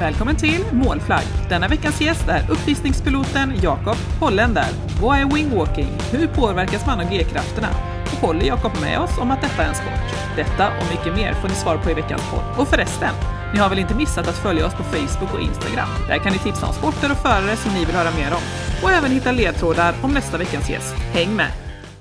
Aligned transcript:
Välkommen 0.00 0.36
till 0.36 0.64
Målflagg! 0.72 1.24
Denna 1.48 1.68
veckans 1.68 2.00
gäst 2.00 2.28
är 2.28 2.50
uppvisningspiloten 2.50 3.52
Jakob 3.62 3.96
Holländer. 4.20 4.70
Vad 5.02 5.18
är 5.18 5.34
wingwalking? 5.34 5.90
Hur 6.12 6.26
påverkas 6.26 6.86
man 6.86 7.00
av 7.00 7.10
G-krafterna? 7.10 7.68
Och 8.10 8.18
håller 8.26 8.44
Jakob 8.44 8.72
med 8.80 9.00
oss 9.00 9.18
om 9.18 9.30
att 9.30 9.42
detta 9.42 9.62
är 9.62 9.68
en 9.68 9.74
sport? 9.74 10.08
Detta 10.36 10.66
och 10.78 10.86
mycket 10.94 11.14
mer 11.20 11.32
får 11.34 11.48
ni 11.48 11.54
svar 11.54 11.76
på 11.76 11.90
i 11.90 11.94
veckans 11.94 12.30
podd. 12.30 12.46
Och 12.60 12.68
förresten, 12.68 13.14
ni 13.52 13.58
har 13.58 13.68
väl 13.68 13.78
inte 13.78 13.94
missat 13.94 14.28
att 14.28 14.42
följa 14.44 14.66
oss 14.66 14.74
på 14.74 14.82
Facebook 14.82 15.34
och 15.34 15.40
Instagram? 15.40 15.88
Där 16.08 16.18
kan 16.18 16.32
ni 16.32 16.38
tipsa 16.38 16.66
om 16.66 16.72
sporter 16.72 17.10
och 17.14 17.20
förare 17.26 17.56
som 17.56 17.70
ni 17.72 17.84
vill 17.84 17.94
höra 18.00 18.10
mer 18.20 18.30
om. 18.38 18.44
Och 18.82 18.90
även 18.90 19.10
hitta 19.10 19.32
ledtrådar 19.32 19.94
om 20.02 20.10
nästa 20.14 20.38
veckans 20.38 20.70
gäst. 20.70 20.94
Häng 21.18 21.36
med! 21.36 21.50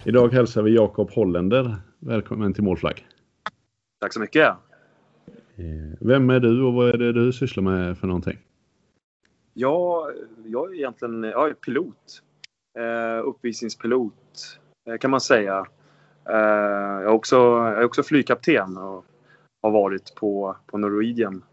Idag 0.04 0.34
hälsar 0.34 0.62
vi 0.62 0.76
Jakob 0.76 1.10
Holländer. 1.12 1.76
Välkommen 2.00 2.54
till 2.54 2.64
Målflagg. 2.64 3.06
Tack 4.02 4.14
så 4.14 4.20
mycket. 4.20 4.67
Eh, 5.58 5.98
vem 6.00 6.30
är 6.30 6.40
du 6.40 6.64
och 6.64 6.74
vad 6.74 6.90
är 6.90 6.98
det 6.98 7.14
du 7.14 7.34
sysslar 7.34 7.64
med 7.64 7.98
för 7.98 8.08
någonting? 8.08 8.38
Ja, 9.54 10.12
jag 10.46 10.70
är 10.70 10.76
egentligen 10.76 11.24
jag 11.24 11.50
är 11.50 11.54
pilot. 11.54 12.22
Eh, 12.80 13.28
uppvisningspilot 13.28 14.60
eh, 14.90 14.98
kan 14.98 15.12
man 15.12 15.22
säga. 15.22 15.66
Eh, 16.30 16.36
jag, 16.36 17.04
är 17.04 17.08
också, 17.08 17.36
jag 17.36 17.82
är 17.82 17.86
också 17.86 18.04
flygkapten 18.04 18.78
och 18.78 19.06
har 19.62 19.72
varit 19.72 20.16
på, 20.16 20.56
på 20.66 20.78
Norwegian 20.78 21.44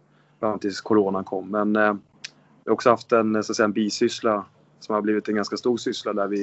fram 0.40 0.58
tills 0.58 0.80
coronan 0.80 1.24
kom. 1.24 1.50
Men 1.50 1.76
eh, 1.76 1.82
jag 2.64 2.70
har 2.70 2.72
också 2.72 2.90
haft 2.90 3.12
en, 3.12 3.44
så 3.44 3.52
att 3.52 3.56
säga, 3.56 3.64
en 3.64 3.72
bisyssla 3.72 4.44
som 4.80 4.94
har 4.94 5.02
blivit 5.02 5.28
en 5.28 5.34
ganska 5.34 5.56
stor 5.56 5.76
syssla 5.76 6.12
där 6.12 6.28
vi 6.28 6.42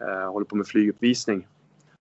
eh, 0.00 0.32
håller 0.32 0.46
på 0.46 0.56
med 0.56 0.66
flyguppvisning. 0.66 1.46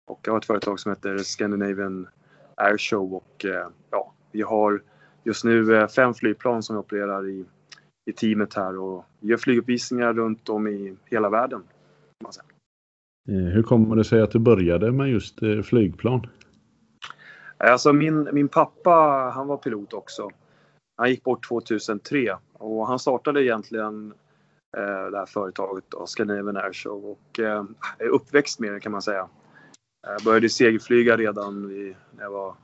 Och 0.08 0.20
jag 0.24 0.34
har 0.34 0.38
ett 0.38 0.46
företag 0.46 0.80
som 0.80 0.92
heter 0.92 1.18
Scandinavian 1.18 2.08
Airshow 2.56 3.14
och 3.14 3.46
eh, 3.46 3.68
ja, 3.92 4.15
vi 4.36 4.42
har 4.42 4.82
just 5.24 5.44
nu 5.44 5.76
eh, 5.76 5.88
fem 5.88 6.14
flygplan 6.14 6.64
som 6.64 6.76
vi 6.76 6.80
opererar 6.80 7.30
i, 7.30 7.46
i 8.06 8.14
teamet 8.14 8.54
här 8.54 8.78
och 8.78 9.06
vi 9.20 9.28
gör 9.28 9.38
flyguppvisningar 9.38 10.14
runt 10.14 10.50
om 10.50 10.68
i 10.68 10.96
hela 11.06 11.30
världen. 11.30 11.64
Eh, 13.30 13.36
hur 13.36 13.64
kommer 13.64 13.96
det 13.96 14.04
sig 14.04 14.22
att 14.22 14.32
du 14.32 14.40
började 14.40 14.92
med 14.92 15.10
just 15.10 15.42
eh, 15.42 15.62
flygplan? 15.62 16.28
Alltså 17.58 17.94
min, 17.94 18.30
min 18.34 18.48
pappa, 18.48 18.92
han 19.36 19.48
var 19.48 19.58
pilot 19.58 19.94
också. 19.94 20.30
Han 20.98 21.10
gick 21.10 21.24
bort 21.24 21.48
2003 21.48 22.38
och 22.54 22.88
han 22.88 23.00
startade 23.00 23.44
egentligen 23.44 24.14
eh, 24.78 25.12
det 25.12 25.18
här 25.18 25.26
företaget 25.26 25.84
då, 25.88 26.06
Scandinavian 26.06 26.58
Airshow 26.58 27.06
och 27.06 27.40
eh, 27.40 27.64
är 28.00 28.08
uppväxt 28.08 28.60
med 28.60 28.74
det 28.74 28.80
kan 28.80 28.92
man 28.92 29.02
säga. 29.02 29.28
Jag 30.08 30.24
började 30.24 30.50
segelflyga 30.50 31.18
redan 31.18 31.68
vid, 31.68 31.96
när 32.16 32.24
jag 32.24 32.32
var 32.32 32.56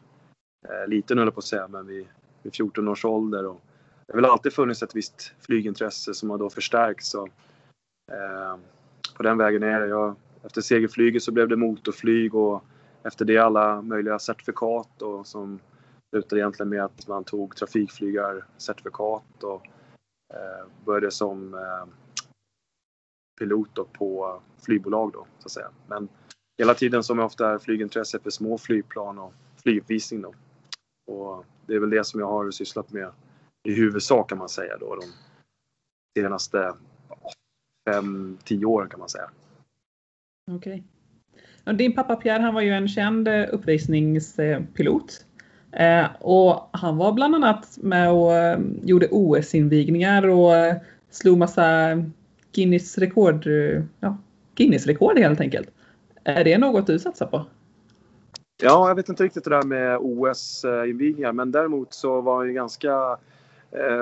eh, 0.69 0.87
liten 0.87 1.17
höll 1.17 1.27
jag 1.27 1.33
på 1.33 1.39
att 1.39 1.45
säga, 1.45 1.67
men 1.67 1.87
vid, 1.87 2.07
vid 2.43 2.55
14 2.55 2.87
års 2.87 3.05
ålder. 3.05 3.45
Och 3.45 3.61
det 4.07 4.13
har 4.13 4.21
väl 4.21 4.31
alltid 4.31 4.53
funnits 4.53 4.83
ett 4.83 4.95
visst 4.95 5.33
flygintresse 5.39 6.13
som 6.13 6.29
har 6.29 6.37
då 6.37 6.49
förstärkts. 6.49 7.13
Och, 7.13 7.29
eh, 8.11 8.57
på 9.17 9.23
den 9.23 9.37
vägen 9.37 9.63
är 9.63 9.79
det. 9.79 9.87
Jag, 9.87 10.15
efter 10.43 10.61
segelflyget 10.61 11.23
så 11.23 11.31
blev 11.31 11.47
det 11.47 11.55
motorflyg 11.55 12.35
och 12.35 12.63
efter 13.03 13.25
det 13.25 13.37
alla 13.37 13.81
möjliga 13.81 14.19
certifikat 14.19 15.01
och 15.01 15.27
som 15.27 15.59
slutade 16.09 16.41
egentligen 16.41 16.69
med 16.69 16.83
att 16.83 17.07
man 17.07 17.23
tog 17.23 17.55
trafikflygarcertifikat 17.55 19.43
och 19.43 19.67
eh, 20.33 20.67
började 20.85 21.11
som 21.11 21.53
eh, 21.53 21.85
pilot 23.39 23.93
på 23.93 24.41
flygbolag 24.65 25.11
då 25.11 25.27
så 25.39 25.45
att 25.45 25.51
säga. 25.51 25.69
Men 25.87 26.09
hela 26.57 26.73
tiden 26.73 27.03
som 27.03 27.17
jag 27.17 27.25
ofta 27.25 27.49
är 27.49 27.57
flygintresse 27.57 28.19
för 28.19 28.29
små 28.29 28.57
flygplan 28.57 29.19
och 29.19 29.33
flyguppvisning 29.63 30.21
då. 30.21 30.33
Och 31.11 31.45
det 31.65 31.73
är 31.73 31.79
väl 31.79 31.89
det 31.89 32.05
som 32.05 32.19
jag 32.19 32.27
har 32.27 32.51
sysslat 32.51 32.91
med 32.91 33.09
i 33.63 33.73
huvudsak 33.73 34.29
kan 34.29 34.37
man 34.37 34.49
säga 34.49 34.77
då 34.77 34.95
de 34.95 35.05
senaste 36.19 36.73
fem, 37.89 38.37
tio 38.43 38.65
åren 38.65 38.89
kan 38.89 38.99
man 38.99 39.09
säga. 39.09 39.29
Okej. 40.51 40.83
Okay. 41.65 41.75
Din 41.75 41.95
pappa 41.95 42.15
Pierre 42.15 42.41
han 42.41 42.53
var 42.53 42.61
ju 42.61 42.71
en 42.71 42.87
känd 42.87 43.27
eh, 43.27 43.45
uppvisningspilot. 43.51 45.25
Eh, 45.71 46.05
och 46.19 46.69
han 46.71 46.97
var 46.97 47.13
bland 47.13 47.35
annat 47.35 47.77
med 47.81 48.11
och 48.11 48.33
eh, 48.33 48.59
gjorde 48.83 49.07
OS-invigningar 49.11 50.27
och 50.27 50.81
slog 51.09 51.37
massa 51.37 51.63
Guinness 52.51 52.97
rekord, 52.97 53.47
ja, 53.99 54.17
Guinness 54.55 54.87
rekord 54.87 55.19
helt 55.19 55.41
enkelt. 55.41 55.71
Är 56.23 56.43
det 56.43 56.57
något 56.57 56.87
du 56.87 56.99
satsar 56.99 57.25
på? 57.25 57.45
Ja, 58.61 58.87
jag 58.87 58.95
vet 58.95 59.09
inte 59.09 59.23
riktigt 59.23 59.43
det 59.43 59.49
där 59.49 59.63
med 59.63 59.97
OS-invigningar 60.01 61.33
men 61.33 61.51
däremot 61.51 61.93
så 61.93 62.21
var 62.21 62.37
han 62.37 62.47
ju 62.47 62.53
ganska 62.53 63.17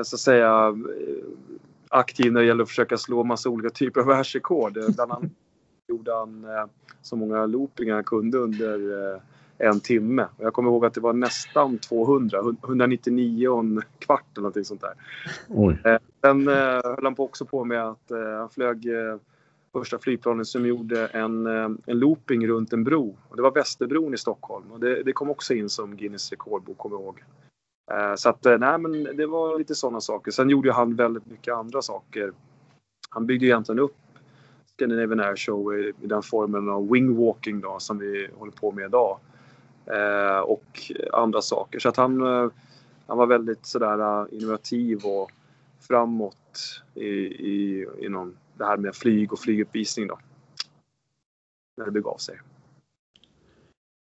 så 0.03 0.15
att 0.15 0.19
säga 0.19 0.77
aktiv 1.89 2.31
när 2.31 2.41
det 2.41 2.47
gäller 2.47 2.63
att 2.63 2.69
försöka 2.69 2.97
slå 2.97 3.23
massa 3.23 3.49
olika 3.49 3.69
typer 3.69 4.01
av 4.01 4.07
världsrekord. 4.07 4.73
Bland 4.73 5.11
annat 5.11 5.31
gjorde 5.87 6.13
han 6.13 6.45
så 7.01 7.15
många 7.15 7.45
loopingar 7.45 7.95
han 7.95 8.03
kunde 8.03 8.37
under 8.37 8.79
en 9.57 9.79
timme. 9.79 10.25
Jag 10.37 10.53
kommer 10.53 10.69
ihåg 10.69 10.85
att 10.85 10.93
det 10.93 11.01
var 11.01 11.13
nästan 11.13 11.77
200, 11.77 12.39
199 12.63 13.47
och 13.47 13.59
en 13.59 13.81
kvart 13.99 14.25
eller 14.33 14.41
någonting 14.41 14.65
sånt 14.65 14.81
där. 14.81 14.93
Oj. 15.47 15.77
Sen 16.21 16.47
höll 16.47 17.03
han 17.03 17.15
också 17.17 17.45
på 17.45 17.65
med 17.65 17.89
att 17.89 18.11
han 18.37 18.49
flög 18.49 18.87
första 19.71 19.99
flygplanet 19.99 20.47
som 20.47 20.65
gjorde 20.65 21.07
en, 21.07 21.47
eh, 21.47 21.69
en 21.85 21.99
looping 21.99 22.47
runt 22.47 22.73
en 22.73 22.83
bro. 22.83 23.17
Och 23.29 23.35
det 23.35 23.41
var 23.41 23.51
Västerbron 23.51 24.13
i 24.13 24.17
Stockholm 24.17 24.71
och 24.71 24.79
det, 24.79 25.03
det 25.03 25.13
kom 25.13 25.29
också 25.29 25.53
in 25.53 25.69
som 25.69 25.97
Guinness 25.97 26.31
rekordbok, 26.31 26.77
kommer 26.77 26.95
jag 26.95 27.03
ihåg. 27.03 27.23
Eh, 27.91 28.15
så 28.15 28.29
att 28.29 28.45
eh, 28.45 28.57
nej 28.57 28.77
men 28.77 29.03
det 29.03 29.25
var 29.25 29.57
lite 29.57 29.75
sådana 29.75 30.01
saker. 30.01 30.31
Sen 30.31 30.49
gjorde 30.49 30.73
han 30.73 30.95
väldigt 30.95 31.25
mycket 31.25 31.53
andra 31.53 31.81
saker. 31.81 32.33
Han 33.09 33.25
byggde 33.25 33.45
egentligen 33.45 33.79
upp 33.79 33.95
Scandinavian 34.73 35.19
Air 35.19 35.35
Show 35.35 35.79
i, 35.79 35.93
i 36.01 36.07
den 36.07 36.23
formen 36.23 36.69
av 36.69 36.91
wingwalking 36.91 37.61
då 37.61 37.79
som 37.79 37.97
vi 37.97 38.29
håller 38.37 38.51
på 38.51 38.71
med 38.71 38.85
idag. 38.85 39.19
Eh, 39.85 40.39
och 40.39 40.91
andra 41.13 41.41
saker. 41.41 41.79
Så 41.79 41.89
att 41.89 41.97
han, 41.97 42.21
han 43.07 43.17
var 43.17 43.25
väldigt 43.25 43.65
sådär 43.65 44.33
innovativ 44.33 45.05
och 45.05 45.31
framåt 45.79 46.83
i, 46.95 47.09
i, 47.09 47.87
inom 47.99 48.35
det 48.59 48.65
här 48.65 48.77
med 48.77 48.95
flyg 48.95 49.33
och 49.33 49.39
flyguppvisning 49.39 50.07
då. 50.07 50.19
När 51.77 51.85
det 51.85 51.91
begav 51.91 52.17
sig. 52.17 52.39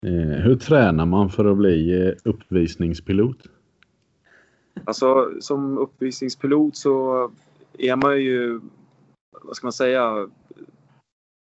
Eh, 0.06 0.42
hur 0.42 0.56
tränar 0.56 1.06
man 1.06 1.30
för 1.30 1.44
att 1.44 1.56
bli 1.56 2.06
eh, 2.06 2.14
uppvisningspilot? 2.24 3.46
Alltså 4.84 5.32
som 5.40 5.78
uppvisningspilot 5.78 6.76
så 6.76 7.30
är 7.78 7.96
man 7.96 8.22
ju, 8.22 8.60
vad 9.42 9.56
ska 9.56 9.66
man 9.66 9.72
säga, 9.72 10.28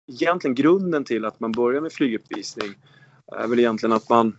egentligen 0.07 0.55
grunden 0.55 1.03
till 1.03 1.25
att 1.25 1.39
man 1.39 1.51
börjar 1.51 1.81
med 1.81 1.91
flyguppvisning 1.91 2.75
är 3.31 3.47
väl 3.47 3.59
egentligen 3.59 3.93
att 3.93 4.09
man, 4.09 4.37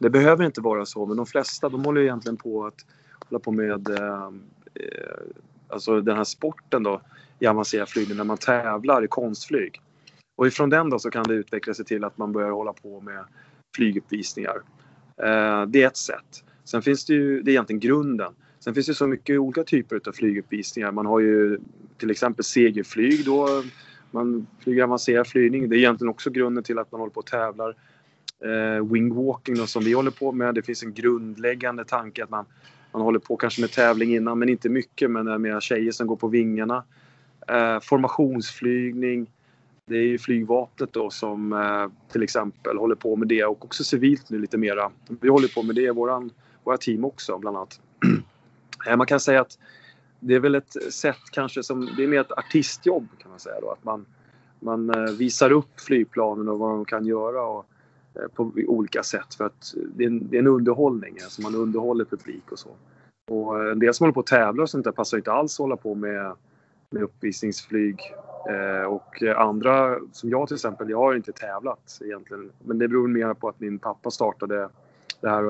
det 0.00 0.10
behöver 0.10 0.44
inte 0.44 0.60
vara 0.60 0.86
så, 0.86 1.06
men 1.06 1.16
de 1.16 1.26
flesta 1.26 1.68
de 1.68 1.84
håller 1.84 2.00
egentligen 2.00 2.36
på 2.36 2.66
att 2.66 2.86
hålla 3.28 3.40
på 3.40 3.52
med 3.52 3.90
eh, 3.90 4.30
alltså 5.68 6.00
den 6.00 6.16
här 6.16 6.24
sporten 6.24 6.82
då 6.82 7.00
i 7.38 7.46
avancerad 7.46 7.88
flygning 7.88 8.16
när 8.16 8.24
man 8.24 8.38
tävlar 8.38 9.04
i 9.04 9.08
konstflyg. 9.08 9.80
Och 10.36 10.46
ifrån 10.46 10.70
den 10.70 10.90
då 10.90 10.98
så 10.98 11.10
kan 11.10 11.24
det 11.24 11.34
utveckla 11.34 11.74
sig 11.74 11.84
till 11.84 12.04
att 12.04 12.18
man 12.18 12.32
börjar 12.32 12.50
hålla 12.50 12.72
på 12.72 13.00
med 13.00 13.24
flyguppvisningar. 13.76 14.56
Eh, 15.22 15.66
det 15.66 15.82
är 15.82 15.86
ett 15.86 15.96
sätt. 15.96 16.44
Sen 16.64 16.82
finns 16.82 17.04
det 17.04 17.14
ju, 17.14 17.42
det 17.42 17.50
är 17.50 17.52
egentligen 17.52 17.80
grunden. 17.80 18.32
Sen 18.58 18.74
finns 18.74 18.86
det 18.86 18.94
så 18.94 19.06
mycket 19.06 19.38
olika 19.38 19.64
typer 19.64 20.00
av 20.06 20.12
flyguppvisningar. 20.12 20.92
Man 20.92 21.06
har 21.06 21.20
ju 21.20 21.58
till 21.98 22.10
exempel 22.10 22.44
segelflyg 22.44 23.24
då. 23.24 23.62
Man 24.10 24.46
flyger 24.60 24.82
avancerad 24.82 25.26
flygning. 25.26 25.68
Det 25.68 25.76
är 25.76 25.78
egentligen 25.78 26.10
också 26.10 26.30
grunden 26.30 26.64
till 26.64 26.78
att 26.78 26.92
man 26.92 27.00
håller 27.00 27.12
på 27.12 27.20
och 27.20 27.26
tävlar. 27.26 27.74
Eh, 28.44 28.92
wingwalking 28.92 29.54
då, 29.54 29.66
som 29.66 29.84
vi 29.84 29.92
håller 29.92 30.10
på 30.10 30.32
med. 30.32 30.54
Det 30.54 30.62
finns 30.62 30.82
en 30.82 30.94
grundläggande 30.94 31.84
tanke 31.84 32.24
att 32.24 32.30
man, 32.30 32.44
man 32.92 33.02
håller 33.02 33.18
på 33.18 33.36
kanske 33.36 33.60
med 33.60 33.70
tävling 33.70 34.14
innan 34.14 34.38
men 34.38 34.48
inte 34.48 34.68
mycket. 34.68 35.10
Men 35.10 35.42
det 35.42 35.50
är 35.50 35.60
tjejer 35.60 35.92
som 35.92 36.06
går 36.06 36.16
på 36.16 36.28
vingarna. 36.28 36.84
Eh, 37.48 37.80
formationsflygning. 37.80 39.30
Det 39.86 39.96
är 39.96 40.02
ju 40.02 40.18
flygvapnet 40.18 40.92
då 40.92 41.10
som 41.10 41.52
eh, 41.52 42.12
till 42.12 42.22
exempel 42.22 42.78
håller 42.78 42.94
på 42.94 43.16
med 43.16 43.28
det 43.28 43.44
och 43.44 43.64
också 43.64 43.84
civilt 43.84 44.30
nu 44.30 44.38
lite 44.38 44.58
mera. 44.58 44.90
Vi 45.20 45.28
håller 45.28 45.48
på 45.48 45.62
med 45.62 45.74
det 45.74 45.82
i 45.82 45.90
våran, 45.90 46.30
våra 46.64 46.76
team 46.76 47.04
också 47.04 47.38
bland 47.38 47.56
annat. 47.56 47.80
eh, 48.88 48.96
man 48.96 49.06
kan 49.06 49.20
säga 49.20 49.40
att 49.40 49.58
det 50.20 50.34
är 50.34 50.40
väl 50.40 50.54
ett 50.54 50.92
sätt 50.92 51.30
kanske 51.32 51.62
som, 51.62 51.88
det 51.96 52.04
är 52.04 52.08
mer 52.08 52.20
ett 52.20 52.32
artistjobb 52.32 53.08
kan 53.18 53.30
man 53.30 53.40
säga 53.40 53.60
då. 53.60 53.70
Att 53.70 53.84
man, 53.84 54.06
man 54.60 54.90
eh, 54.90 55.12
visar 55.12 55.52
upp 55.52 55.80
flygplanen 55.80 56.48
och 56.48 56.58
vad 56.58 56.70
de 56.70 56.84
kan 56.84 57.06
göra 57.06 57.42
och, 57.42 57.66
Eh, 58.14 58.28
på 58.34 58.52
olika 58.66 59.02
sätt 59.02 59.34
för 59.34 59.44
att 59.44 59.74
det 59.94 60.04
är 60.04 60.08
en, 60.08 60.28
det 60.28 60.36
är 60.36 60.40
en 60.40 60.46
underhållning. 60.46 61.16
Alltså 61.24 61.42
man 61.42 61.54
underhåller 61.54 62.04
publik 62.04 62.52
och 62.52 62.58
så. 62.58 62.70
Och 63.30 63.64
eh, 63.64 63.72
en 63.72 63.78
del 63.78 63.94
som 63.94 64.04
håller 64.04 64.14
på 64.14 64.20
att 64.20 64.26
tävla 64.26 64.62
och 64.62 64.70
sånt 64.70 64.84
där 64.84 64.92
passar 64.92 65.16
inte 65.16 65.32
alls 65.32 65.54
att 65.54 65.64
hålla 65.64 65.76
på 65.76 65.94
med 65.94 66.36
med 66.90 67.02
uppvisningsflyg. 67.02 68.00
Eh, 68.48 68.86
och 68.86 69.22
andra, 69.22 69.98
som 70.12 70.30
jag 70.30 70.48
till 70.48 70.54
exempel, 70.54 70.90
jag 70.90 70.98
har 70.98 71.14
inte 71.14 71.32
tävlat 71.32 71.98
egentligen. 72.04 72.50
Men 72.64 72.78
det 72.78 72.88
beror 72.88 73.08
mer 73.08 73.34
på 73.34 73.48
att 73.48 73.60
min 73.60 73.78
pappa 73.78 74.10
startade 74.10 74.68
det 75.20 75.28
här. 75.28 75.42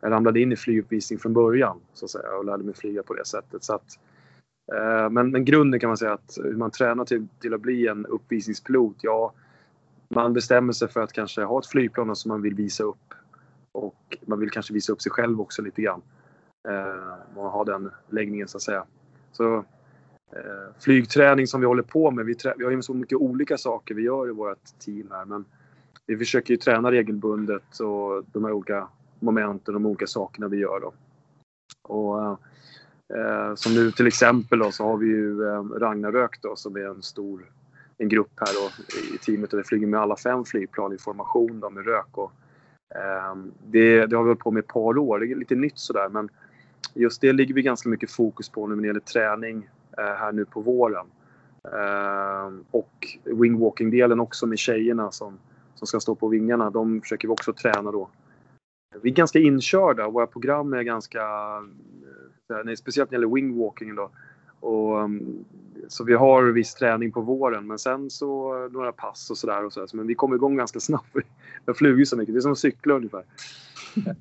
jag 0.00 0.12
ramlade 0.12 0.40
in 0.40 0.52
i 0.52 0.56
flyguppvisning 0.56 1.18
från 1.18 1.32
början 1.32 1.80
så 1.92 2.04
att 2.04 2.10
säga 2.10 2.36
och 2.38 2.44
lärde 2.44 2.64
mig 2.64 2.74
flyga 2.74 3.02
på 3.02 3.14
det 3.14 3.26
sättet. 3.26 3.64
Så 3.64 3.74
att, 3.74 3.98
eh, 4.74 5.10
men, 5.10 5.30
men 5.30 5.44
grunden 5.44 5.80
kan 5.80 5.90
man 5.90 5.96
säga 5.96 6.12
att 6.12 6.38
hur 6.42 6.56
man 6.56 6.70
tränar 6.70 7.04
till, 7.04 7.26
till 7.40 7.54
att 7.54 7.60
bli 7.60 7.86
en 7.86 8.06
uppvisningspilot, 8.06 8.96
ja, 9.00 9.32
man 10.14 10.32
bestämmer 10.32 10.72
sig 10.72 10.88
för 10.88 11.00
att 11.00 11.12
kanske 11.12 11.42
ha 11.42 11.58
ett 11.58 11.66
flygplan 11.66 12.16
som 12.16 12.28
man 12.28 12.42
vill 12.42 12.54
visa 12.54 12.84
upp 12.84 13.14
och 13.72 14.18
man 14.26 14.40
vill 14.40 14.50
kanske 14.50 14.74
visa 14.74 14.92
upp 14.92 15.02
sig 15.02 15.12
själv 15.12 15.40
också 15.40 15.62
lite 15.62 15.82
grann. 15.82 16.02
Eh, 16.68 17.14
man 17.36 17.50
har 17.50 17.64
den 17.64 17.90
läggningen 18.10 18.48
så 18.48 18.56
att 18.56 18.62
säga. 18.62 18.84
Så 19.32 19.56
eh, 20.32 20.74
flygträning 20.80 21.46
som 21.46 21.60
vi 21.60 21.66
håller 21.66 21.82
på 21.82 22.10
med, 22.10 22.26
vi, 22.26 22.36
vi 22.56 22.64
har 22.64 22.70
ju 22.70 22.82
så 22.82 22.94
mycket 22.94 23.18
olika 23.18 23.58
saker 23.58 23.94
vi 23.94 24.02
gör 24.02 24.28
i 24.28 24.32
vårt 24.32 24.78
team 24.78 25.08
här 25.10 25.24
men 25.24 25.44
vi 26.06 26.16
försöker 26.16 26.54
ju 26.54 26.58
träna 26.58 26.90
regelbundet 26.90 27.80
och 27.80 28.24
de 28.32 28.44
här 28.44 28.52
olika 28.52 28.88
momenten, 29.20 29.74
de 29.74 29.86
olika 29.86 30.06
sakerna 30.06 30.48
vi 30.48 30.56
gör 30.56 30.80
då. 30.80 30.92
Och, 31.82 32.22
eh, 32.22 32.36
eh 33.14 33.54
som 33.54 33.74
nu 33.74 33.90
till 33.90 34.06
exempel 34.06 34.58
då, 34.58 34.72
så 34.72 34.84
har 34.84 34.96
vi 34.96 35.06
ju 35.06 35.48
eh, 35.48 35.62
Ragnarök 35.62 36.42
då 36.42 36.56
som 36.56 36.76
är 36.76 36.84
en 36.84 37.02
stor 37.02 37.52
en 38.02 38.08
grupp 38.08 38.32
här 38.36 38.48
då, 38.54 38.70
i 39.14 39.18
teamet 39.18 39.52
och 39.52 39.58
vi 39.58 39.64
flyger 39.64 39.86
med 39.86 40.00
alla 40.00 40.16
fem 40.16 40.44
flygplan 40.44 40.92
i 40.92 40.98
formation 40.98 41.60
då, 41.60 41.70
med 41.70 41.86
rök. 41.86 42.18
Och, 42.18 42.32
eh, 42.94 43.36
det, 43.66 44.06
det, 44.06 44.16
har 44.16 44.22
vi 44.22 44.28
hållit 44.28 44.38
på 44.38 44.50
med 44.50 44.60
ett 44.60 44.66
par 44.66 44.98
år, 44.98 45.18
det 45.18 45.26
är 45.26 45.34
lite 45.36 45.54
nytt 45.54 45.78
sådär 45.78 46.08
men 46.08 46.28
just 46.94 47.20
det 47.20 47.32
ligger 47.32 47.54
vi 47.54 47.62
ganska 47.62 47.88
mycket 47.88 48.10
fokus 48.10 48.48
på 48.48 48.66
nu 48.66 48.74
när 48.74 48.82
det 48.82 48.86
gäller 48.86 49.00
träning 49.00 49.68
eh, 49.98 50.04
här 50.04 50.32
nu 50.32 50.44
på 50.44 50.60
våren. 50.60 51.06
Eh, 51.64 52.52
och 52.70 53.06
wingwalking-delen 53.24 54.20
också 54.20 54.46
med 54.46 54.58
tjejerna 54.58 55.10
som, 55.10 55.38
som 55.74 55.86
ska 55.86 56.00
stå 56.00 56.14
på 56.14 56.28
vingarna, 56.28 56.70
de 56.70 57.00
försöker 57.00 57.28
vi 57.28 57.34
också 57.34 57.52
träna 57.52 57.92
då. 57.92 58.08
Vi 59.02 59.10
är 59.10 59.14
ganska 59.14 59.38
inkörda, 59.38 60.08
våra 60.08 60.26
program 60.26 60.72
är 60.72 60.82
ganska, 60.82 61.22
eh, 62.50 62.64
nej, 62.64 62.76
speciellt 62.76 63.10
när 63.10 63.18
det 63.18 63.22
gäller 63.22 63.34
wingwalking 63.34 63.94
då. 63.94 64.10
Och, 64.60 65.00
ehm, 65.00 65.44
så 65.88 66.04
vi 66.04 66.14
har 66.14 66.42
viss 66.42 66.74
träning 66.74 67.12
på 67.12 67.20
våren 67.20 67.66
men 67.66 67.78
sen 67.78 68.10
så 68.10 68.58
några 68.68 68.92
pass 68.92 69.30
och 69.30 69.38
sådär. 69.38 69.64
Och 69.64 69.72
så 69.72 69.86
men 69.92 70.06
vi 70.06 70.14
kommer 70.14 70.36
igång 70.36 70.56
ganska 70.56 70.80
snabbt. 70.80 71.16
Jag 71.64 71.76
flyger 71.76 72.04
så 72.04 72.16
mycket, 72.16 72.34
det 72.34 72.38
är 72.38 72.40
som 72.40 72.52
att 72.52 72.58
cykla 72.58 72.94
ungefär. 72.94 73.24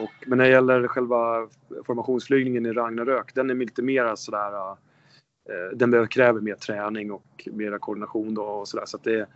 Och, 0.00 0.26
men 0.26 0.38
när 0.38 0.44
det 0.44 0.50
gäller 0.50 0.88
själva 0.88 1.48
formationsflygningen 1.86 2.66
i 2.66 2.72
Ragnarök, 2.72 3.34
den 3.34 3.50
är 3.50 3.54
lite 3.54 3.82
mer 3.82 4.14
sådär 4.14 4.70
uh, 4.70 5.76
den 5.76 6.08
kräver 6.08 6.40
mer 6.40 6.54
träning 6.54 7.12
och 7.12 7.48
mera 7.52 7.78
koordination 7.78 8.34
då 8.34 8.42
och 8.42 8.68
sådär. 8.68 8.84
Så 8.86 8.96
att 8.96 9.04
det, 9.04 9.26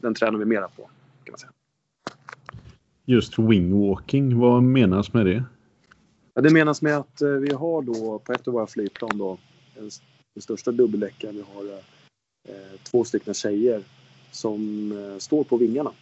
den 0.00 0.14
tränar 0.14 0.38
vi 0.38 0.44
mera 0.44 0.68
på. 0.68 0.82
Kan 1.24 1.32
man 1.32 1.38
säga. 1.38 1.52
Just 3.04 3.38
wingwalking, 3.38 4.38
vad 4.38 4.62
menas 4.62 5.12
med 5.12 5.26
det? 5.26 5.44
Ja, 6.34 6.42
det 6.42 6.52
menas 6.52 6.82
med 6.82 6.96
att 6.96 7.22
uh, 7.22 7.38
vi 7.38 7.52
har 7.52 7.82
då 7.82 8.18
på 8.18 8.32
ett 8.32 8.48
av 8.48 8.54
våra 8.54 8.66
flygplan 8.66 9.18
då 9.18 9.38
den 10.34 10.42
största 10.42 10.72
dubbeldäckaren. 10.72 11.36
Vi 11.36 11.42
har 11.54 11.64
eh, 11.64 11.78
eh, 12.48 12.78
två 12.82 13.04
stycken 13.04 13.34
tjejer 13.34 13.82
som 14.32 14.92
eh, 14.92 15.18
står 15.18 15.44
på 15.44 15.56
vingarna 15.56 15.92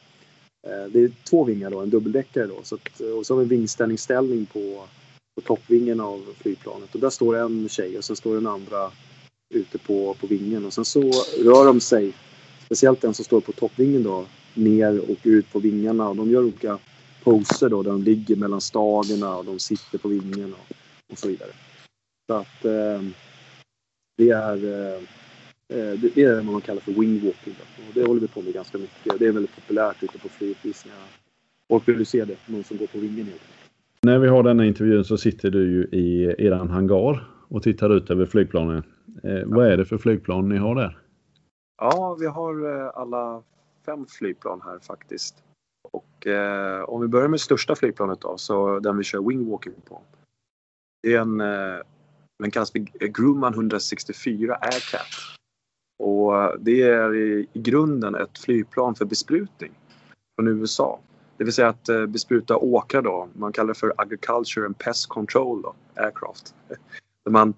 Eh, 0.66 0.90
det 0.92 1.00
är 1.00 1.10
två 1.30 1.44
vingar 1.44 1.70
då, 1.70 1.80
en 1.80 1.90
dubbeldäckare 1.90 2.46
då. 2.46 2.60
Så 2.62 2.74
att, 2.74 3.00
och 3.00 3.26
så 3.26 3.34
har 3.34 3.38
vi 3.38 3.42
en 3.42 3.48
vingställningsställning 3.48 4.46
på, 4.46 4.84
på 5.34 5.40
toppvingen 5.40 6.00
av 6.00 6.34
flygplanet. 6.38 6.94
Och 6.94 7.00
där 7.00 7.10
står 7.10 7.36
en 7.36 7.68
tjej 7.68 7.98
och 7.98 8.04
sen 8.04 8.16
står 8.16 8.34
den 8.34 8.46
andra 8.46 8.90
ute 9.54 9.78
på, 9.78 10.14
på 10.20 10.26
vingen. 10.26 10.64
Och 10.64 10.72
sen 10.72 10.84
så 10.84 11.00
rör 11.44 11.66
de 11.66 11.80
sig, 11.80 12.12
speciellt 12.64 13.00
den 13.00 13.14
som 13.14 13.24
står 13.24 13.40
på 13.40 13.52
toppvingen 13.52 14.02
då, 14.02 14.26
ner 14.54 15.10
och 15.10 15.18
ut 15.22 15.52
på 15.52 15.58
vingarna. 15.58 16.08
Och 16.08 16.16
de 16.16 16.30
gör 16.30 16.42
olika 16.42 16.78
poser 17.24 17.68
då, 17.68 17.82
där 17.82 17.90
de 17.90 18.02
ligger 18.02 18.36
mellan 18.36 18.60
stagerna 18.60 19.36
och 19.36 19.44
de 19.44 19.58
sitter 19.58 19.98
på 19.98 20.08
vingen 20.08 20.54
och, 20.54 20.76
och 21.12 21.18
så 21.18 21.28
vidare. 21.28 21.50
Så 22.26 22.34
att 22.34 22.64
eh, 22.64 23.02
det 24.18 24.30
är 24.30 24.54
eh, 24.54 25.00
Eh, 25.70 26.00
det 26.00 26.22
är 26.22 26.34
vad 26.34 26.44
man 26.44 26.60
kallar 26.60 26.80
för 26.80 26.92
wingwalking. 26.92 27.54
Och 27.88 27.94
det 27.94 28.06
håller 28.06 28.20
vi 28.20 28.28
på 28.28 28.42
med 28.42 28.54
ganska 28.54 28.78
mycket. 28.78 29.18
Det 29.18 29.26
är 29.26 29.32
väldigt 29.32 29.54
populärt 29.54 30.02
ute 30.02 30.18
på 30.18 30.28
flyguppvisningar. 30.28 30.98
Folk 31.68 31.88
vill 31.88 31.98
ju 31.98 32.04
se 32.04 32.24
det, 32.24 32.36
någon 32.46 32.64
som 32.64 32.76
går 32.76 32.86
på 32.86 32.98
vingen 32.98 33.26
helt 33.26 33.42
När 34.02 34.18
vi 34.18 34.28
har 34.28 34.42
denna 34.42 34.66
intervjun 34.66 35.04
så 35.04 35.18
sitter 35.18 35.50
du 35.50 35.72
ju 35.72 35.84
i 35.84 36.34
eran 36.46 36.70
hangar 36.70 37.30
och 37.48 37.62
tittar 37.62 37.96
ut 37.96 38.10
över 38.10 38.26
flygplanen. 38.26 38.82
Eh, 39.22 39.42
vad 39.46 39.66
är 39.66 39.76
det 39.76 39.84
för 39.84 39.98
flygplan 39.98 40.48
ni 40.48 40.56
har 40.56 40.74
där? 40.74 40.98
Ja, 41.78 42.16
vi 42.20 42.26
har 42.26 42.80
eh, 42.80 42.90
alla 42.94 43.42
fem 43.86 44.06
flygplan 44.06 44.60
här 44.64 44.78
faktiskt. 44.78 45.34
Och 45.92 46.26
eh, 46.26 46.82
om 46.82 47.00
vi 47.00 47.08
börjar 47.08 47.28
med 47.28 47.40
största 47.40 47.74
flygplanet 47.74 48.20
då, 48.20 48.36
så 48.38 48.78
den 48.78 48.98
vi 48.98 49.04
kör 49.04 49.28
wingwalking 49.28 49.74
på. 49.88 50.02
Det 51.02 51.14
är 51.14 51.20
en, 51.20 51.40
eh, 51.40 51.80
den 52.38 52.50
kallas 52.50 52.72
för 52.72 52.78
Grumman 53.06 53.54
164 53.54 54.54
Aircat. 54.60 55.06
Och 55.98 56.60
det 56.60 56.82
är 56.82 57.14
i 57.14 57.48
grunden 57.52 58.14
ett 58.14 58.38
flygplan 58.38 58.94
för 58.94 59.04
besprutning 59.04 59.72
från 60.36 60.48
USA. 60.48 61.00
Det 61.36 61.44
vill 61.44 61.52
säga 61.52 61.68
att 61.68 61.88
eh, 61.88 62.06
bespruta 62.06 62.56
åkrar 62.56 63.02
då. 63.02 63.28
Man 63.32 63.52
kallar 63.52 63.68
det 63.68 63.80
för 63.80 63.92
Agriculture 63.96 64.66
and 64.66 64.78
Pest 64.78 65.06
Control 65.08 65.62
då, 65.62 65.74
Aircraft. 65.94 66.54
Där 67.24 67.32
man 67.32 67.54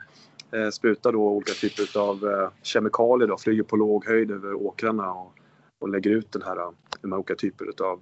eh, 0.53 0.71
sprutar 0.71 1.13
då 1.13 1.29
olika 1.29 1.53
typer 1.53 2.01
av 2.01 2.25
eh, 2.25 2.51
kemikalier 2.63 3.29
då, 3.29 3.39
flyger 3.39 3.63
på 3.63 3.77
låg 3.77 4.07
höjd 4.07 4.31
över 4.31 4.55
åkrarna 4.55 5.13
och, 5.13 5.35
och 5.81 5.89
lägger 5.89 6.11
ut 6.11 6.33
den 6.33 6.43
här, 6.43 6.57
de 7.01 7.13
här 7.13 7.19
olika 7.19 7.35
typer 7.35 7.67
av 7.83 8.01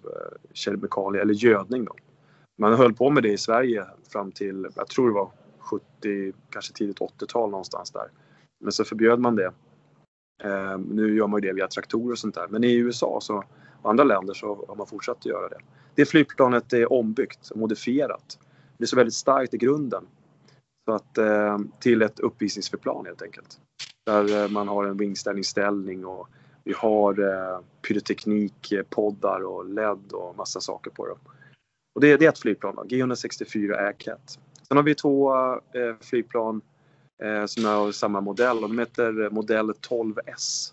kemikalier 0.53 1.23
eller 1.23 1.35
gödning 1.35 1.85
då. 1.85 1.95
Man 2.59 2.75
höll 2.75 2.95
på 2.95 3.11
med 3.11 3.23
det 3.23 3.33
i 3.33 3.39
Sverige 3.39 3.85
fram 4.13 4.33
till, 4.33 4.67
jag 4.75 4.89
tror 4.89 5.09
det 5.09 5.15
var 5.15 5.31
70, 5.71 6.33
kanske 6.51 6.73
tidigt 6.73 6.99
80-tal 6.99 7.51
någonstans 7.51 7.91
där. 7.91 8.11
Men 8.61 8.73
så 8.73 8.85
förbjöd 8.85 9.21
man 9.21 9.37
det 9.37 9.53
Eh, 10.43 10.79
nu 10.79 11.17
gör 11.17 11.27
man 11.27 11.43
ju 11.43 11.49
det 11.49 11.55
via 11.55 11.69
traktorer 11.69 12.13
och 12.13 12.19
sånt 12.19 12.35
där. 12.35 12.47
Men 12.49 12.65
i 12.65 12.75
USA 12.75 13.19
så, 13.23 13.45
och 13.83 13.91
andra 13.91 14.05
länder 14.05 14.35
så 14.35 14.65
har 14.69 14.77
man 14.77 14.87
fortsatt 14.87 15.17
att 15.17 15.27
göra 15.27 15.49
det. 15.49 15.59
Det 15.95 16.07
flygplanet 16.07 16.73
är 16.73 16.93
ombyggt 16.93 17.51
och 17.51 17.57
modifierat. 17.57 18.39
Det 18.77 18.85
är 18.85 18.87
så 18.87 18.97
väldigt 18.97 19.15
starkt 19.15 19.55
i 19.55 19.57
grunden. 19.57 20.07
Så 20.85 20.95
att, 20.95 21.19
eh, 21.19 21.59
till 21.81 22.03
ett 22.03 22.21
uppvisningsflygplan 22.21 23.07
helt 23.07 23.23
enkelt. 23.23 23.61
Där 24.07 24.43
eh, 24.43 24.49
man 24.51 24.69
har 24.69 24.85
en 24.85 24.97
vingställningsställning 24.97 26.07
och 26.07 26.29
vi 26.65 26.73
har 26.73 27.21
eh, 27.21 27.61
pyroteknik, 27.89 28.73
eh, 28.73 28.83
poddar 28.83 29.45
och 29.45 29.65
LED 29.65 30.13
och 30.13 30.37
massa 30.37 30.61
saker 30.61 30.91
på 30.91 31.07
dem. 31.07 31.19
Och 31.95 32.01
det, 32.01 32.17
det 32.17 32.25
är 32.25 32.29
ett 32.29 32.39
flygplan, 32.39 32.77
G164 32.77 33.87
Aircat. 33.87 34.39
Sen 34.69 34.77
har 34.77 34.85
vi 34.85 34.95
två 34.95 35.35
eh, 35.55 35.95
flygplan 36.01 36.61
eh, 37.23 37.47
som 37.47 37.65
är 37.65 37.75
av 37.75 37.93
samma 37.93 38.21
modell. 38.21 38.61
De 38.61 38.79
heter 38.79 39.25
eh, 39.25 39.31
modell 39.31 39.71
12S. 39.71 40.73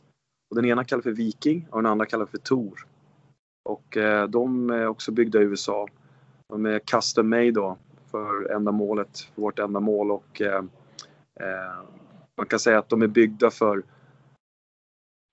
Och 0.49 0.55
den 0.55 0.65
ena 0.65 0.83
kallas 0.83 1.03
för 1.03 1.11
Viking 1.11 1.67
och 1.69 1.83
den 1.83 1.91
andra 1.91 2.05
kallas 2.05 2.29
för 2.29 2.37
Tor. 2.37 2.87
Och 3.69 3.97
eh, 3.97 4.27
de 4.27 4.69
är 4.69 4.87
också 4.87 5.11
byggda 5.11 5.41
i 5.41 5.43
USA. 5.43 5.87
De 6.47 6.65
är 6.65 6.79
custom 6.79 7.29
made 7.29 7.51
då 7.51 7.77
för 8.11 8.51
ändamålet, 8.51 9.19
för 9.19 9.41
vårt 9.41 9.59
ändamål 9.59 10.11
och 10.11 10.41
eh, 10.41 10.63
eh, 11.39 11.83
man 12.37 12.47
kan 12.47 12.59
säga 12.59 12.79
att 12.79 12.89
de 12.89 13.01
är 13.01 13.07
byggda 13.07 13.51
för 13.51 13.83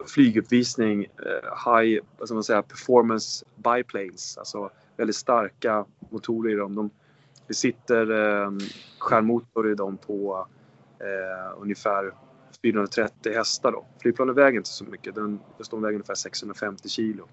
flyguppvisning, 0.06 1.04
eh, 1.04 1.72
high 1.72 2.02
vad 2.18 2.28
ska 2.28 2.34
man 2.34 2.44
säga, 2.44 2.62
performance 2.62 3.44
biplanes, 3.56 4.38
alltså 4.38 4.70
väldigt 4.96 5.16
starka 5.16 5.84
motorer 6.10 6.52
i 6.52 6.56
dem. 6.56 6.74
De, 6.74 6.90
det 7.52 7.56
sitter 7.56 8.10
eh, 8.10 8.50
skärmotor 8.98 9.70
i 9.70 9.74
dem 9.74 9.96
på 9.96 10.46
eh, 10.98 11.62
ungefär 11.62 12.14
430 12.62 13.32
hästar. 13.32 13.72
Då. 13.72 13.86
Flygplanet 14.02 14.36
väger 14.36 14.58
inte 14.58 14.70
så 14.70 14.84
mycket, 14.84 15.14
den, 15.14 15.40
den 15.70 15.82
väger 15.82 15.94
ungefär 15.94 16.14
650 16.14 16.88
kilo. 16.88 17.28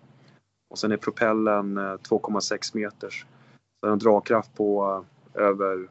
Och 0.70 0.80
sen 0.80 0.92
är 0.92 0.98
propellen 0.98 1.78
eh, 1.78 1.82
2,6 1.82 2.76
meters. 2.76 3.26
Så 3.80 3.86
den 3.86 3.90
har 3.90 3.98
dragkraft 3.98 4.56
på 4.56 5.04
eh, 5.36 5.42
över 5.44 5.90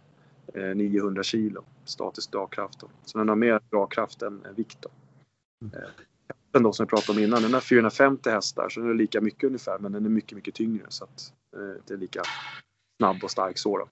900 0.74 1.20
eh, 1.20 1.22
kilo, 1.22 1.64
statisk 1.84 2.32
dragkraft. 2.32 2.80
Då. 2.80 2.90
Så 3.04 3.18
den 3.18 3.28
har 3.28 3.36
mer 3.36 3.60
dragkraft 3.70 4.22
än, 4.22 4.44
än 4.44 4.54
vikt. 4.54 4.78
Då. 4.80 4.88
Eh, 5.78 5.88
den 6.52 6.62
då 6.62 6.72
som 6.72 6.82
jag 6.82 6.90
pratade 6.90 7.18
om 7.18 7.24
innan, 7.24 7.42
den 7.42 7.54
har 7.54 7.60
450 7.60 8.30
hästar 8.30 8.68
så 8.68 8.80
den 8.80 8.90
är 8.90 8.94
lika 8.94 9.20
mycket 9.20 9.44
ungefär 9.44 9.78
men 9.78 9.92
den 9.92 10.04
är 10.04 10.10
mycket, 10.10 10.36
mycket 10.36 10.54
tyngre 10.54 10.86
så 10.88 11.04
att 11.04 11.32
eh, 11.56 11.82
det 11.86 11.94
är 11.94 11.98
lika 11.98 12.22
snabb 12.98 13.24
och 13.24 13.30
stark 13.30 13.58
så. 13.58 13.78
Då. 13.78 13.88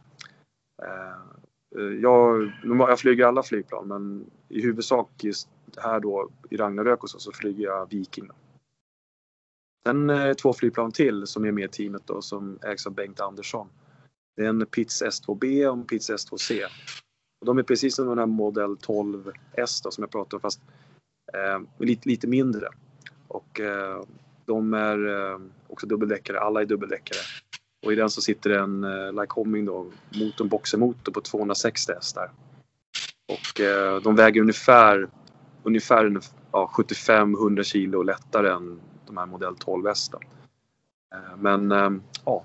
Eh, 0.84 1.82
jag, 1.82 2.52
jag 2.62 3.00
flyger 3.00 3.24
alla 3.24 3.42
flygplan 3.42 3.88
men 3.88 4.30
i 4.48 4.62
huvudsak 4.62 5.24
just 5.24 5.48
här 5.76 6.00
då 6.00 6.30
i 6.50 6.56
Ragnarök 6.56 7.02
och 7.02 7.10
så, 7.10 7.18
så 7.18 7.32
flyger 7.32 7.64
jag 7.64 7.90
Viking. 7.90 8.30
Sen 9.86 10.10
är 10.10 10.34
två 10.34 10.52
flygplan 10.52 10.92
till 10.92 11.26
som 11.26 11.44
är 11.44 11.52
med 11.52 11.64
i 11.64 11.68
teamet 11.68 12.02
då 12.06 12.22
som 12.22 12.58
ägs 12.62 12.86
av 12.86 12.92
Bengt 12.92 13.20
Andersson. 13.20 13.68
Det 14.36 14.44
är 14.44 14.48
en 14.48 14.66
Pitts 14.66 15.02
S2B 15.02 15.66
och 15.66 15.76
en 15.76 15.84
Pitts 15.84 16.10
S2C. 16.10 16.64
Och 17.40 17.46
de 17.46 17.58
är 17.58 17.62
precis 17.62 17.94
som 17.94 18.08
den 18.08 18.18
här 18.18 18.26
modell 18.26 18.76
12S 18.76 19.82
då, 19.84 19.90
som 19.90 20.02
jag 20.02 20.10
pratade 20.10 20.36
om 20.36 20.40
fast 20.40 20.60
eh, 21.32 21.60
lite, 21.78 22.08
lite 22.08 22.26
mindre. 22.26 22.68
Och 23.28 23.60
eh, 23.60 24.02
de 24.44 24.74
är 24.74 25.06
eh, 25.06 25.40
också 25.66 25.86
dubbeldäckare, 25.86 26.40
alla 26.40 26.60
är 26.60 26.66
dubbeldäckare. 26.66 27.18
Och 27.86 27.92
i 27.92 27.96
den 27.96 28.10
så 28.10 28.20
sitter 28.20 28.50
det 28.50 28.58
en 28.58 28.84
eh, 28.84 29.20
Lycoming 29.20 29.64
då, 29.64 29.86
motorn 30.14 30.48
boxermotor 30.48 31.12
på 31.12 31.20
260 31.20 31.92
hästar. 31.92 32.30
Och 33.28 33.60
eh, 33.60 34.02
de 34.02 34.16
väger 34.16 34.40
ungefär, 34.40 35.08
ungefär 35.62 36.20
ja, 36.52 36.70
75-100 36.74 37.62
kilo 37.62 38.02
lättare 38.02 38.50
än 38.50 38.80
de 39.06 39.16
här 39.16 39.26
modell 39.26 39.56
12 39.56 39.86
hästar. 39.86 40.26
Eh, 41.14 41.36
men 41.38 41.72
eh, 41.72 41.90
ja, 42.24 42.44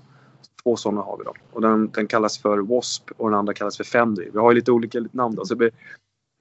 två 0.62 0.76
sådana 0.76 1.00
har 1.00 1.18
vi 1.18 1.24
då. 1.24 1.34
Och 1.52 1.60
den, 1.60 1.90
den 1.90 2.06
kallas 2.06 2.38
för 2.38 2.56
W.A.S.P. 2.56 3.14
och 3.16 3.30
den 3.30 3.38
andra 3.38 3.54
kallas 3.54 3.76
för 3.76 3.84
Fendry. 3.84 4.30
Vi 4.32 4.38
har 4.38 4.50
ju 4.50 4.54
lite 4.54 4.72
olika 4.72 5.04
namn 5.12 5.34
då. 5.34 5.44
Så 5.44 5.54
det, 5.54 5.58
blir, 5.58 5.72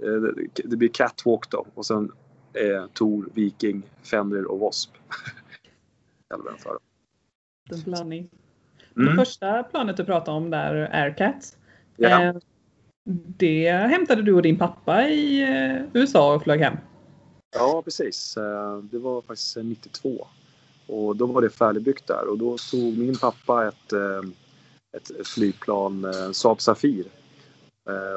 eh, 0.03 0.45
det 0.65 0.77
blir 0.77 0.89
Catwalk 0.89 1.49
då 1.49 1.65
och 1.73 1.85
sen 1.85 2.11
eh, 2.53 2.85
Tor, 2.93 3.29
Viking, 3.33 3.83
Fendry 4.03 4.43
och 4.43 4.59
W.A.S.P. 4.59 4.99
En 7.71 7.81
blandning. 7.81 8.29
Mm. 8.97 9.09
Det 9.09 9.25
första 9.25 9.63
planet 9.63 9.97
du 9.97 10.05
pratade 10.05 10.37
om 10.37 10.49
där, 10.49 10.89
Aircat. 10.91 11.57
Ja. 11.95 12.23
Eh, 12.23 12.35
det 13.37 13.71
hämtade 13.71 14.21
du 14.21 14.33
och 14.33 14.41
din 14.41 14.57
pappa 14.57 15.07
i 15.07 15.41
eh, 15.41 15.85
USA 15.93 16.35
och 16.35 16.43
flög 16.43 16.61
hem? 16.61 16.77
Ja, 17.55 17.81
precis. 17.85 18.37
Eh, 18.37 18.77
det 18.77 18.99
var 18.99 19.21
faktiskt 19.21 19.57
92. 19.57 20.27
Och 20.87 21.15
då 21.15 21.25
var 21.25 21.41
det 21.41 21.49
färdigbyggt 21.49 22.07
där 22.07 22.27
och 22.27 22.37
då 22.37 22.57
tog 22.71 22.97
min 22.97 23.17
pappa 23.17 23.67
ett, 23.67 23.93
ett 24.97 25.27
flygplan, 25.27 26.13
Saab 26.33 26.61
Safir. 26.61 27.05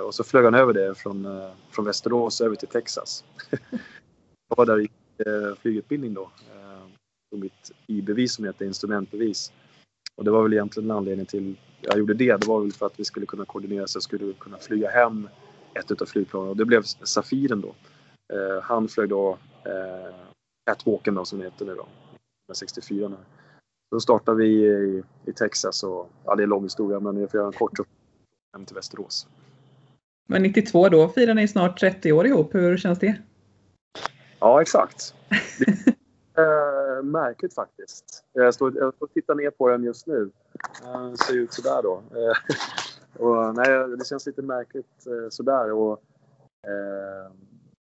Och 0.06 0.14
så 0.14 0.24
flög 0.24 0.44
han 0.44 0.54
över 0.54 0.72
det 0.72 0.94
från, 0.94 1.28
från 1.70 1.84
Västerås 1.84 2.40
över 2.40 2.56
till 2.56 2.68
Texas. 2.68 3.24
Jag 4.48 4.56
var 4.56 4.66
där 4.66 4.80
i 4.80 4.88
flygutbildning 5.62 6.14
då. 6.14 6.30
Och 7.32 7.38
mitt 7.38 7.72
I-bevis 7.86 8.34
som 8.34 8.44
heter 8.44 8.64
instrumentbevis. 8.64 9.52
Och 10.16 10.24
det 10.24 10.30
var 10.30 10.42
väl 10.42 10.52
egentligen 10.52 10.90
en 10.90 10.96
anledning 10.96 11.26
till 11.26 11.56
jag 11.80 11.98
gjorde 11.98 12.14
det. 12.14 12.36
Det 12.36 12.46
var 12.46 12.60
väl 12.60 12.72
för 12.72 12.86
att 12.86 13.00
vi 13.00 13.04
skulle 13.04 13.26
kunna 13.26 13.44
koordinera 13.44 13.86
så 13.86 13.96
jag 13.96 14.02
skulle 14.02 14.32
kunna 14.32 14.58
flyga 14.58 14.90
hem 14.90 15.28
ett 15.74 16.02
av 16.02 16.06
flygplanen 16.06 16.48
och 16.48 16.56
det 16.56 16.64
blev 16.64 16.82
Safiren 16.82 17.60
då. 17.60 17.74
Eh, 18.32 18.62
han 18.62 18.88
flög 18.88 19.08
då 19.08 19.38
eh, 19.64 20.14
Catwalken 20.66 21.14
då 21.14 21.24
som 21.24 21.38
det 21.38 21.44
heter 21.44 21.66
nu 21.66 21.74
då. 21.74 21.86
Med 22.48 22.56
64 22.56 23.08
nu. 23.08 23.16
Då 23.90 24.00
startade 24.00 24.38
vi 24.38 24.46
i, 24.46 25.02
i 25.24 25.32
Texas 25.32 25.82
och 25.82 26.10
ja, 26.24 26.34
det 26.34 26.42
är 26.42 26.44
en 26.44 26.50
lång 26.50 26.62
historia 26.62 27.00
men 27.00 27.16
jag 27.16 27.30
får 27.30 27.38
göra 27.38 27.46
en 27.46 27.52
kort 27.52 27.78
hem 28.52 28.66
till 28.66 28.74
Västerås. 28.74 29.26
Men 30.26 30.42
92 30.42 30.88
då 30.88 31.08
firar 31.08 31.34
ni 31.34 31.48
snart 31.48 31.80
30 31.80 32.12
år 32.12 32.26
ihop. 32.26 32.54
Hur 32.54 32.76
känns 32.76 32.98
det? 32.98 33.16
Ja, 34.38 34.62
exakt. 34.62 35.14
Eh, 36.38 37.02
märkligt 37.02 37.54
faktiskt. 37.54 38.24
Jag 38.32 38.54
står, 38.54 38.76
jag 38.76 38.94
står 38.94 39.06
och 39.06 39.12
tittar 39.12 39.34
ner 39.34 39.50
på 39.50 39.68
den 39.68 39.84
just 39.84 40.06
nu. 40.06 40.30
Den 40.82 41.16
ser 41.16 41.36
ut 41.36 41.52
sådär 41.52 41.82
då. 41.82 42.02
Eh, 42.10 42.36
och, 43.26 43.54
nej, 43.54 43.96
det 43.98 44.06
känns 44.06 44.26
lite 44.26 44.42
märkligt 44.42 45.06
eh, 45.06 45.28
sådär. 45.30 45.72
Och, 45.72 45.92
eh, 46.66 47.32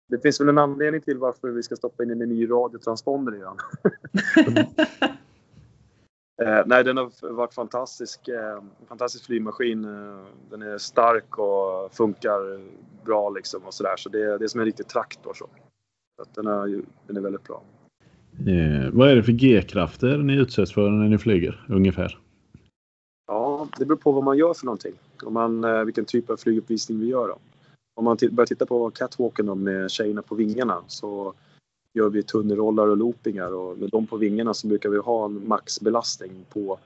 det 0.08 0.19
finns 0.19 0.41
väl 0.41 0.50
en 0.50 0.58
anledning 0.58 1.01
till 1.01 1.17
varför 1.17 1.50
vi 1.50 1.63
ska 1.63 1.75
stoppa 1.75 2.03
in 2.03 2.12
en 2.12 2.19
ny 2.19 2.50
radiotransponder 2.50 3.36
i 3.36 3.39
den. 3.39 3.58
eh, 6.48 6.63
nej, 6.65 6.84
den 6.84 6.98
har 6.98 7.31
varit 7.31 7.53
fantastisk. 7.53 8.27
Eh, 8.27 8.63
fantastisk 8.88 9.25
flygmaskin. 9.25 9.86
Eh, 9.86 10.25
den 10.50 10.62
är 10.62 10.77
stark 10.77 11.38
och 11.38 11.93
funkar 11.93 12.62
bra 13.05 13.29
liksom 13.29 13.63
och 13.63 13.74
sådär. 13.74 13.96
Så 13.98 14.10
det, 14.10 14.38
det 14.38 14.46
är 14.46 14.48
som 14.48 14.60
en 14.60 14.65
riktig 14.65 14.88
traktor. 14.88 15.34
Så. 15.34 15.50
så 16.17 16.41
den, 16.41 16.48
är, 16.48 16.81
den 17.08 17.17
är 17.17 17.22
väldigt 17.22 17.43
bra. 17.43 17.63
Eh, 18.48 18.89
vad 18.93 19.10
är 19.10 19.15
det 19.15 19.24
för 19.24 19.31
G-krafter 19.31 20.17
ni 20.17 20.34
utsätts 20.34 20.74
för 20.74 20.89
när 20.89 21.10
ni 21.10 21.17
flyger 21.17 21.65
ungefär? 21.69 22.19
Ja, 23.27 23.67
det 23.77 23.86
beror 23.86 23.98
på 23.98 24.12
vad 24.12 24.24
man 24.24 24.38
gör 24.38 24.53
för 24.53 24.65
någonting. 24.65 24.93
Om 25.24 25.34
man, 25.34 25.63
eh, 25.63 25.84
vilken 25.84 26.05
typ 26.05 26.29
av 26.29 26.38
flyguppvisning 26.38 27.00
vi 27.00 27.08
gör. 27.08 27.27
Då. 27.27 27.38
Om 27.96 28.05
man 28.05 28.17
börjar 28.31 28.46
titta 28.46 28.65
på 28.65 28.89
catwalken 28.89 29.46
då, 29.46 29.55
med 29.55 29.91
tjejerna 29.91 30.22
på 30.22 30.36
vingarna 30.36 30.84
så 30.88 31.34
gör 31.93 32.10
vi 32.10 32.24
tunnelrollar 32.24 32.88
och 32.88 32.98
loopingar 32.98 33.51
och 33.51 33.77
med 33.77 33.89
dem 33.89 34.08
på 34.08 34.17
vingarna 34.17 34.53
så 34.53 34.67
brukar 34.67 34.89
vi 34.89 34.98
ha 34.98 35.25
en 35.25 35.48
maxbelastning 35.48 36.46
på 36.50 36.79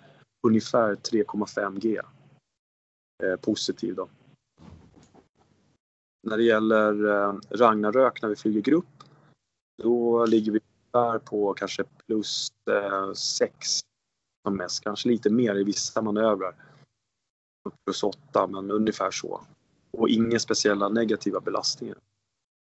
ungefär 0.47 0.95
3,5 0.95 1.79
G. 1.79 1.99
Eh, 3.23 3.35
positiv 3.35 3.95
då. 3.95 4.07
När 6.27 6.37
det 6.37 6.43
gäller 6.43 7.05
eh, 7.05 7.35
Ragnarök 7.49 8.21
när 8.21 8.29
vi 8.29 8.35
flyger 8.35 8.61
grupp 8.61 8.85
då 9.83 10.25
ligger 10.25 10.51
vi 10.51 10.59
ungefär 10.93 11.19
på 11.19 11.53
kanske 11.53 11.83
plus 11.83 12.51
eh, 12.69 13.13
6 13.13 13.79
som 14.43 14.57
mest. 14.57 14.83
Kanske 14.83 15.09
lite 15.09 15.29
mer 15.29 15.55
i 15.55 15.63
vissa 15.63 16.01
manövrar. 16.01 16.55
Plus 17.85 18.03
8 18.03 18.47
men 18.47 18.71
ungefär 18.71 19.11
så. 19.11 19.41
Och 19.91 20.09
inga 20.09 20.39
speciella 20.39 20.89
negativa 20.89 21.39
belastningar. 21.39 21.97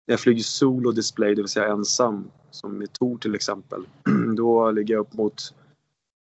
När 0.06 0.12
jag 0.12 0.20
flyger 0.20 0.42
solo 0.42 0.92
display, 0.92 1.34
det 1.34 1.42
vill 1.42 1.48
säga 1.48 1.68
ensam, 1.68 2.30
som 2.50 2.78
med 2.78 2.92
Tor 2.92 3.18
till 3.18 3.34
exempel, 3.34 3.86
då 4.36 4.70
ligger 4.70 4.94
jag 4.94 5.00
upp 5.00 5.12
mot 5.12 5.54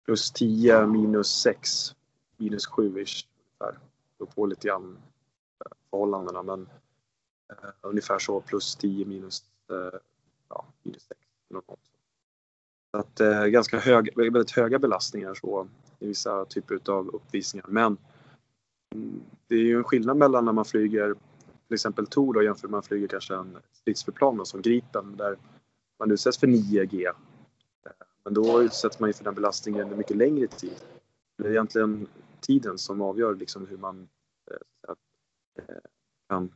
plus 0.05 0.31
10, 0.31 0.85
minus 0.85 1.27
6, 1.27 1.95
minus 2.37 2.69
7-ish. 2.69 3.25
Det 3.59 3.75
beror 4.17 4.31
på 4.31 4.45
lite 4.45 4.67
grann 4.67 4.97
eh, 5.65 5.71
förhållandena 5.89 6.43
men 6.43 6.61
uh, 6.61 7.69
ungefär 7.81 8.19
så 8.19 8.41
plus 8.41 8.75
10, 8.75 9.05
minus, 9.05 9.43
uh, 9.71 9.99
ja, 10.49 10.65
minus 10.83 11.03
6. 11.03 11.19
Något. 11.49 11.88
Så 12.91 12.97
att, 12.97 13.19
eh, 13.19 13.45
ganska 13.45 13.79
hög, 13.79 14.09
väldigt 14.15 14.51
höga 14.51 14.79
belastningar 14.79 15.33
så, 15.33 15.67
i 15.99 16.07
vissa 16.07 16.45
typer 16.45 16.91
av 16.91 17.07
uppvisningar. 17.07 17.65
Men 17.69 17.97
mm, 18.95 19.21
det 19.47 19.55
är 19.55 19.63
ju 19.63 19.77
en 19.77 19.83
skillnad 19.83 20.17
mellan 20.17 20.45
när 20.45 20.51
man 20.51 20.65
flyger 20.65 21.15
till 21.67 21.73
exempel 21.73 22.07
Tor 22.07 22.33
då, 22.33 22.43
jämfört 22.43 22.63
med 22.63 22.71
när 22.71 22.75
man 22.75 22.83
flyger 22.83 23.07
kanske 23.07 23.35
en 23.35 23.57
stridsflygplan 23.71 24.45
som 24.45 24.61
Gripen 24.61 25.17
där 25.17 25.37
man 25.99 26.11
utsätts 26.11 26.37
för 26.37 26.47
9G. 26.47 27.07
Eh, 27.07 27.11
men 28.23 28.33
då 28.33 28.63
utsätts 28.63 28.99
man 28.99 29.09
ju 29.09 29.13
för 29.13 29.23
den 29.23 29.35
belastningen 29.35 29.81
under 29.81 29.97
mycket 29.97 30.17
längre 30.17 30.47
tid. 30.47 30.81
Det 31.37 31.47
är 31.47 31.51
egentligen 31.51 32.07
tiden 32.41 32.77
som 32.77 33.01
avgör 33.01 33.35
liksom 33.35 33.67
hur 33.67 33.77
man 33.77 34.09
eh, 34.51 34.93
eh 35.63 35.75
kan 36.29 36.51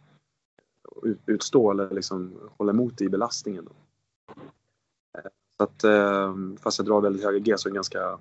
utstå 1.26 1.72
eller 1.72 1.90
liksom 1.90 2.40
hålla 2.58 2.72
emot 2.72 3.02
i 3.02 3.10
belastningen. 3.10 3.66
Då. 3.66 3.72
Så 5.64 5.68
att, 5.68 5.84
eh, 5.84 6.36
fast 6.64 6.80
jag 6.80 6.88
drar 6.88 7.02
väldigt 7.02 7.24
höga 7.24 7.40
G 7.40 7.54
så 7.58 7.70
är 7.70 7.72
det 7.72 7.76
ganska, 7.76 8.18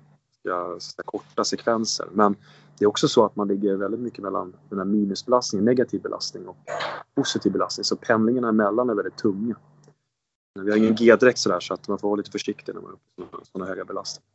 ganska 0.47 1.03
korta 1.03 1.43
sekvenser. 1.43 2.07
Men 2.11 2.35
det 2.79 2.85
är 2.85 2.89
också 2.89 3.07
så 3.07 3.25
att 3.25 3.35
man 3.35 3.47
ligger 3.47 3.75
väldigt 3.75 3.99
mycket 3.99 4.19
mellan 4.19 4.53
den 4.69 4.77
här 4.77 4.85
minusbelastningen, 4.85 5.65
negativ 5.65 6.01
belastning 6.01 6.47
och 6.47 6.57
positiv 7.15 7.51
belastning. 7.51 7.83
Så 7.83 7.95
pendlingarna 7.95 8.49
emellan 8.49 8.89
är 8.89 8.93
väldigt 8.93 9.17
tunga. 9.17 9.55
Vi 10.59 10.71
har 10.71 10.77
ingen 10.77 10.95
G-dräkt 10.95 11.39
sådär 11.39 11.59
så 11.59 11.73
att 11.73 11.87
man 11.87 11.99
får 11.99 12.07
vara 12.07 12.17
lite 12.17 12.31
försiktig 12.31 12.75
när 12.75 12.81
man 12.81 12.91
har 13.31 13.39
sådana 13.51 13.69
höga 13.69 13.85
belastningar. 13.85 14.27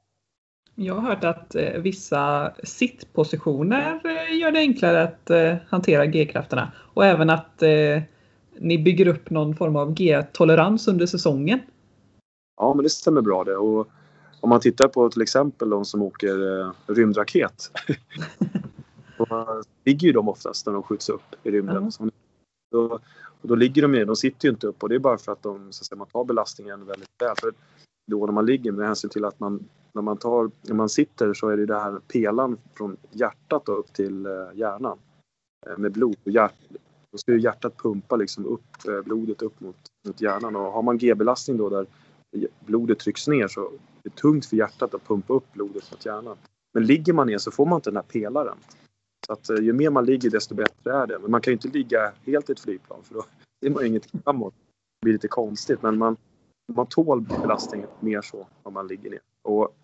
Jag 0.75 0.95
har 0.95 1.09
hört 1.09 1.25
att 1.25 1.55
eh, 1.55 1.81
vissa 1.81 2.53
sittpositioner 2.65 4.00
eh, 4.05 4.38
gör 4.38 4.53
det 4.53 4.59
enklare 4.59 5.03
att 5.03 5.31
eh, 5.31 5.55
hantera 5.69 6.07
G-krafterna 6.07 6.73
och 6.95 7.05
även 7.05 7.31
att 7.31 7.62
ni 8.59 8.79
bygger 8.79 9.09
upp 9.09 9.31
någon 9.31 9.57
form 9.57 9.77
av 9.77 9.95
G-tolerans 9.95 10.88
under 10.88 11.07
säsongen. 11.07 11.61
Ja, 12.59 12.75
men 12.75 12.83
det 12.83 12.91
stämmer 12.91 13.21
bra 13.21 13.45
det. 13.45 13.57
Och 13.57 13.88
om 14.41 14.50
man 14.50 14.61
tittar 14.61 14.88
på 14.88 15.11
till 15.11 15.23
exempel 15.23 15.71
de 15.71 15.85
som 15.85 16.03
åker 16.03 16.61
eh, 16.61 16.73
rymdraket. 16.87 17.71
då 19.19 19.62
ligger 19.85 20.07
ju 20.07 20.12
de 20.12 20.29
oftast 20.29 20.67
när 20.67 20.73
de 20.73 20.83
skjuts 20.83 21.09
upp 21.09 21.23
i 21.43 21.50
rymden. 21.50 21.91
Mm. 22.00 22.11
Då, 22.71 22.99
då 23.43 23.55
ligger 23.55 23.83
de 23.83 23.95
ju, 23.95 24.05
de 24.05 24.17
sitter 24.17 24.49
ju 24.49 24.50
inte 24.50 24.67
upp 24.67 24.83
och 24.83 24.88
det 24.88 24.95
är 24.95 24.99
bara 24.99 25.19
för 25.19 25.33
att 25.33 25.43
de, 25.43 25.73
så 25.73 25.83
att 25.83 25.87
säga, 25.87 25.99
man 25.99 26.07
tar 26.07 26.25
belastningen 26.25 26.87
väldigt 26.87 27.09
väl. 27.19 27.35
För 27.41 27.53
då 28.11 28.27
när 28.27 28.33
man 28.33 28.47
ligger 28.47 28.73
med 28.73 28.87
hänsyn 28.87 29.11
till 29.11 29.25
att 29.25 29.41
man 29.41 29.69
när 29.95 30.03
man, 30.03 30.17
tar, 30.17 30.50
när 30.62 30.75
man 30.75 30.88
sitter 30.88 31.35
så 31.35 31.49
är 31.49 31.57
det 31.57 31.67
det 31.67 31.79
här 31.79 32.00
pelan 32.12 32.59
från 32.75 32.97
hjärtat 33.11 33.67
då 33.67 33.73
upp 33.73 33.93
till 33.93 34.27
eh, 34.27 34.33
hjärnan 34.55 34.99
eh, 35.67 35.79
med 35.79 35.93
blod. 35.93 36.17
Hjärt, 36.25 36.55
då 37.12 37.19
ska 37.19 37.33
ju 37.33 37.41
hjärtat 37.41 37.77
pumpa 37.77 38.17
liksom 38.17 38.47
upp 38.47 38.88
eh, 38.88 39.00
blodet 39.05 39.43
upp 39.43 39.61
mot, 39.61 39.77
mot 40.07 40.21
hjärnan 40.21 40.57
och 40.57 40.73
har 40.73 40.83
man 40.83 40.99
G-belastning 40.99 41.57
då 41.57 41.69
där 41.69 41.87
blodet 42.66 42.99
trycks 42.99 43.28
ner 43.28 43.49
så 43.49 43.71
det 44.02 44.09
är 44.09 44.21
tungt 44.21 44.47
för 44.47 44.57
hjärtat 44.57 44.95
att 44.95 45.09
pumpa 45.09 45.35
upp 45.35 45.52
blodet 45.52 45.90
mot 45.90 46.07
hjärnan. 46.07 46.37
Men 46.75 46.87
ligger 46.87 47.12
man 47.12 47.26
ner 47.26 47.38
så 47.38 47.50
får 47.50 47.66
man 47.66 47.76
inte 47.76 47.90
den 47.90 47.97
här 47.97 48.02
pelaren. 48.02 48.59
Så 49.26 49.33
att 49.33 49.50
eh, 49.50 49.57
ju 49.57 49.73
mer 49.73 49.90
man 49.90 50.04
ligger 50.04 50.30
desto 50.30 50.54
bättre 50.54 50.92
är 50.92 51.07
det. 51.07 51.18
Men 51.18 51.30
man 51.30 51.40
kan 51.40 51.50
ju 51.50 51.54
inte 51.54 51.68
ligga 51.68 52.12
helt 52.26 52.50
i 52.50 52.52
ett 52.52 52.61
flygplan 52.61 53.02
för 53.02 53.14
då 53.14 53.25
är 53.66 53.71
man 53.71 53.83
ju 53.83 53.88
inget 53.88 54.11
framåt. 54.25 54.54
Det 55.00 55.04
blir 55.04 55.12
lite 55.12 55.28
konstigt 55.28 55.83
men 55.83 55.99
man, 55.99 56.16
man 56.73 56.87
tål 56.87 57.21
belastningen 57.21 57.88
mer 58.00 58.23
så 58.23 58.47
om 58.62 58.75
man 58.75 58.87
ligger 58.87 59.11
ner. 59.11 59.21
Och 59.42 59.76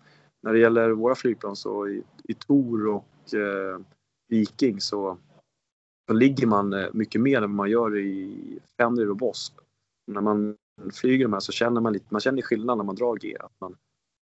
när 0.43 0.53
det 0.53 0.59
gäller 0.59 0.89
våra 0.89 1.15
flygplan 1.15 1.55
så 1.55 1.87
i, 1.87 2.03
i 2.23 2.33
Tor 2.33 2.87
och 2.87 3.33
eh, 3.33 3.79
Viking 4.27 4.81
så, 4.81 5.17
så 6.07 6.13
ligger 6.13 6.47
man 6.47 6.73
eh, 6.73 6.87
mycket 6.93 7.21
mer 7.21 7.37
än 7.37 7.41
vad 7.41 7.49
man 7.49 7.69
gör 7.69 7.97
i 7.97 8.59
Fenrir 8.77 9.09
och 9.09 9.17
BOSP. 9.17 9.53
När 10.07 10.21
man 10.21 10.57
flyger 10.93 11.27
här 11.27 11.39
så 11.39 11.51
känner 11.51 11.81
man 11.81 11.93
lite, 11.93 12.05
man 12.09 12.21
känner 12.21 12.41
skillnad 12.41 12.77
när 12.77 12.85
man 12.85 12.95
drar 12.95 13.15
G. 13.15 13.37
Att 13.39 13.51
man, 13.59 13.77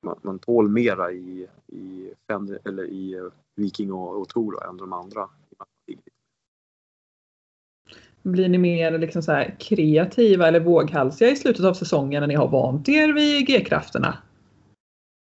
man, 0.07 0.21
man 0.23 0.39
tål 0.39 0.69
mera 0.69 1.13
i, 1.13 1.49
i 1.67 2.15
Fender, 2.27 2.59
eller 2.65 2.85
i 2.85 3.15
eh, 3.15 3.25
Viking 3.57 3.93
och, 3.93 4.21
och 4.21 4.29
Tor 4.29 4.69
än 4.69 4.77
de 4.77 4.93
andra. 4.93 5.29
Blir 8.23 8.49
ni 8.49 8.59
mer 8.59 8.99
liksom 8.99 9.23
så 9.23 9.45
kreativa 9.59 10.49
eller 10.49 10.61
våghalsiga 10.61 11.31
i 11.31 11.37
slutet 11.37 11.65
av 11.65 11.75
säsongen 11.75 12.21
när 12.21 12.27
ni 12.27 12.35
har 12.35 12.49
vant 12.49 12.89
er 12.89 13.13
vid 13.13 13.47
G-krafterna? 13.47 14.19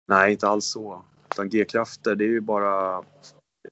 Nej, 0.07 0.31
inte 0.31 0.47
alls 0.47 0.65
så. 0.65 1.03
Utan 1.31 1.49
G-krafter, 1.49 2.15
det 2.15 2.23
är 2.23 2.29
ju 2.29 2.41
bara... 2.41 3.03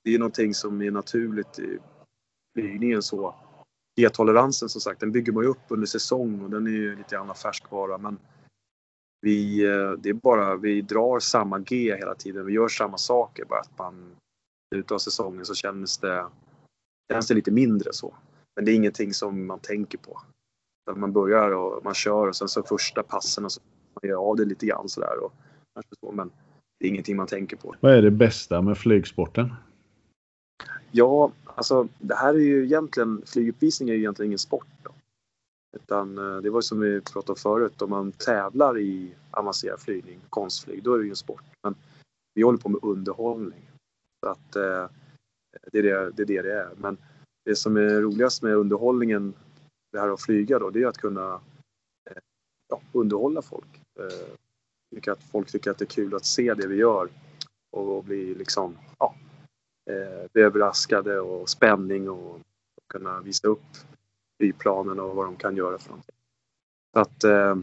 Det 0.03 0.13
är 0.15 0.20
någonting 0.20 0.53
som 0.53 0.82
är 0.82 0.91
naturligt 0.91 1.60
i 1.60 1.77
flygningen 2.53 3.01
så. 3.01 3.36
G-toleransen 4.00 4.70
som 4.70 4.82
sagt, 4.82 5.00
den 5.00 5.12
bygger 5.12 5.32
man 5.32 5.44
ju 5.44 5.50
upp 5.50 5.65
under 5.68 5.88
säsong 5.88 6.41
och 6.41 6.50
den 6.50 6.68
är 6.68 6.72
ju 6.72 6.96
lite 6.96 7.15
grann 7.15 7.36
färskvara. 7.36 7.98
Men 7.98 8.18
vi, 9.22 9.65
eh, 9.65 9.91
det 9.91 10.10
är 10.10 10.13
bara, 10.13 10.56
vi 10.56 10.82
drar 10.82 11.20
samma 11.20 11.60
G 11.60 11.96
hela 11.98 12.15
tiden. 12.15 12.46
Vi 12.46 12.53
gör 12.53 12.68
samma 12.68 12.98
saker. 12.98 13.46
Bara 13.46 13.60
att 13.60 13.77
man 13.77 13.96
i 13.96 14.75
slutet 14.75 14.91
av 14.91 14.98
säsongen 14.98 15.46
så 15.46 15.56
känns 15.56 15.98
det, 15.98 16.25
känns 17.12 17.27
det 17.27 17.34
lite 17.34 17.51
mindre 17.51 17.94
så. 17.94 18.13
Men 18.56 18.65
det 18.65 18.72
är 18.72 18.75
ingenting 18.75 19.13
som 19.13 19.48
man 19.48 19.60
tänker 19.60 19.98
på. 19.98 20.22
Man 20.96 21.13
börjar 21.13 21.51
och 21.51 21.84
man 21.84 21.94
kör 21.94 22.27
och 22.27 22.36
sen 22.36 22.48
så 22.48 22.63
första 22.63 23.03
passen 23.03 23.46
och 23.46 23.51
så 23.51 23.62
man 24.01 24.10
gör 24.10 24.18
av 24.18 24.36
det 24.36 24.46
lite 24.46 24.65
grann 24.65 24.89
sådär. 24.89 25.24
Och, 25.24 25.34
men 26.13 26.32
det 26.79 26.86
är 26.86 26.89
ingenting 26.89 27.18
man 27.18 27.27
tänker 27.27 27.58
på. 27.58 27.75
Vad 27.79 27.94
är 27.94 28.01
det 28.01 28.12
bästa 28.12 28.62
med 28.62 28.77
flygsporten? 28.77 29.53
Ja, 30.91 31.31
alltså 31.46 31.88
det 32.00 32.15
här 32.15 32.34
är 32.34 32.39
ju 32.39 32.63
egentligen, 32.65 33.22
flyguppvisning 33.25 33.89
är 33.89 33.93
ju 33.93 34.00
egentligen 34.00 34.29
ingen 34.29 34.39
sport. 34.39 34.67
Då. 34.84 34.91
Utan 35.75 36.17
eh, 36.17 36.41
det 36.41 36.50
var 36.50 36.62
som 36.62 36.79
vi 36.79 37.01
pratade 37.01 37.31
om 37.31 37.36
förut, 37.36 37.81
om 37.81 37.89
man 37.89 38.12
tävlar 38.12 38.77
i 38.77 39.15
avancerad 39.31 39.79
flygning, 39.79 40.19
konstflyg, 40.29 40.84
då 40.84 40.93
är 40.93 40.98
det 41.00 41.03
ju 41.03 41.10
en 41.10 41.15
sport. 41.15 41.43
Men 41.63 41.75
vi 42.34 42.41
håller 42.41 42.60
på 42.60 42.69
med 42.69 42.79
underhållning. 42.84 43.69
Så 44.24 44.31
att 44.31 44.55
eh, 44.55 44.89
det, 45.72 45.79
är 45.79 45.84
det, 45.84 46.12
det 46.12 46.22
är 46.22 46.25
det 46.25 46.41
det 46.41 46.53
är. 46.53 46.69
Men 46.77 46.98
det 47.46 47.55
som 47.55 47.77
är 47.77 48.01
roligast 48.01 48.43
med 48.43 48.55
underhållningen, 48.55 49.34
det 49.91 50.00
här 50.00 50.10
att 50.10 50.22
flyga 50.22 50.60
då, 50.60 50.69
det 50.69 50.81
är 50.81 50.88
att 50.88 50.98
kunna 50.98 51.34
eh, 52.10 52.22
ja, 52.69 52.81
underhålla 52.91 53.41
folk. 53.41 53.81
Eh, 54.00 55.12
att 55.12 55.24
folk 55.24 55.51
tycker 55.51 55.72
att 55.72 55.77
det 55.77 55.86
är 55.86 55.88
kul 55.88 56.15
att 56.15 56.25
se 56.25 56.53
det 56.53 56.67
vi 56.67 56.75
gör 56.75 57.10
och, 57.72 57.98
och 57.98 58.03
bli 58.03 58.36
liksom, 58.36 58.77
ja, 59.00 59.15
eh, 59.89 60.31
bli 60.34 60.41
överraskade 60.41 61.19
och 61.19 61.50
spänning 61.50 62.10
och 62.10 62.39
kunna 62.88 63.22
visa 63.22 63.48
upp 63.48 63.65
flygplanen 64.38 65.00
och 65.00 65.15
vad 65.15 65.25
de 65.25 65.36
kan 65.36 65.55
göra 65.55 65.77
för 65.77 65.89
någonting. 65.89 66.15
Så 66.93 67.00
att 67.00 67.24
eh, 67.24 67.58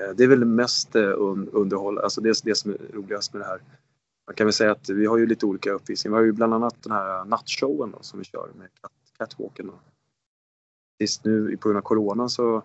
eh 0.00 0.14
det 0.16 0.24
är 0.24 0.28
väl 0.28 0.44
mest 0.44 0.96
eh, 0.96 1.12
un, 1.16 1.48
underhåll, 1.52 1.98
alltså 1.98 2.20
det, 2.20 2.44
det 2.44 2.54
som 2.54 2.70
är 2.70 2.78
roligast 2.92 3.32
med 3.32 3.42
det 3.42 3.46
här. 3.46 3.60
Man 4.26 4.34
kan 4.34 4.46
väl 4.46 4.54
säga 4.54 4.72
att 4.72 4.88
vi 4.88 5.06
har 5.06 5.18
ju 5.18 5.26
lite 5.26 5.46
olika 5.46 5.72
uppvisningar. 5.72 6.16
Vi 6.16 6.20
har 6.20 6.26
ju 6.26 6.32
bland 6.32 6.54
annat 6.54 6.82
den 6.82 6.92
här 6.92 7.24
nattshowen 7.24 7.90
då, 7.90 7.98
som 8.00 8.18
vi 8.18 8.24
kör 8.24 8.50
med 8.58 8.68
catwalken. 9.18 9.70
Sist 11.00 11.24
nu 11.24 11.56
på 11.56 11.68
grund 11.68 11.78
av 11.78 11.82
corona 11.82 12.28
så 12.28 12.52
har 12.52 12.62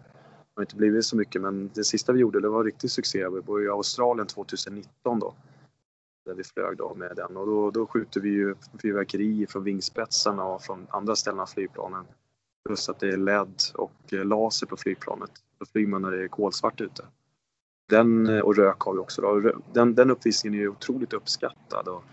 det 0.55 0.61
inte 0.61 0.75
blivit 0.75 1.05
så 1.05 1.15
mycket 1.15 1.41
men 1.41 1.69
det 1.73 1.83
sista 1.83 2.11
vi 2.11 2.19
gjorde 2.19 2.41
det 2.41 2.49
var 2.49 2.59
en 2.59 2.65
riktig 2.65 2.91
succé. 2.91 3.29
Vi 3.29 3.39
var 3.45 3.61
i 3.61 3.69
Australien 3.69 4.27
2019 4.27 5.19
då. 5.19 5.33
Där 6.29 6.35
vi 6.35 6.43
flög 6.43 6.77
då 6.77 6.93
med 6.95 7.15
den 7.15 7.37
och 7.37 7.45
då, 7.47 7.71
då 7.71 7.87
skjuter 7.87 8.21
vi 8.21 8.29
ju 8.29 8.55
fyrverkeri 8.81 9.47
från 9.49 9.63
vingspetsarna 9.63 10.43
och 10.43 10.61
från 10.61 10.87
andra 10.89 11.15
ställen 11.15 11.39
av 11.39 11.45
flygplanen. 11.45 12.05
Plus 12.65 12.89
att 12.89 12.99
det 12.99 13.07
är 13.07 13.17
LED 13.17 13.55
och 13.73 14.13
eh, 14.13 14.25
laser 14.25 14.67
på 14.67 14.77
flygplanet. 14.77 15.31
Då 15.59 15.65
flyger 15.65 15.87
man 15.87 16.01
när 16.01 16.11
det 16.11 16.23
är 16.23 16.27
kolsvart 16.27 16.81
ute. 16.81 17.05
Den, 17.89 18.27
eh, 18.27 18.39
och 18.39 18.55
rök 18.55 18.79
har 18.79 18.93
vi 18.93 18.99
också. 18.99 19.21
Då. 19.21 19.53
Den, 19.73 19.95
den 19.95 20.11
uppvisningen 20.11 20.61
är 20.61 20.67
otroligt 20.67 21.13
uppskattad. 21.13 21.87
Och 21.87 22.03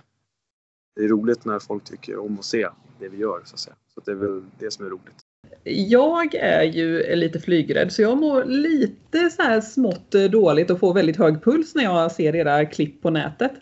det 0.94 1.04
är 1.04 1.08
roligt 1.08 1.44
när 1.44 1.58
folk 1.58 1.84
tycker 1.84 2.18
om 2.18 2.38
att 2.38 2.44
se 2.44 2.68
det 2.98 3.08
vi 3.08 3.16
gör. 3.16 3.42
Så, 3.44 3.54
att 3.54 3.60
säga. 3.60 3.76
så 3.94 4.00
det 4.00 4.10
är 4.10 4.14
väl 4.14 4.44
det 4.58 4.70
som 4.70 4.86
är 4.86 4.90
roligt. 4.90 5.24
Jag 5.64 6.34
är 6.34 6.62
ju 6.62 7.16
lite 7.16 7.40
flygrädd 7.40 7.92
så 7.92 8.02
jag 8.02 8.18
mår 8.18 8.44
lite 8.44 9.30
så 9.30 9.42
här 9.42 9.60
smått 9.60 10.14
eh, 10.14 10.24
dåligt 10.24 10.70
och 10.70 10.80
får 10.80 10.94
väldigt 10.94 11.16
hög 11.16 11.44
puls 11.44 11.74
när 11.74 11.84
jag 11.84 12.12
ser 12.12 12.36
era 12.36 12.66
klipp 12.66 13.02
på 13.02 13.10
nätet. 13.10 13.52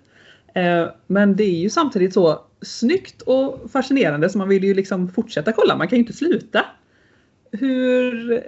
Eh, 0.55 0.89
men 1.07 1.37
det 1.37 1.45
är 1.45 1.61
ju 1.61 1.71
samtidigt 1.71 2.15
så 2.15 2.45
snyggt 2.63 3.23
och 3.23 3.71
fascinerande 3.71 4.31
så 4.31 4.39
man 4.39 4.49
vill 4.49 4.65
ju 4.65 4.75
liksom 4.75 5.09
fortsätta 5.09 5.53
kolla. 5.53 5.77
Man 5.77 5.89
kan 5.89 5.97
ju 5.97 6.03
inte 6.03 6.13
sluta. 6.13 6.67
Hur, 7.53 8.43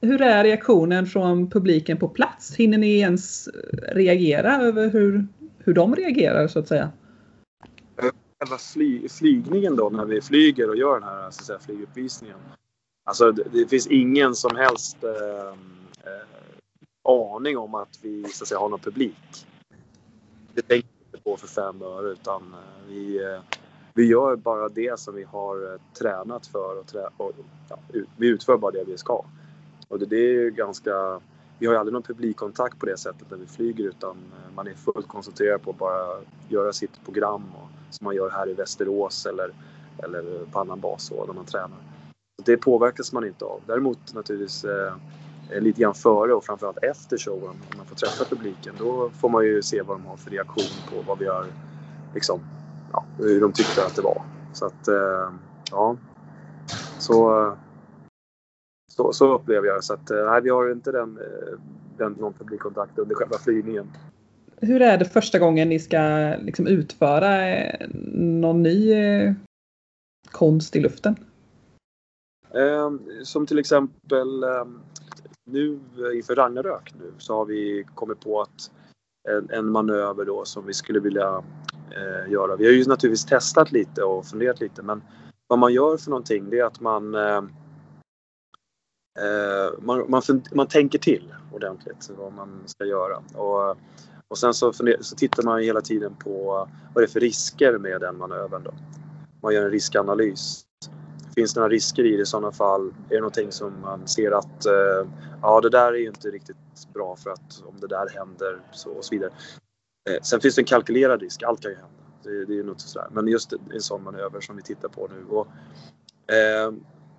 hur 0.00 0.22
är 0.22 0.44
reaktionen 0.44 1.06
från 1.06 1.50
publiken 1.50 1.96
på 1.96 2.08
plats? 2.08 2.56
Hinner 2.56 2.78
ni 2.78 2.98
ens 2.98 3.48
reagera 3.88 4.56
över 4.56 4.90
hur, 4.90 5.26
hur 5.58 5.74
de 5.74 5.96
reagerar 5.96 6.48
så 6.48 6.58
att 6.58 6.68
säga? 6.68 6.90
Själva 7.96 8.58
fly, 8.58 9.08
flygningen 9.08 9.76
då 9.76 9.88
när 9.88 10.04
vi 10.04 10.20
flyger 10.20 10.68
och 10.68 10.76
gör 10.76 11.00
den 11.00 11.08
här 11.08 11.30
så 11.30 11.40
att 11.40 11.46
säga, 11.46 11.58
flyguppvisningen. 11.58 12.36
Alltså 13.04 13.32
det, 13.32 13.42
det 13.52 13.66
finns 13.66 13.86
ingen 13.86 14.34
som 14.34 14.56
helst 14.56 15.04
eh, 15.04 15.48
eh, 16.12 16.26
aning 17.34 17.58
om 17.58 17.74
att 17.74 17.98
vi 18.02 18.24
så 18.24 18.44
att 18.44 18.48
säga, 18.48 18.58
har 18.58 18.68
någon 18.68 18.80
publik. 18.80 19.46
Det 20.54 20.62
tänker 20.62 20.95
på 21.26 21.36
för 21.36 21.46
fem 21.46 21.82
öre 21.82 22.10
utan 22.10 22.42
eh, 22.42 22.88
vi, 22.88 23.24
eh, 23.24 23.40
vi 23.94 24.06
gör 24.06 24.36
bara 24.36 24.68
det 24.68 25.00
som 25.00 25.14
vi 25.14 25.24
har 25.24 25.72
eh, 25.72 25.80
tränat 25.98 26.46
för 26.46 26.78
och, 26.78 26.86
trä 26.86 27.08
och 27.16 27.32
ja, 27.68 27.78
vi 28.16 28.28
utför 28.28 28.56
bara 28.56 28.70
det 28.70 28.84
vi 28.84 28.98
ska. 28.98 29.24
Och 29.88 29.98
det, 29.98 30.06
det 30.06 30.16
är 30.16 30.32
ju 30.32 30.50
ganska... 30.50 31.20
Vi 31.58 31.66
har 31.66 31.74
ju 31.74 31.78
aldrig 31.78 31.92
någon 31.92 32.02
publikkontakt 32.02 32.78
på 32.78 32.86
det 32.86 32.96
sättet 32.96 33.30
när 33.30 33.38
vi 33.38 33.46
flyger 33.46 33.84
utan 33.84 34.16
man 34.54 34.66
är 34.66 34.74
fullt 34.74 35.08
koncentrerad 35.08 35.62
på 35.62 35.70
att 35.70 35.78
bara 35.78 36.20
göra 36.48 36.72
sitt 36.72 37.04
program 37.04 37.42
och, 37.54 37.94
som 37.94 38.04
man 38.04 38.14
gör 38.14 38.30
här 38.30 38.48
i 38.48 38.54
Västerås 38.54 39.26
eller, 39.26 39.50
eller 39.98 40.44
på 40.52 40.58
annan 40.58 40.80
bas 40.80 41.10
och, 41.10 41.26
när 41.26 41.34
man 41.34 41.44
tränar. 41.44 41.78
Så 42.38 42.42
det 42.44 42.56
påverkas 42.56 43.12
man 43.12 43.26
inte 43.26 43.44
av. 43.44 43.60
Däremot 43.66 44.14
naturligtvis 44.14 44.64
eh, 44.64 44.94
lite 45.50 45.80
grann 45.80 45.94
före 45.94 46.34
och 46.34 46.44
framförallt 46.44 46.78
efter 46.82 47.18
showen, 47.18 47.50
om 47.50 47.76
man 47.76 47.86
får 47.86 47.96
träffa 47.96 48.24
publiken, 48.24 48.74
då 48.78 49.10
får 49.10 49.28
man 49.28 49.44
ju 49.44 49.62
se 49.62 49.82
vad 49.82 49.96
de 49.96 50.06
har 50.06 50.16
för 50.16 50.30
reaktion 50.30 50.90
på 50.90 51.02
vad 51.06 51.18
vi 51.18 51.26
har 51.26 51.46
liksom, 52.14 52.40
ja, 52.92 53.04
hur 53.18 53.40
de 53.40 53.52
tyckte 53.52 53.86
att 53.86 53.96
det 53.96 54.02
var. 54.02 54.22
Så 54.52 54.66
att, 54.66 54.88
eh, 54.88 55.30
ja. 55.70 55.96
Så, 56.98 57.56
så, 58.92 59.12
så 59.12 59.34
upplever 59.34 59.68
jag. 59.68 59.84
Så 59.84 59.94
att, 59.94 60.10
eh, 60.10 60.30
nej, 60.30 60.42
vi 60.42 60.50
har 60.50 60.72
inte 60.72 60.92
den, 60.92 61.18
eh, 61.18 61.58
den, 61.98 62.12
någon 62.12 62.32
publikkontakt 62.32 62.98
under 62.98 63.14
själva 63.14 63.38
flygningen. 63.38 63.86
Hur 64.60 64.82
är 64.82 64.98
det 64.98 65.04
första 65.04 65.38
gången 65.38 65.68
ni 65.68 65.78
ska 65.78 66.34
liksom 66.40 66.66
utföra 66.66 67.56
någon 68.14 68.62
ny 68.62 68.94
konst 70.30 70.76
i 70.76 70.80
luften? 70.80 71.16
som 73.22 73.46
till 73.46 73.58
exempel 73.58 74.44
nu 75.46 75.80
inför 76.14 76.34
Ragnarök 76.34 76.94
nu 76.98 77.12
så 77.18 77.34
har 77.34 77.44
vi 77.44 77.86
kommit 77.94 78.20
på 78.20 78.40
att 78.40 78.70
en, 79.28 79.50
en 79.50 79.72
manöver 79.72 80.24
då 80.24 80.44
som 80.44 80.66
vi 80.66 80.74
skulle 80.74 81.00
vilja 81.00 81.44
eh, 81.90 82.32
göra. 82.32 82.56
Vi 82.56 82.64
har 82.64 82.72
ju 82.72 82.84
naturligtvis 82.84 83.24
testat 83.24 83.72
lite 83.72 84.02
och 84.02 84.26
funderat 84.26 84.60
lite 84.60 84.82
men 84.82 85.02
vad 85.46 85.58
man 85.58 85.72
gör 85.72 85.96
för 85.96 86.10
någonting 86.10 86.50
det 86.50 86.58
är 86.58 86.64
att 86.64 86.80
man 86.80 87.14
eh, 87.14 87.42
eh 89.18 89.72
man, 89.78 90.10
man, 90.10 90.22
man, 90.52 90.66
tänker 90.66 90.98
till 90.98 91.34
ordentligt 91.52 92.10
vad 92.18 92.32
man 92.32 92.62
ska 92.66 92.84
göra. 92.84 93.16
Och, 93.34 93.78
och 94.28 94.38
sen 94.38 94.54
så, 94.54 94.72
funder, 94.72 94.96
så 95.00 95.16
tittar 95.16 95.42
man 95.42 95.60
hela 95.60 95.80
tiden 95.80 96.14
på 96.14 96.68
vad 96.94 97.02
det 97.02 97.06
är 97.06 97.10
för 97.10 97.20
risker 97.20 97.78
med 97.78 98.00
den 98.00 98.18
manövern. 98.18 98.62
Då. 98.62 98.74
Man 99.42 99.54
gör 99.54 99.64
en 99.64 99.70
riskanalys. 99.70 100.65
Finns 101.36 101.54
det 101.54 101.60
några 101.60 101.72
risker 101.72 102.04
i 102.04 102.16
det 102.16 102.22
i 102.22 102.26
sådana 102.26 102.52
fall? 102.52 102.86
Är 102.86 103.14
det 103.14 103.20
någonting 103.20 103.52
som 103.52 103.80
man 103.80 104.08
ser 104.08 104.32
att 104.32 104.66
eh, 104.66 105.08
ja, 105.42 105.60
det 105.60 105.70
där 105.70 105.92
är 105.92 105.98
ju 105.98 106.06
inte 106.06 106.28
riktigt 106.28 106.56
bra 106.94 107.16
för 107.16 107.30
att 107.30 107.62
om 107.66 107.80
det 107.80 107.86
där 107.86 108.08
händer 108.08 108.60
så 108.72 108.90
och 108.90 109.04
så 109.04 109.14
vidare. 109.14 109.30
Eh, 110.10 110.22
sen 110.22 110.40
finns 110.40 110.54
det 110.54 110.60
en 110.60 110.66
kalkylerad 110.66 111.20
risk, 111.20 111.42
allt 111.42 111.60
kan 111.60 111.70
ju 111.70 111.76
hända. 111.76 111.90
Det, 112.22 112.44
det 112.44 112.58
är 112.58 112.64
något 112.64 112.80
sådär. 112.80 113.08
Men 113.12 113.28
just 113.28 113.52
en 113.52 113.80
sån 113.80 114.02
manöver 114.02 114.40
som 114.40 114.56
vi 114.56 114.62
tittar 114.62 114.88
på 114.88 115.08
nu. 115.08 115.34
Och, 115.34 115.46
eh, 116.34 116.72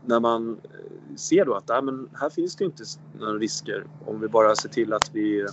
när 0.05 0.19
man 0.19 0.61
eh, 0.63 1.15
ser 1.15 1.45
då 1.45 1.53
att 1.53 1.69
äh, 1.69 1.81
men 1.81 2.09
här 2.13 2.29
finns 2.29 2.55
det 2.55 2.65
inte 2.65 2.83
några 3.19 3.33
risker 3.33 3.83
om 4.05 4.19
vi 4.19 4.27
bara 4.27 4.55
ser 4.55 4.69
till 4.69 4.93
att 4.93 5.09
vi 5.13 5.47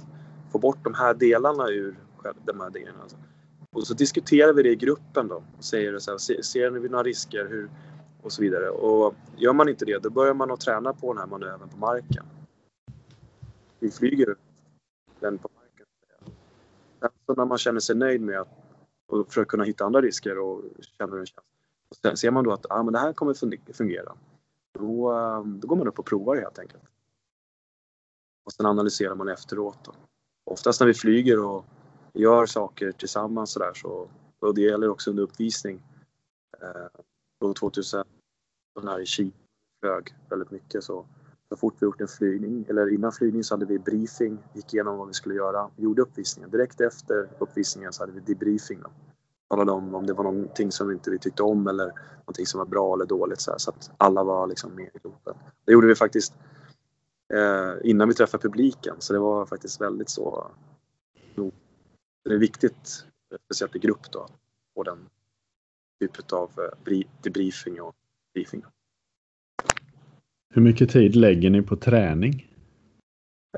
får 0.53 0.59
bort 0.59 0.85
de 0.85 0.95
här 0.95 1.15
delarna 1.15 1.69
ur 1.69 1.99
de 2.45 2.61
här 2.61 2.71
delarna. 2.71 3.03
Alltså. 3.03 3.17
Och 3.73 3.87
så 3.87 3.95
diskuterar 3.95 4.53
vi 4.53 4.63
det 4.63 4.71
i 4.71 4.77
gruppen 4.77 5.29
då 5.29 5.43
och 5.59 5.65
säger 5.65 5.99
så 5.99 6.11
här, 6.11 6.19
ser, 6.19 6.43
ser 6.43 6.71
ni 6.71 6.89
några 6.89 7.03
risker 7.03 7.47
hur, 7.51 7.69
och 8.25 8.33
så 8.33 8.43
vidare. 8.43 8.71
Och 8.71 9.15
gör 9.37 9.53
man 9.53 9.69
inte 9.69 9.85
det 9.85 9.99
då 9.99 10.11
börjar 10.11 10.35
man 10.35 10.51
att 10.51 10.61
träna 10.61 10.93
på 10.93 11.13
den 11.13 11.21
här 11.21 11.27
manövern 11.27 11.69
på 11.69 11.77
marken. 11.77 12.25
Vi 13.79 13.91
flyger 13.91 14.37
den 15.21 15.39
på 15.39 15.49
marken. 15.55 15.87
Sen 17.01 17.11
så 17.27 17.35
när 17.35 17.45
man 17.45 17.59
känner 17.59 17.81
sig 17.81 17.97
nöjd 17.97 18.21
med 18.21 18.41
att 18.41 18.49
och 19.07 19.33
för 19.33 19.43
att 19.43 19.49
kunna 19.49 19.65
hitta 19.65 19.85
andra 19.85 20.01
risker 20.01 20.39
och 20.39 20.63
känna 20.99 21.13
hur 21.13 21.21
det 21.21 21.27
känns. 21.27 21.47
Och 21.89 21.97
sen 21.97 22.17
ser 22.17 22.31
man 22.31 22.45
då 22.45 22.53
att 22.53 22.67
ah, 22.71 22.83
men 22.83 22.93
det 22.93 22.99
här 22.99 23.13
kommer 23.13 23.73
fungera. 23.73 24.17
Då, 24.73 25.13
eh, 25.13 25.45
då 25.45 25.69
går 25.69 25.77
man 25.77 25.89
upp 25.89 25.99
och 25.99 26.07
provar 26.07 26.35
det 26.35 26.41
helt 26.41 26.59
enkelt. 26.59 26.83
Och 28.45 28.53
sen 28.53 28.67
analyserar 28.67 29.15
man 29.15 29.29
efteråt. 29.29 29.79
Då. 29.85 29.93
Oftast 30.45 30.81
när 30.81 30.87
vi 30.87 30.95
flyger 30.95 31.45
och 31.45 31.65
gör 32.13 32.47
saker 32.47 32.93
tillsammans 32.93 33.53
så, 33.53 33.59
där, 33.59 33.75
så 33.75 34.09
och 34.39 34.55
det 34.55 34.61
gäller 34.61 34.89
också 34.89 35.11
under 35.11 35.23
uppvisning. 35.23 35.83
Eh, 36.61 37.01
då 37.45 37.55
2000 37.55 38.05
här 38.83 39.01
i 39.01 39.07
Kina 39.07 39.31
flög 39.81 40.15
väldigt 40.31 40.51
mycket 40.51 40.85
så 40.85 41.07
så 41.49 41.57
fort 41.57 41.75
vi 41.79 41.85
gjort 41.85 42.01
en 42.01 42.09
flygning, 42.09 42.65
eller 42.69 42.95
innan 42.95 43.13
flygning 43.13 43.45
så 43.45 43.55
hade 43.55 43.67
vi 43.67 43.79
briefing, 43.79 44.39
gick 44.55 44.75
igenom 44.75 44.99
vad 44.99 45.09
vi 45.09 45.15
skulle 45.15 45.35
göra, 45.35 45.71
gjorde 45.77 46.03
uppvisningen. 46.03 46.51
Direkt 46.51 46.81
efter 46.81 47.29
uppvisningen 47.39 47.93
så 47.93 48.03
hade 48.03 48.13
vi 48.13 48.21
debriefing. 48.21 48.81
Då. 48.83 48.91
Talade 49.49 49.73
om 49.73 49.95
om 49.95 50.07
det 50.07 50.13
var 50.13 50.25
någonting 50.25 50.73
som 50.73 50.91
inte 50.91 51.11
vi 51.11 51.19
tyckte 51.19 51.43
om 51.43 51.67
eller 51.67 51.93
någonting 52.19 52.47
som 52.47 52.59
var 52.59 52.67
bra 52.67 52.95
eller 52.95 53.07
dåligt 53.07 53.41
så, 53.41 53.51
här, 53.51 53.59
så 53.59 53.71
att 53.71 53.91
alla 53.99 54.25
var 54.25 54.47
liksom 54.47 54.75
med 54.75 54.91
i 54.95 54.99
gruppen. 55.03 55.35
Det 55.65 55.73
gjorde 55.73 55.87
vi 55.87 55.95
faktiskt 55.95 56.35
eh, 57.35 57.91
innan 57.91 58.09
vi 58.09 58.15
träffade 58.15 58.43
publiken 58.43 58.97
så 58.99 59.13
det 59.13 59.19
var 59.19 59.47
faktiskt 59.47 59.81
väldigt 59.81 60.11
så. 60.11 60.51
Det 62.25 62.35
är 62.35 62.39
viktigt, 62.39 63.05
speciellt 63.45 63.77
i 63.77 63.79
grupp 63.79 64.13
då, 64.13 64.29
på 64.75 64.83
den 64.83 64.99
typen 66.09 66.39
av 66.39 66.51
eh, 66.59 67.01
debriefing 67.23 67.81
och 67.81 67.95
briefing. 68.35 68.65
Hur 70.55 70.63
mycket 70.63 70.91
tid 70.91 71.17
lägger 71.17 71.51
ni 71.51 71.63
på 71.63 71.77
träning? 71.77 72.51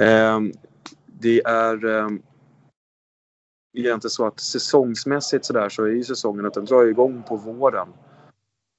Eh, 0.01 0.41
det 1.07 1.41
är 1.45 1.85
eh, 1.85 2.09
egentligen 3.77 4.11
så 4.11 4.27
att 4.27 4.41
säsongsmässigt 4.41 5.45
så 5.45 5.53
där 5.53 5.69
så 5.69 5.85
är 5.85 5.91
ju 5.91 6.05
säsongen 6.05 6.47
att 6.47 6.55
den 6.55 6.65
drar 6.65 6.87
igång 6.87 7.23
på 7.23 7.37
våren. 7.37 7.89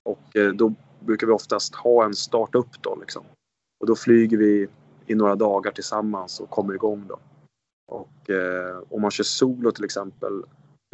Och 0.05 0.35
eh, 0.35 0.51
då 0.51 0.73
brukar 0.99 1.27
vi 1.27 1.33
oftast 1.33 1.75
ha 1.75 2.05
en 2.05 2.13
startup 2.13 2.81
då 2.81 2.95
liksom. 2.95 3.23
Och 3.79 3.87
då 3.87 3.95
flyger 3.95 4.37
vi 4.37 4.67
i 5.05 5.15
några 5.15 5.35
dagar 5.35 5.71
tillsammans 5.71 6.39
och 6.39 6.49
kommer 6.49 6.73
igång 6.73 7.07
då. 7.07 7.19
Och 7.87 8.29
eh, 8.29 8.83
om 8.89 9.01
man 9.01 9.11
kör 9.11 9.23
solo 9.23 9.71
till 9.71 9.85
exempel 9.85 10.43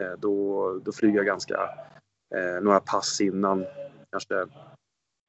eh, 0.01 0.19
då, 0.19 0.79
då 0.85 0.91
flyger 0.91 1.15
jag 1.15 1.25
ganska 1.25 1.69
eh, 2.33 2.61
några 2.61 2.79
pass 2.79 3.21
innan. 3.21 3.65
Kanske 4.11 4.47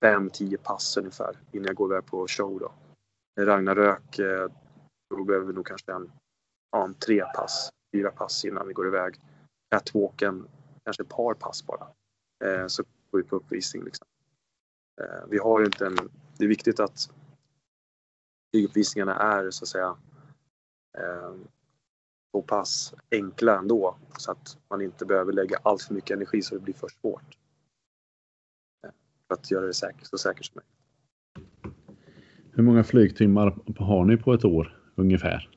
5-10 0.04 0.56
pass 0.56 0.96
ungefär 0.96 1.38
innan 1.52 1.66
jag 1.66 1.76
går 1.76 1.92
iväg 1.92 2.06
på 2.06 2.26
show 2.28 2.58
då. 2.60 2.72
Ragnarök, 3.40 4.18
eh, 4.18 4.48
då 5.10 5.24
behöver 5.24 5.46
vi 5.46 5.52
nog 5.52 5.66
kanske 5.66 5.92
en, 5.92 6.12
ja, 6.72 6.84
en 6.84 6.94
tre 6.94 7.24
pass, 7.34 7.70
fyra 7.92 8.10
pass 8.10 8.44
innan 8.44 8.66
vi 8.66 8.72
går 8.72 8.86
iväg. 8.86 9.20
Catwalken, 9.70 10.48
kanske 10.84 11.02
ett 11.02 11.08
par 11.08 11.34
pass 11.34 11.66
bara. 11.66 11.88
Eh, 12.44 12.66
så 12.66 12.82
går 13.10 13.18
vi 13.18 13.24
på 13.24 13.36
uppvisning 13.36 13.84
liksom. 13.84 14.06
Eh, 15.00 15.26
vi 15.28 15.38
har 15.38 15.64
inte 15.64 15.86
en, 15.86 15.96
det 16.38 16.44
är 16.44 16.48
viktigt 16.48 16.80
att 16.80 17.10
flyguppvisningarna 18.50 19.14
är 19.14 19.50
så 19.50 19.64
att 19.64 19.68
säga 19.68 19.96
eh, 20.98 21.34
så 22.34 22.42
pass 22.42 22.94
enkla 23.10 23.58
ändå 23.58 23.96
så 24.18 24.30
att 24.30 24.58
man 24.70 24.82
inte 24.82 25.06
behöver 25.06 25.32
lägga 25.32 25.58
allt 25.62 25.82
för 25.82 25.94
mycket 25.94 26.10
energi 26.10 26.42
så 26.42 26.54
det 26.54 26.60
blir 26.60 26.74
för 26.74 26.88
svårt 27.00 27.36
för 29.28 29.34
att 29.34 29.50
göra 29.50 29.66
det 29.66 29.74
säkert, 29.74 30.06
så 30.06 30.18
säkert 30.18 30.44
som 30.44 30.54
möjligt. 30.54 31.78
Hur 32.52 32.62
många 32.62 32.84
flygtimmar 32.84 33.58
har 33.78 34.04
ni 34.04 34.16
på 34.16 34.34
ett 34.34 34.44
år 34.44 34.78
ungefär? 34.94 35.50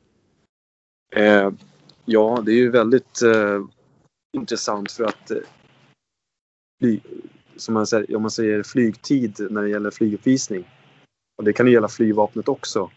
Eh, 1.15 1.51
ja, 2.05 2.41
det 2.45 2.51
är 2.51 2.55
ju 2.55 2.71
väldigt 2.71 3.21
eh, 3.21 3.65
intressant 4.37 4.91
för 4.91 5.03
att 5.03 5.31
eh, 5.31 5.37
fly, 6.79 6.99
som 7.55 7.73
man 7.73 7.87
säger, 7.87 8.15
om 8.15 8.21
man 8.21 8.31
säger 8.31 8.63
flygtid 8.63 9.47
när 9.49 9.61
det 9.61 9.69
gäller 9.69 9.91
flyguppvisning 9.91 10.67
och 11.37 11.43
det 11.43 11.53
kan 11.53 11.67
ju 11.67 11.73
gälla 11.73 11.87
flygvapnet 11.87 12.47
också. 12.47 12.89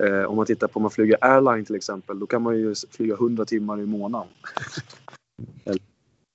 Eh, 0.00 0.24
om 0.24 0.36
man 0.36 0.46
tittar 0.46 0.68
på 0.68 0.76
om 0.76 0.82
man 0.82 0.90
flyger 0.90 1.18
airline 1.20 1.64
till 1.64 1.74
exempel, 1.74 2.18
då 2.18 2.26
kan 2.26 2.42
man 2.42 2.56
ju 2.56 2.74
flyga 2.90 3.14
100 3.14 3.44
timmar 3.44 3.80
i 3.80 3.86
månaden. 3.86 4.28
Eller 5.64 5.82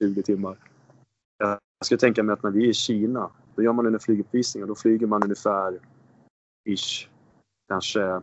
20 0.03 0.23
timmar. 0.23 0.57
Jag 1.37 1.85
skulle 1.85 1.99
tänka 1.99 2.23
mig 2.23 2.33
att 2.33 2.43
när 2.43 2.51
vi 2.51 2.65
är 2.65 2.69
i 2.69 2.73
Kina 2.73 3.29
då 3.55 3.63
gör 3.63 3.73
man 3.73 3.85
en 3.85 3.99
flyguppvisning 3.99 4.63
och 4.63 4.69
då 4.69 4.75
flyger 4.75 5.07
man 5.07 5.23
ungefär 5.23 5.79
ish, 6.69 7.09
kanske 7.67 8.21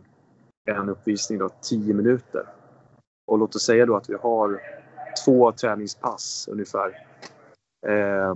en 0.65 0.89
uppvisning 0.89 1.39
då 1.39 1.49
10 1.61 1.93
minuter. 1.93 2.47
Och 3.27 3.37
låt 3.37 3.55
oss 3.55 3.65
säga 3.65 3.85
då 3.85 3.95
att 3.95 4.09
vi 4.09 4.13
har 4.13 4.61
två 5.25 5.51
träningspass 5.51 6.47
ungefär 6.51 7.05
eh, 7.87 8.35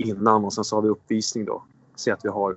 innan 0.00 0.44
och 0.44 0.52
sen 0.52 0.64
så 0.64 0.76
har 0.76 0.82
vi 0.82 0.88
uppvisning 0.88 1.44
då. 1.44 1.62
Säg 1.96 2.12
att 2.12 2.24
vi 2.24 2.28
har 2.28 2.56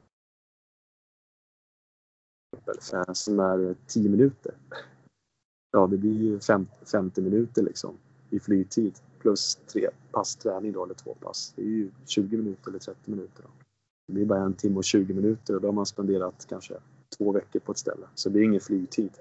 som 3.14 3.40
är 3.40 3.76
10 3.88 4.10
minuter. 4.10 4.54
Ja, 5.72 5.88
det 5.88 5.98
blir 5.98 6.14
ju 6.14 6.40
50 6.92 7.22
minuter 7.22 7.64
liksom 7.64 7.98
i 8.30 8.40
flygtid 8.40 9.00
plus 9.20 9.56
tre 9.68 9.90
pass 10.12 10.36
träning 10.36 10.72
då, 10.72 10.84
eller 10.84 10.94
två 10.94 11.14
pass. 11.14 11.54
Det 11.56 11.62
är 11.62 11.66
ju 11.66 11.92
20 12.06 12.38
minuter 12.38 12.70
eller 12.70 12.80
30 12.80 13.12
minuter. 13.12 13.44
Då. 13.44 13.50
Det 14.08 14.14
blir 14.14 14.26
bara 14.26 14.42
en 14.42 14.54
timme 14.54 14.78
och 14.78 14.84
20 14.84 15.14
minuter 15.14 15.56
och 15.56 15.62
då 15.62 15.68
har 15.68 15.74
man 15.74 15.86
spenderat 15.86 16.46
kanske 16.50 16.74
två 17.18 17.32
veckor 17.32 17.60
på 17.60 17.72
ett 17.72 17.78
ställe. 17.78 18.08
Så 18.16 18.30
det 18.30 18.40
är 18.40 18.44
ingen 18.44 18.62
flygtid. 18.62 19.12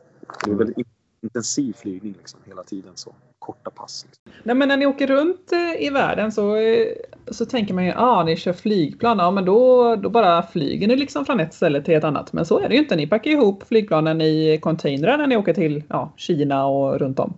Det 0.45 0.51
är 0.51 0.55
väldigt 0.55 0.79
intensiv 1.25 1.73
flygning 1.73 2.15
liksom, 2.19 2.41
hela 2.47 2.63
tiden. 2.63 2.93
så 2.95 3.15
Korta 3.39 3.71
pass. 3.71 4.07
Liksom. 4.07 4.33
Nej, 4.43 4.57
men 4.57 4.69
när 4.69 4.77
ni 4.77 4.87
åker 4.87 5.07
runt 5.07 5.53
eh, 5.53 5.87
i 5.87 5.91
världen 5.91 6.33
så, 6.33 6.57
eh, 6.57 6.87
så 7.31 7.47
tänker 7.47 7.75
man 7.75 7.85
ju 7.85 7.91
att 7.91 7.99
ah, 7.99 8.23
ni 8.25 8.37
kör 8.37 8.53
flygplan. 8.53 9.19
Ja, 9.19 9.31
men 9.31 9.45
då, 9.45 9.97
då 9.97 10.11
bara 10.11 10.43
flyger 10.43 10.89
ni 10.89 10.97
liksom 10.97 11.25
från 11.25 11.41
ett 11.41 11.55
ställe 11.55 11.83
till 11.83 11.95
ett 11.95 12.05
annat. 12.05 12.33
Men 12.33 12.47
så 12.47 12.59
är 12.59 12.69
det 12.69 12.75
ju 12.75 12.81
inte. 12.81 12.97
Ni 12.97 13.07
packar 13.07 13.31
ihop 13.31 13.63
flygplanen 13.69 14.21
i 14.21 14.59
containrar 14.63 15.19
när 15.19 15.27
ni 15.27 15.37
åker 15.37 15.55
till 15.55 15.83
ja, 15.89 16.13
Kina 16.17 16.67
och 16.67 16.99
runt 16.99 17.19
om. 17.19 17.35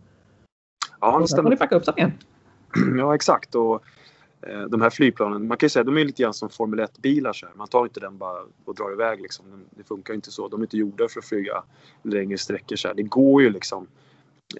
Ja, 1.01 1.07
det 1.07 1.12
stämmer. 1.12 1.27
Sen 1.27 1.42
får 1.42 1.51
ni 1.51 1.57
packa 1.57 1.77
upp 1.77 1.85
dem 1.85 1.94
igen. 1.96 2.12
Ja, 2.99 3.14
exakt. 3.14 3.55
Och, 3.55 3.83
Eh, 4.42 4.62
de 4.62 4.81
här 4.81 4.90
flygplanen, 4.90 5.49
man 5.49 5.57
kan 5.57 5.66
ju 5.66 5.70
säga 5.70 5.85
de 5.85 5.99
är 5.99 6.05
lite 6.05 6.22
grann 6.22 6.35
som 6.35 6.51
Formel 6.51 6.81
1-bilar. 6.81 7.33
Så 7.33 7.46
här. 7.46 7.55
Man 7.55 7.68
tar 7.68 7.85
inte 7.85 8.01
den 8.01 8.18
bara 8.18 8.42
och 8.64 8.75
drar 8.75 8.92
iväg. 8.92 9.22
Liksom. 9.22 9.44
Det 9.70 9.85
funkar 9.85 10.14
inte 10.14 10.31
så. 10.31 10.49
De 10.49 10.61
är 10.61 10.64
inte 10.64 10.77
gjorda 10.77 11.09
för 11.09 11.20
att 11.20 11.27
flyga 11.27 11.62
längre 12.03 12.38
sträckor. 12.38 12.77
Så 12.77 12.88
här. 12.88 12.94
Det 12.94 13.03
går 13.03 13.42
ju 13.42 13.51
liksom 13.51 13.87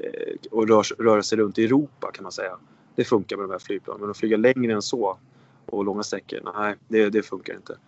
eh, 0.01 0.59
att 0.61 0.69
rör, 0.69 1.03
röra 1.03 1.23
sig 1.23 1.39
runt 1.39 1.59
i 1.59 1.65
Europa 1.65 2.11
kan 2.13 2.23
man 2.23 2.33
säga. 2.33 2.59
Det 2.95 3.05
funkar 3.05 3.37
med 3.37 3.45
de 3.45 3.53
här 3.53 3.59
flygplanen. 3.59 4.01
Men 4.01 4.11
att 4.11 4.19
flyga 4.19 4.37
längre 4.37 4.73
än 4.73 4.83
så 4.83 5.19
och 5.67 5.85
långa 5.85 6.03
sträckor, 6.03 6.53
nej 6.59 6.75
det, 6.89 7.11
det 7.11 7.23
funkar 7.23 7.55
inte. 7.55 7.79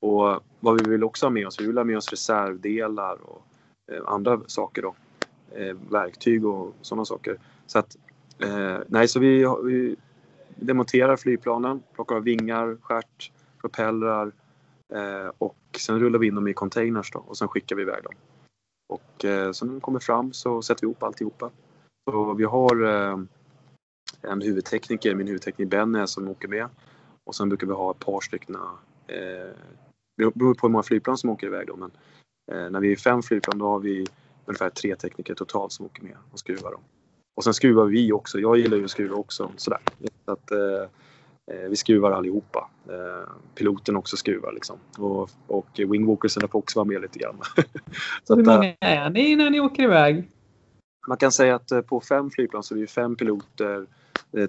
Och 0.00 0.40
vad 0.60 0.82
vi 0.82 0.90
vill 0.90 1.04
också 1.04 1.26
ha 1.26 1.30
med 1.30 1.46
oss, 1.46 1.60
vi 1.60 1.66
vill 1.66 1.76
ha 1.76 1.84
med 1.84 1.96
oss 1.96 2.10
reservdelar 2.10 3.18
och 3.22 3.42
eh, 3.92 4.02
andra 4.06 4.40
saker 4.46 4.82
då. 4.82 4.94
Eh, 5.54 5.76
verktyg 5.90 6.46
och 6.46 6.74
sådana 6.80 7.04
saker. 7.04 7.38
Så 7.66 7.78
att 7.78 7.96
Eh, 8.42 8.78
nej, 8.88 9.08
så 9.08 9.20
vi, 9.20 9.46
vi 9.64 9.96
demonterar 10.60 11.16
flygplanen, 11.16 11.82
plockar 11.94 12.16
av 12.16 12.22
vingar, 12.22 12.76
stjärt, 12.82 13.32
propellrar 13.60 14.32
eh, 14.94 15.32
och 15.38 15.56
sen 15.78 16.00
rullar 16.00 16.18
vi 16.18 16.26
in 16.26 16.34
dem 16.34 16.48
i 16.48 16.54
containers 16.54 17.10
då, 17.10 17.18
och 17.18 17.38
sen 17.38 17.48
skickar 17.48 17.76
vi 17.76 17.82
iväg 17.82 18.02
dem. 18.02 18.14
Och 18.88 19.24
eh, 19.24 19.52
sen 19.52 19.68
när 19.68 19.74
de 19.74 19.80
kommer 19.80 20.00
fram 20.00 20.32
så 20.32 20.62
sätter 20.62 20.80
vi 20.80 20.84
ihop 20.86 21.02
alltihopa. 21.02 21.50
Så 22.10 22.34
vi 22.34 22.44
har 22.44 22.84
eh, 22.84 23.18
en 24.22 24.40
huvudtekniker, 24.40 25.14
min 25.14 25.26
huvudtekniker 25.26 25.70
Benny 25.70 26.06
som 26.06 26.28
åker 26.28 26.48
med 26.48 26.68
och 27.24 27.34
sen 27.34 27.48
brukar 27.48 27.66
vi 27.66 27.72
ha 27.72 27.90
ett 27.90 27.98
par 27.98 28.20
stycken 28.20 28.56
eh, 29.06 29.54
det 30.16 30.34
beror 30.34 30.54
på 30.54 30.66
hur 30.66 30.72
många 30.72 30.82
flygplan 30.82 31.18
som 31.18 31.30
åker 31.30 31.46
iväg 31.46 31.66
då 31.66 31.76
men 31.76 31.90
eh, 32.52 32.70
när 32.70 32.80
vi 32.80 32.92
är 32.92 32.96
fem 32.96 33.22
flygplan 33.22 33.58
då 33.58 33.66
har 33.66 33.78
vi 33.78 34.06
ungefär 34.44 34.70
tre 34.70 34.96
tekniker 34.96 35.34
totalt 35.34 35.72
som 35.72 35.86
åker 35.86 36.02
med 36.02 36.16
och 36.32 36.38
skruvar 36.38 36.70
dem. 36.70 36.80
Och 37.36 37.44
sen 37.44 37.54
skruvar 37.54 37.84
vi 37.84 38.12
också. 38.12 38.38
Jag 38.38 38.58
gillar 38.58 38.76
ju 38.76 38.84
att 38.84 38.90
skruva 38.90 39.16
också. 39.16 39.52
Sådär. 39.56 39.80
Så 40.30 40.34
att, 40.34 40.50
eh, 40.50 40.82
eh, 41.54 41.68
vi 41.68 41.76
skruvar 41.76 42.10
allihopa. 42.10 42.70
Eh, 42.88 43.32
piloten 43.54 43.96
också 43.96 44.16
skruvar 44.16 44.52
liksom. 44.52 44.76
Och, 44.98 45.30
och 45.46 45.66
wingwalkersen 45.76 46.48
får 46.48 46.58
också 46.58 46.78
vara 46.78 46.88
med 46.88 47.00
lite 47.00 47.18
grann. 47.18 47.36
så 48.24 48.36
Hur 48.36 48.44
många 48.44 48.74
är 48.80 49.10
ni 49.10 49.36
när 49.36 49.50
ni 49.50 49.60
åker 49.60 49.82
iväg? 49.82 50.30
Man 51.08 51.16
kan 51.16 51.32
säga 51.32 51.54
att 51.54 51.86
på 51.86 52.00
fem 52.00 52.30
flygplan 52.30 52.62
så 52.62 52.74
är 52.74 52.78
det 52.78 52.86
fem 52.86 53.16
piloter, 53.16 53.86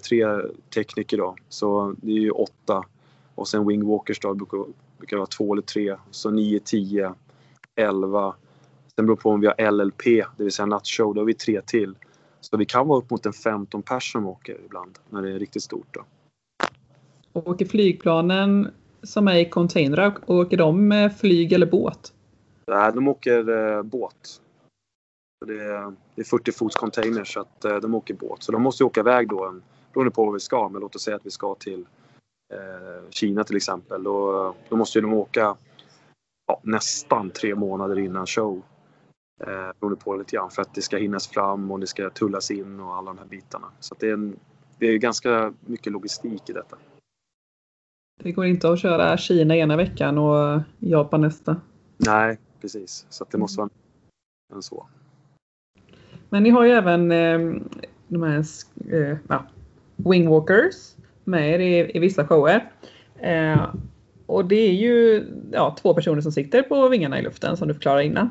tre 0.08 0.26
tekniker 0.74 1.18
då. 1.18 1.36
Så 1.50 1.96
det 2.02 2.12
är 2.12 2.20
ju 2.20 2.32
åtta. 2.32 2.86
Och 3.36 3.48
sen 3.48 3.68
wingwalkers 3.68 4.20
då 4.20 4.34
brukar, 4.34 4.66
brukar 4.98 5.18
vara 5.18 5.28
två 5.28 5.54
eller 5.54 5.62
tre. 5.62 5.96
Så 6.12 6.32
nio, 6.32 6.60
tio, 6.60 7.14
elva. 7.76 8.36
Sen 8.96 9.06
beror 9.06 9.16
på 9.16 9.30
om 9.30 9.42
vi 9.42 9.48
har 9.48 9.72
LLP, 9.72 10.04
det 10.38 10.44
vill 10.44 10.52
säga 10.52 10.66
nattshow, 10.66 11.14
då 11.14 11.22
har 11.22 11.26
vi 11.26 11.34
tre 11.34 11.62
till. 11.62 11.96
Så 12.42 12.58
vi 12.58 12.66
kan 12.66 12.88
vara 12.88 13.00
upp 13.00 13.10
mot 13.10 13.26
en 13.26 13.34
15 13.34 13.82
pers 13.82 14.12
som 14.12 14.28
åker 14.28 14.58
ibland 14.66 15.00
när 15.10 15.22
det 15.22 15.32
är 15.32 15.40
riktigt 15.40 15.64
stort. 15.64 15.88
Då. 15.92 16.04
åker 17.34 17.66
flygplanen 17.66 18.72
som 19.04 19.28
är 19.28 19.36
i 19.36 19.50
containrar, 19.50 20.18
åker 20.26 20.58
de 20.58 20.88
med 20.88 21.18
flyg 21.18 21.54
eller 21.54 21.66
båt? 21.66 22.14
Nej, 22.68 22.92
de 22.94 23.08
åker 23.08 23.50
eh, 23.50 23.84
båt. 23.84 24.42
Det 25.46 25.54
är, 25.54 25.96
det 26.16 26.22
är 26.22 26.26
40 26.26 26.52
fots 26.52 26.76
containers 26.76 27.34
så 27.34 27.40
att 27.40 27.66
eh, 27.66 27.76
de 27.76 27.96
åker 27.96 28.14
båt. 28.14 28.44
Så 28.44 28.52
de 28.52 28.62
måste 28.62 28.84
åka 28.84 29.00
iväg 29.00 29.30
då, 29.30 29.46
en, 29.46 29.62
beroende 29.94 30.12
på 30.12 30.26
var 30.26 30.34
vi 30.34 30.40
ska, 30.40 30.70
men 30.70 30.82
låt 30.82 30.96
oss 30.96 31.02
säga 31.02 31.16
att 31.16 31.26
vi 31.26 31.32
ska 31.32 31.56
till 31.56 31.86
eh, 32.54 33.10
Kina 33.10 33.44
till 33.44 33.56
exempel. 33.56 34.04
Då, 34.04 34.56
då 34.70 34.76
måste 34.76 35.02
de 35.02 35.14
åka 35.14 35.56
ja, 36.48 36.60
nästan 36.64 37.30
tre 37.30 37.56
månader 37.56 38.00
innan 38.00 38.28
show. 38.28 38.62
Eh, 39.48 39.72
beroende 39.80 40.04
på 40.04 40.16
lite 40.16 40.36
grann 40.36 40.52
för 40.52 40.62
att 40.62 40.74
det 40.74 40.82
ska 40.82 40.98
hinnas 40.98 41.28
fram 41.28 41.72
och 41.72 41.80
det 41.80 41.88
ska 41.88 42.10
tullas 42.10 42.52
in 42.52 42.80
och 42.80 42.96
alla 42.96 43.12
de 43.12 43.18
här 43.18 43.26
bitarna. 43.26 43.68
Så 43.80 43.96
det 44.00 44.10
är 44.10 44.14
en, 44.14 44.40
det 44.80 44.86
är 44.86 44.98
ganska 44.98 45.54
mycket 45.66 45.94
logistik 45.94 46.50
i 46.50 46.54
detta. 46.54 46.78
Det 48.24 48.32
går 48.32 48.46
inte 48.46 48.70
att 48.72 48.80
köra 48.80 49.18
Kina 49.18 49.56
ena 49.56 49.78
veckan 49.78 50.18
och 50.18 50.62
Japan 50.80 51.22
nästa. 51.22 51.56
Nej, 51.98 52.40
precis. 52.62 53.06
Så 53.10 53.26
det 53.32 53.38
måste 53.38 53.58
vara 53.58 53.70
än 54.54 54.62
så. 54.62 54.88
Men 56.30 56.44
ni 56.44 56.50
har 56.50 56.66
ju 56.66 56.72
även 56.72 57.12
eh, 57.12 57.62
de 58.08 58.24
här 58.24 58.46
eh, 58.92 59.18
ja, 59.30 59.46
wingwalkers 59.96 60.96
med 61.24 61.50
er 61.50 61.60
i, 61.60 61.98
i 61.98 62.00
vissa 62.00 62.28
shower. 62.28 62.72
Eh, 63.20 63.74
och 64.26 64.46
det 64.46 64.56
är 64.56 64.74
ju 64.74 65.26
ja, 65.52 65.76
två 65.82 65.94
personer 65.94 66.22
som 66.22 66.32
sitter 66.32 66.62
på 66.62 66.90
vingarna 66.90 67.20
i 67.20 67.22
luften 67.22 67.58
som 67.58 67.68
du 67.68 67.74
förklarade 67.74 68.06
innan. 68.06 68.30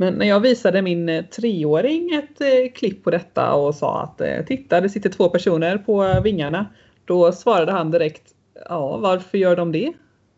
Men 0.00 0.14
när 0.14 0.26
jag 0.26 0.40
visade 0.40 0.82
min 0.82 1.08
eh, 1.08 1.24
treåring 1.24 2.14
ett 2.14 2.40
eh, 2.40 2.72
klipp 2.74 3.04
på 3.04 3.10
detta 3.10 3.54
och 3.54 3.74
sa 3.74 4.02
att 4.02 4.20
eh, 4.20 4.44
titta 4.44 4.80
det 4.80 4.88
sitter 4.88 5.10
två 5.10 5.28
personer 5.28 5.78
på 5.78 6.20
vingarna. 6.24 6.66
Då 7.04 7.32
svarade 7.32 7.72
han 7.72 7.90
direkt 7.90 8.34
ja 8.68 8.96
varför 8.96 9.38
gör 9.38 9.56
de 9.56 9.72
det? 9.72 9.92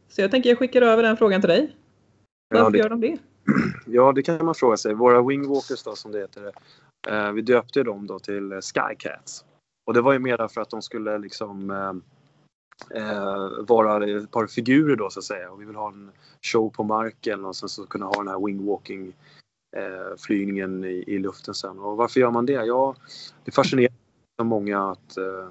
Så 0.08 0.20
jag 0.20 0.30
tänker 0.30 0.50
jag 0.50 0.58
skickar 0.58 0.82
över 0.82 1.02
den 1.02 1.16
frågan 1.16 1.40
till 1.40 1.50
dig. 1.50 1.76
Varför 2.48 2.64
ja, 2.64 2.70
det, 2.70 2.78
gör 2.78 2.88
de 2.88 3.00
det? 3.00 3.18
Ja 3.86 4.12
det 4.12 4.22
kan 4.22 4.44
man 4.44 4.54
fråga 4.54 4.76
sig. 4.76 4.94
Våra 4.94 5.22
wingwalkers 5.22 5.82
då 5.82 5.96
som 5.96 6.12
det 6.12 6.18
heter. 6.18 6.52
Eh, 7.08 7.32
vi 7.32 7.42
döpte 7.42 7.82
dem 7.82 8.06
då 8.06 8.18
till 8.18 8.60
Skycats. 8.60 9.44
Och 9.86 9.94
det 9.94 10.00
var 10.00 10.12
ju 10.12 10.18
mer 10.18 10.48
för 10.48 10.60
att 10.60 10.70
de 10.70 10.82
skulle 10.82 11.18
liksom 11.18 11.70
eh, 12.94 13.62
vara 13.66 14.06
ett 14.06 14.30
par 14.30 14.46
figurer 14.46 14.96
då 14.96 15.10
så 15.10 15.18
att 15.18 15.24
säga. 15.24 15.50
Och 15.50 15.60
vi 15.60 15.64
vill 15.64 15.76
ha 15.76 15.88
en 15.88 16.10
show 16.42 16.70
på 16.70 16.84
marken 16.84 17.44
och 17.44 17.56
sen 17.56 17.68
så 17.68 17.86
kunna 17.86 18.06
ha 18.06 18.14
den 18.14 18.28
här 18.28 18.46
wingwalking 18.46 19.12
eh, 19.76 20.16
flygningen 20.18 20.84
i, 20.84 21.04
i, 21.06 21.18
luften 21.18 21.54
sen. 21.54 21.78
Och 21.78 21.96
varför 21.96 22.20
gör 22.20 22.30
man 22.30 22.46
det? 22.46 22.52
Ja, 22.52 22.96
det 23.44 23.50
fascinerar 23.50 23.92
många 24.42 24.90
att, 24.90 25.16
eh, 25.16 25.48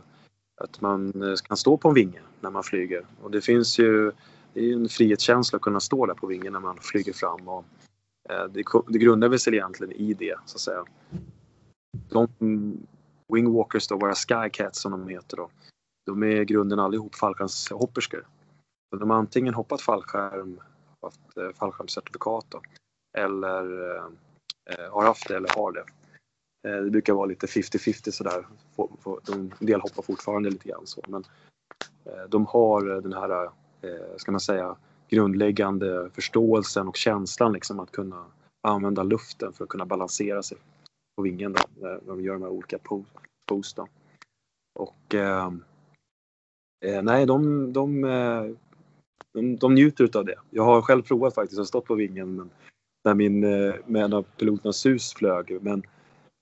att 0.61 0.81
man 0.81 1.23
eh, 1.23 1.35
kan 1.35 1.57
stå 1.57 1.77
på 1.77 1.87
en 1.89 1.95
vinge 1.95 2.21
när 2.39 2.49
man 2.49 2.63
flyger. 2.63 3.05
Och 3.21 3.31
det 3.31 3.41
finns 3.41 3.79
ju 3.79 4.11
det 4.53 4.69
är 4.69 4.73
en 4.73 4.89
frihetskänsla 4.89 5.55
att 5.55 5.61
kunna 5.61 5.79
stå 5.79 6.05
där 6.05 6.13
på 6.13 6.27
vingen 6.27 6.53
när 6.53 6.59
man 6.59 6.77
flyger 6.81 7.13
fram. 7.13 7.47
Och, 7.47 7.65
eh, 8.29 8.45
det, 8.45 8.63
det 8.87 8.99
grundar 8.99 9.29
väl 9.29 9.39
sig 9.39 9.53
egentligen 9.53 9.93
i 9.93 10.13
det 10.13 10.35
så 10.45 10.55
att 10.55 10.61
säga. 10.61 10.85
De 12.09 12.27
wingwalkers 13.33 13.87
då, 13.87 13.97
våra 13.97 14.15
skycats 14.15 14.81
som 14.81 14.91
de 14.91 15.07
heter 15.07 15.37
då, 15.37 15.49
de 16.05 16.23
är 16.23 16.41
i 16.41 16.45
grunden 16.45 16.79
allihop 16.79 17.15
fallskärmshopperskor. 17.15 18.27
De 18.99 19.09
har 19.09 19.17
antingen 19.17 19.53
hoppat 19.53 19.81
fallskärm, 19.81 20.59
haft 21.01 21.37
eh, 21.37 21.49
fallskärmscertifikat 21.59 22.45
då, 22.49 22.61
eller 23.17 23.95
eh, 23.95 24.03
eh, 24.69 24.91
har 24.91 25.03
haft 25.03 25.27
det 25.27 25.35
eller 25.35 25.49
har 25.55 25.71
det. 25.71 25.83
Eh, 26.67 26.83
det 26.83 26.89
brukar 26.89 27.13
vara 27.13 27.25
lite 27.25 27.47
50-50 27.47 28.11
sådär. 28.11 28.47
En 29.33 29.53
del 29.59 29.81
hoppar 29.81 30.03
fortfarande 30.03 30.49
lite 30.49 30.69
grann 30.69 30.87
så 30.87 31.01
men 31.07 31.23
eh, 32.05 32.29
de 32.29 32.45
har 32.45 32.95
eh, 32.95 33.01
den 33.01 33.13
här, 33.13 33.43
eh, 33.81 34.17
ska 34.17 34.31
man 34.31 34.41
säga, 34.41 34.75
grundläggande 35.09 36.09
förståelsen 36.13 36.87
och 36.87 36.95
känslan 36.95 37.53
liksom 37.53 37.79
att 37.79 37.91
kunna 37.91 38.25
använda 38.61 39.03
luften 39.03 39.53
för 39.53 39.63
att 39.63 39.69
kunna 39.69 39.85
balansera 39.85 40.43
sig 40.43 40.57
på 41.15 41.23
vingen 41.23 41.53
då, 41.53 41.61
när 41.81 41.99
de 42.05 42.21
gör 42.21 42.33
de 42.33 42.41
här 42.41 42.49
olika 42.49 42.77
pose. 43.45 43.75
Då. 43.75 43.87
Och 44.79 45.15
eh, 45.15 45.51
eh, 46.85 47.01
nej, 47.01 47.25
de, 47.25 47.73
de, 47.73 48.01
de, 49.33 49.57
de 49.57 49.75
njuter 49.75 50.17
av 50.17 50.25
det. 50.25 50.39
Jag 50.49 50.63
har 50.63 50.81
själv 50.81 51.01
provat 51.01 51.35
faktiskt, 51.35 51.57
jag 51.57 51.61
har 51.61 51.65
stått 51.65 51.85
på 51.85 51.95
vingen 51.95 52.35
men, 52.35 52.49
när 53.09 53.15
min, 53.15 53.43
eh, 53.43 53.73
med 53.85 54.03
en 54.03 54.13
av 54.13 54.25
piloternas 54.37 54.77
sus 54.77 55.13
flög. 55.13 55.57
Men 55.61 55.79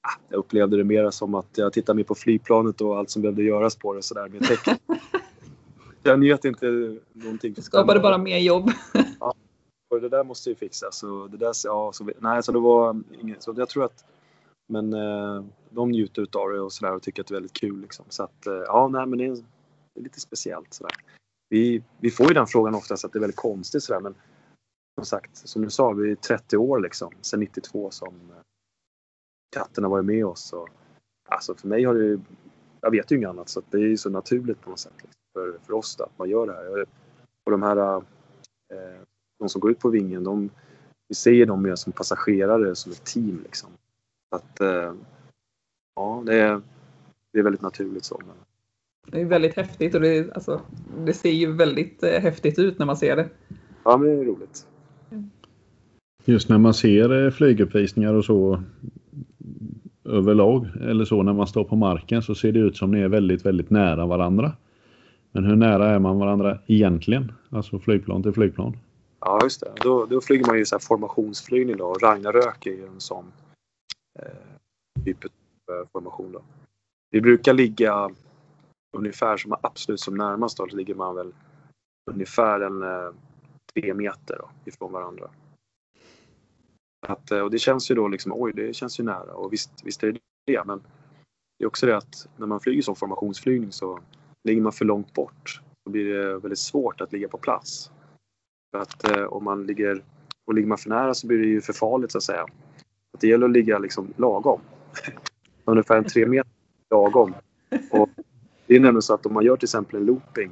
ah, 0.01 0.19
jag 0.29 0.37
upplevde 0.37 0.77
det 0.77 0.83
mer 0.83 1.11
som 1.11 1.35
att 1.35 1.57
jag 1.57 1.73
tittade 1.73 1.97
mer 1.97 2.03
på 2.03 2.15
flygplanet 2.15 2.81
och 2.81 2.97
allt 2.97 3.09
som 3.09 3.21
behövde 3.21 3.43
göras 3.43 3.75
på 3.75 3.93
det 3.93 4.01
sådär 4.01 4.27
med 4.29 4.43
tecken. 4.43 4.77
jag 6.03 6.19
njöt 6.19 6.45
inte 6.45 6.97
någonting. 7.13 7.53
Det 7.53 7.61
skapade 7.61 7.99
bara 7.99 8.17
mer 8.17 8.37
jobb. 8.37 8.71
ja, 9.19 9.33
och 9.89 10.01
det 10.01 10.09
där 10.09 10.23
måste 10.23 10.49
ju 10.49 10.55
fixas. 10.55 10.97
Så 10.97 11.27
det 11.27 11.37
där, 11.37 11.53
ja, 11.63 11.91
så, 11.93 12.09
nej, 12.19 12.43
så 12.43 12.51
det 12.51 12.59
var 12.59 13.01
inget, 13.21 13.43
så 13.43 13.53
jag 13.57 13.69
tror 13.69 13.85
att 13.85 14.05
men 14.69 14.93
eh, 14.93 15.43
de 15.69 15.91
njuter 15.91 16.21
av 16.21 16.51
det 16.51 16.61
och 16.61 16.73
sådär 16.73 16.95
och 16.95 17.01
tycker 17.01 17.21
att 17.21 17.27
det 17.27 17.31
är 17.31 17.35
väldigt 17.35 17.53
kul 17.53 17.81
liksom. 17.81 18.05
Så 18.09 18.23
att 18.23 18.47
eh, 18.47 18.53
ja, 18.53 18.87
nej 18.87 19.05
men 19.05 19.19
det 19.19 19.25
är 19.25 19.35
det 19.93 20.01
är 20.01 20.03
lite 20.03 20.19
speciellt 20.19 20.73
sådär. 20.73 20.93
Vi, 21.49 21.83
vi 21.99 22.11
får 22.11 22.27
ju 22.27 22.33
den 22.33 22.47
frågan 22.47 22.75
oftast 22.75 23.05
att 23.05 23.13
det 23.13 23.19
är 23.19 23.21
väldigt 23.21 23.39
konstigt 23.39 23.83
sådär 23.83 23.99
men 23.99 24.15
sagt, 25.05 25.37
som 25.37 25.61
du 25.61 25.69
sa, 25.69 25.91
vi 25.91 26.11
är 26.11 26.15
30 26.15 26.57
år 26.57 26.79
liksom, 26.79 27.11
sedan 27.21 27.39
92 27.39 27.91
som 27.91 28.07
eh, 28.07 28.41
katten 29.55 29.83
har 29.83 29.91
varit 29.91 30.05
med 30.05 30.25
oss. 30.25 30.53
Och, 30.53 30.69
alltså 31.29 31.55
för 31.55 31.67
mig 31.67 31.83
har 31.83 31.93
det 31.93 32.19
jag 32.81 32.91
vet 32.91 33.11
ju 33.11 33.15
inget 33.15 33.29
annat 33.29 33.49
så 33.49 33.61
det 33.69 33.77
är 33.77 33.81
ju 33.81 33.97
så 33.97 34.09
naturligt 34.09 34.61
på 34.61 34.69
något 34.69 34.79
sätt 34.79 34.93
liksom, 34.97 35.21
för, 35.33 35.57
för 35.65 35.73
oss 35.73 35.95
då, 35.95 36.03
att 36.03 36.19
man 36.19 36.29
gör 36.29 36.47
det 36.47 36.53
här. 36.53 36.85
Och 37.45 37.51
de 37.51 37.63
här, 37.63 37.95
eh, 37.97 39.01
de 39.39 39.49
som 39.49 39.61
går 39.61 39.71
ut 39.71 39.79
på 39.79 39.89
vingen, 39.89 40.23
de, 40.23 40.49
vi 41.07 41.15
ser 41.15 41.45
dem 41.45 41.61
mer 41.61 41.75
som 41.75 41.93
passagerare, 41.93 42.75
som 42.75 42.91
ett 42.91 43.05
team 43.05 43.39
liksom. 43.43 43.69
Att, 44.29 44.61
eh, 44.61 44.93
ja, 45.95 46.23
det 46.25 46.39
är, 46.39 46.61
det 47.33 47.39
är 47.39 47.43
väldigt 47.43 47.61
naturligt 47.61 48.05
så. 48.05 48.21
Men, 48.27 48.35
det 49.11 49.21
är 49.21 49.25
väldigt 49.25 49.55
häftigt 49.55 49.95
och 49.95 50.01
det, 50.01 50.31
alltså, 50.33 50.61
det 51.05 51.13
ser 51.13 51.31
ju 51.31 51.51
väldigt 51.51 52.03
eh, 52.03 52.21
häftigt 52.21 52.59
ut 52.59 52.79
när 52.79 52.85
man 52.85 52.97
ser 52.97 53.15
det. 53.15 53.29
Ja, 53.83 53.97
men 53.97 54.07
det 54.07 54.21
är 54.21 54.25
roligt. 54.25 54.67
Just 56.29 56.49
när 56.49 56.57
man 56.57 56.73
ser 56.73 57.25
eh, 57.25 57.31
flyguppvisningar 57.31 58.13
och 58.13 58.25
så 58.25 58.63
överlag 60.05 60.67
eller 60.81 61.05
så 61.05 61.23
när 61.23 61.33
man 61.33 61.47
står 61.47 61.63
på 61.63 61.75
marken 61.75 62.21
så 62.21 62.35
ser 62.35 62.51
det 62.51 62.59
ut 62.59 62.77
som 62.77 62.91
ni 62.91 62.99
är 62.99 63.07
väldigt, 63.07 63.45
väldigt 63.45 63.69
nära 63.69 64.05
varandra. 64.05 64.51
Men 65.31 65.43
hur 65.43 65.55
nära 65.55 65.89
är 65.89 65.99
man 65.99 66.19
varandra 66.19 66.59
egentligen? 66.65 67.31
Alltså 67.49 67.79
flygplan 67.79 68.23
till 68.23 68.33
flygplan? 68.33 68.77
Ja, 69.19 69.39
just 69.43 69.61
det. 69.61 69.71
Då, 69.81 70.05
då 70.05 70.21
flyger 70.21 70.45
man 70.45 70.57
ju 70.57 70.65
så 70.65 70.75
här 70.75 70.79
formationsflygning 70.79 71.77
då 71.77 71.85
och 71.85 72.01
Ragnarök 72.01 72.65
är 72.65 72.71
ju 72.71 72.87
en 72.87 72.99
sån 72.99 73.25
eh, 74.19 75.03
typ 75.05 75.23
av 75.23 75.75
eh, 75.75 75.87
formation 75.91 76.31
då. 76.31 76.41
Vi 77.11 77.21
brukar 77.21 77.53
ligga 77.53 78.09
ungefär 78.97 79.37
som 79.37 79.55
absolut 79.61 79.99
som 79.99 80.17
närmast 80.17 80.57
då, 80.57 80.67
så 80.69 80.75
ligger 80.75 80.95
man 80.95 81.15
väl 81.15 81.31
ungefär 82.11 82.59
en 82.59 82.81
eh, 82.83 83.13
tre 83.73 83.93
meter 83.93 84.37
då, 84.39 84.49
ifrån 84.65 84.91
varandra. 84.91 85.29
Att, 87.07 87.31
eh, 87.31 87.39
och 87.39 87.51
det 87.51 87.59
känns 87.59 87.91
ju 87.91 87.95
då 87.95 88.07
liksom, 88.07 88.33
oj 88.35 88.51
det 88.55 88.75
känns 88.75 88.99
ju 88.99 89.03
nära 89.03 89.33
och 89.33 89.53
visst, 89.53 89.71
visst 89.83 90.03
är 90.03 90.11
det 90.11 90.19
det 90.45 90.63
men 90.65 90.81
det 91.59 91.63
är 91.63 91.67
också 91.67 91.85
det 91.85 91.97
att 91.97 92.27
när 92.37 92.47
man 92.47 92.59
flyger 92.59 92.81
som 92.81 92.95
formationsflygning 92.95 93.71
så 93.71 93.99
ligger 94.43 94.61
man 94.61 94.71
för 94.71 94.85
långt 94.85 95.13
bort 95.13 95.61
Då 95.85 95.91
blir 95.91 96.13
det 96.13 96.39
väldigt 96.39 96.59
svårt 96.59 97.01
att 97.01 97.13
ligga 97.13 97.27
på 97.27 97.37
plats. 97.37 97.91
För 98.71 98.81
att 98.81 99.17
eh, 99.17 99.23
om 99.23 99.43
man 99.43 99.65
ligger, 99.65 100.03
och 100.45 100.53
ligger 100.53 100.67
man 100.67 100.77
för 100.77 100.89
nära 100.89 101.13
så 101.13 101.27
blir 101.27 101.37
det 101.37 101.45
ju 101.45 101.61
för 101.61 101.73
farligt 101.73 102.11
så 102.11 102.17
att 102.17 102.23
säga. 102.23 102.41
Att 103.13 103.21
det 103.21 103.27
gäller 103.27 103.45
att 103.45 103.51
ligga 103.51 103.79
liksom 103.79 104.13
lagom. 104.17 104.61
Ungefär 105.65 105.97
en 105.97 106.03
tre 106.03 106.25
meter 106.25 106.51
lagom. 106.89 107.33
Och 107.91 108.09
det 108.67 108.75
är 108.75 108.79
nämligen 108.79 109.01
så 109.01 109.13
att 109.13 109.25
om 109.25 109.33
man 109.33 109.45
gör 109.45 109.57
till 109.57 109.65
exempel 109.65 109.95
en 109.95 110.05
looping 110.05 110.51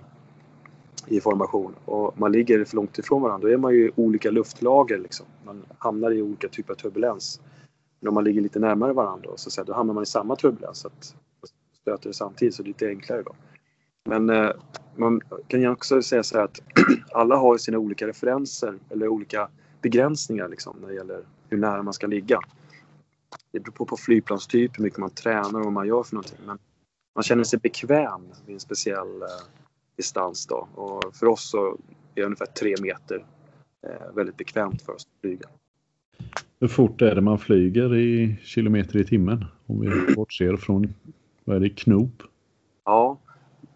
i 1.07 1.21
formation 1.21 1.75
och 1.85 2.19
man 2.19 2.31
ligger 2.31 2.65
för 2.65 2.75
långt 2.75 2.97
ifrån 2.97 3.21
varandra, 3.21 3.47
då 3.47 3.53
är 3.53 3.57
man 3.57 3.73
ju 3.73 3.87
i 3.87 3.91
olika 3.95 4.31
luftlager. 4.31 4.97
Liksom. 4.97 5.25
Man 5.45 5.65
hamnar 5.77 6.11
i 6.11 6.21
olika 6.21 6.47
typer 6.47 6.73
av 6.73 6.77
turbulens. 6.77 7.41
Men 7.99 8.07
om 8.07 8.13
man 8.13 8.23
ligger 8.23 8.41
lite 8.41 8.59
närmare 8.59 8.93
varandra, 8.93 9.29
så 9.35 9.51
säga, 9.51 9.65
då 9.65 9.73
hamnar 9.73 9.93
man 9.93 10.03
i 10.03 10.05
samma 10.05 10.35
turbulens. 10.35 10.77
Så 10.77 10.87
att 10.87 11.15
stöter 11.81 12.09
det 12.09 12.13
samtidigt, 12.13 12.55
så 12.55 12.63
det 12.63 12.67
är 12.67 12.69
lite 12.69 12.87
enklare 12.87 13.23
då. 13.23 13.35
Men 14.09 14.29
eh, 14.29 14.51
man 14.95 15.21
kan 15.47 15.61
ju 15.61 15.69
också 15.69 16.01
säga 16.01 16.23
så 16.23 16.37
här 16.37 16.45
att 16.45 16.59
alla 17.11 17.35
har 17.35 17.57
sina 17.57 17.77
olika 17.77 18.07
referenser 18.07 18.79
eller 18.89 19.07
olika 19.07 19.49
begränsningar 19.81 20.47
liksom, 20.47 20.77
när 20.81 20.87
det 20.87 20.93
gäller 20.93 21.25
hur 21.49 21.57
nära 21.57 21.83
man 21.83 21.93
ska 21.93 22.07
ligga. 22.07 22.39
Det 23.51 23.59
beror 23.59 23.73
på, 23.73 23.85
på 23.85 23.97
flygplanstyp, 23.97 24.77
hur 24.77 24.83
mycket 24.83 24.99
man 24.99 25.09
tränar 25.09 25.59
och 25.59 25.65
vad 25.65 25.73
man 25.73 25.87
gör 25.87 26.03
för 26.03 26.15
någonting. 26.15 26.37
Men 26.45 26.57
man 27.15 27.23
känner 27.23 27.43
sig 27.43 27.59
bekväm 27.59 28.21
vid 28.45 28.53
en 28.53 28.59
speciell 28.59 29.21
eh, 29.21 29.64
distans. 29.95 30.47
Då. 30.47 30.67
Och 30.75 31.15
för 31.15 31.25
oss 31.25 31.49
så 31.49 31.67
är 31.67 31.77
det 32.13 32.23
ungefär 32.23 32.45
tre 32.45 32.75
meter 32.81 33.25
eh, 33.87 34.15
väldigt 34.15 34.37
bekvämt 34.37 34.81
för 34.81 34.93
oss 34.93 35.05
att 35.05 35.21
flyga. 35.21 35.47
Hur 36.59 36.67
fort 36.67 37.01
är 37.01 37.15
det 37.15 37.21
man 37.21 37.39
flyger 37.39 37.95
i 37.95 38.37
kilometer 38.43 38.99
i 38.99 39.05
timmen? 39.05 39.45
Om 39.65 39.79
vi 39.81 40.15
bortser 40.15 40.55
från, 40.55 40.93
vad 41.43 41.55
är 41.55 41.59
det, 41.59 41.69
knop? 41.69 42.23
Ja, 42.83 43.19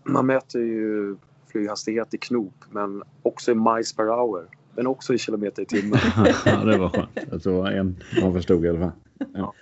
man 0.03 0.25
mäter 0.25 0.62
ju 0.62 1.15
flyghastighet 1.51 2.13
i 2.13 2.17
knop 2.17 2.53
men 2.71 3.03
också 3.21 3.51
i 3.51 3.55
miles 3.55 3.93
per 3.93 4.03
hour. 4.03 4.47
Men 4.75 4.88
också 4.88 5.13
i 5.13 5.17
kilometer 5.17 5.62
i 5.62 5.65
timmen. 5.65 5.99
ja, 6.45 6.63
det 6.63 6.77
var 6.77 6.89
skönt. 6.89 7.10
Jag 7.32 7.43
tror 7.43 7.67
en 7.67 8.03
man 8.21 8.34
förstod 8.34 8.65
i 8.65 8.69
alla 8.69 8.79
fall. 8.79 8.91
Ja. 9.34 9.53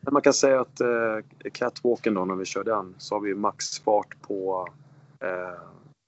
Men 0.00 0.12
man 0.12 0.22
kan 0.22 0.32
säga 0.32 0.60
att 0.60 0.80
eh, 0.80 1.48
catwalken 1.52 2.14
då 2.14 2.24
när 2.24 2.34
vi 2.34 2.44
kör 2.44 2.64
den 2.64 2.94
så 2.98 3.14
har 3.14 3.20
vi 3.20 3.34
maxfart 3.34 4.22
på 4.22 4.68
eh, 5.20 5.62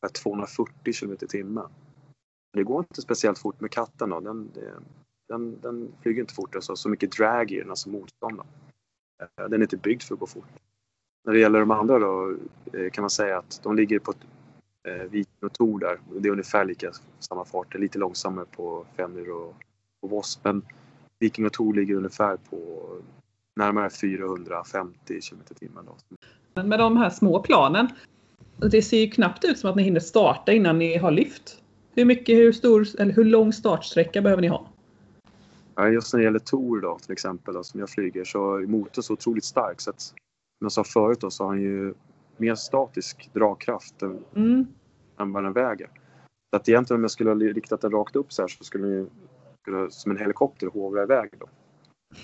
240 0.09 0.93
km 0.93 1.13
i 1.13 1.27
timmen. 1.27 1.69
Det 2.53 2.65
går 2.65 2.79
inte 2.79 3.03
speciellt 3.03 3.39
fort 3.39 3.61
med 3.61 3.71
katten 3.71 4.11
då. 4.11 4.21
Den, 4.21 4.51
den, 5.29 5.61
den 5.61 5.93
flyger 6.03 6.21
inte 6.21 6.35
fort, 6.35 6.55
alltså 6.55 6.77
så 6.77 6.89
mycket 6.89 7.13
drag 7.13 7.51
i 7.51 7.61
den, 7.61 7.71
alltså 7.71 7.89
motstånd. 7.89 8.37
Då. 8.37 8.45
Eh, 9.25 9.49
den 9.49 9.61
är 9.61 9.63
inte 9.65 9.77
byggd 9.77 10.03
för 10.03 10.15
att 10.15 10.21
gå 10.21 10.27
fort. 10.27 10.45
när 11.25 11.33
det 11.33 11.39
gäller 11.39 11.61
de 11.61 11.71
andra 11.71 11.99
då 11.99 12.37
eh, 12.73 12.91
kan 12.91 13.03
man 13.03 13.11
säga 13.11 13.39
att 13.39 13.61
de 13.63 13.77
ligger 13.77 13.99
på 13.99 14.15
eh, 14.89 15.03
Viking 15.11 15.47
och 15.47 15.53
Tor 15.53 15.79
där. 15.79 16.01
Det 16.21 16.29
är 16.29 16.33
ungefär 16.33 16.65
lika 16.65 16.93
samma 17.19 17.45
fart. 17.45 17.73
Det 17.73 17.79
är 17.79 17.81
lite 17.81 17.99
långsammare 17.99 18.47
på 18.57 18.87
Fenrir 18.97 19.31
och, 19.31 19.55
och 20.01 20.11
Voss. 20.11 20.41
Men 20.43 20.63
Viking 21.19 21.47
och 21.47 21.53
Tor 21.53 21.75
ligger 21.75 21.95
ungefär 21.95 22.37
på 22.37 22.89
närmare 23.57 23.91
450 23.91 25.21
km 25.21 25.41
timmen. 25.55 25.89
Men 26.55 26.69
med 26.69 26.79
de 26.79 26.97
här 26.97 27.11
små 27.11 27.43
planen, 27.43 27.89
det 28.57 28.83
ser 28.83 28.99
ju 28.99 29.11
knappt 29.11 29.45
ut 29.45 29.59
som 29.59 29.71
att 29.71 29.77
ni 29.77 29.83
hinner 29.83 30.01
starta 30.01 30.53
innan 30.53 30.79
ni 30.79 30.97
har 30.97 31.11
lyft. 31.11 31.63
Hur 31.95 32.05
mycket, 32.05 32.37
hur 32.37 32.53
stor, 32.53 32.87
eller 32.99 33.13
hur 33.13 33.25
lång 33.25 33.53
startsträcka 33.53 34.23
behöver 34.23 34.43
ni 34.43 34.49
ha? 34.49 34.67
Ja, 35.75 35.89
just 35.89 36.13
när 36.13 36.21
det 36.21 36.25
gäller 36.25 36.39
Tor 36.39 36.81
då 36.81 36.99
till 36.99 37.13
exempel, 37.13 37.55
då, 37.55 37.65
som 37.65 37.81
jag 37.81 37.91
flyger, 37.91 38.25
så 38.25 38.57
är 38.57 38.67
motorn 38.67 39.03
så 39.03 39.13
otroligt 39.13 39.45
stark 39.45 39.81
så 39.81 39.91
att 39.91 40.01
som 40.01 40.15
jag 40.61 40.73
sa 40.73 40.85
förut 40.85 41.21
då, 41.21 41.31
så 41.31 41.45
har 41.45 41.49
han 41.49 41.61
ju 41.61 41.95
mer 42.37 42.55
statisk 42.55 43.31
dragkraft 43.33 44.03
än, 44.03 44.19
Mm. 44.37 44.67
än 45.19 45.33
vad 45.33 45.45
den 45.45 45.53
väger. 45.53 45.91
Så 46.51 46.57
att 46.57 46.69
egentligen 46.69 46.99
om 46.99 47.05
jag 47.05 47.11
skulle 47.11 47.31
ha 47.31 47.37
riktat 47.37 47.81
den 47.81 47.91
rakt 47.91 48.17
upp 48.17 48.33
så 48.33 48.43
här 48.43 48.49
så 48.49 48.65
skulle 48.65 48.87
den 48.87 48.93
ju 48.97 49.07
som 49.91 50.11
en 50.11 50.19
helikopter 50.19 50.67
hovra 50.67 51.03
iväg 51.03 51.31
då. 51.39 51.47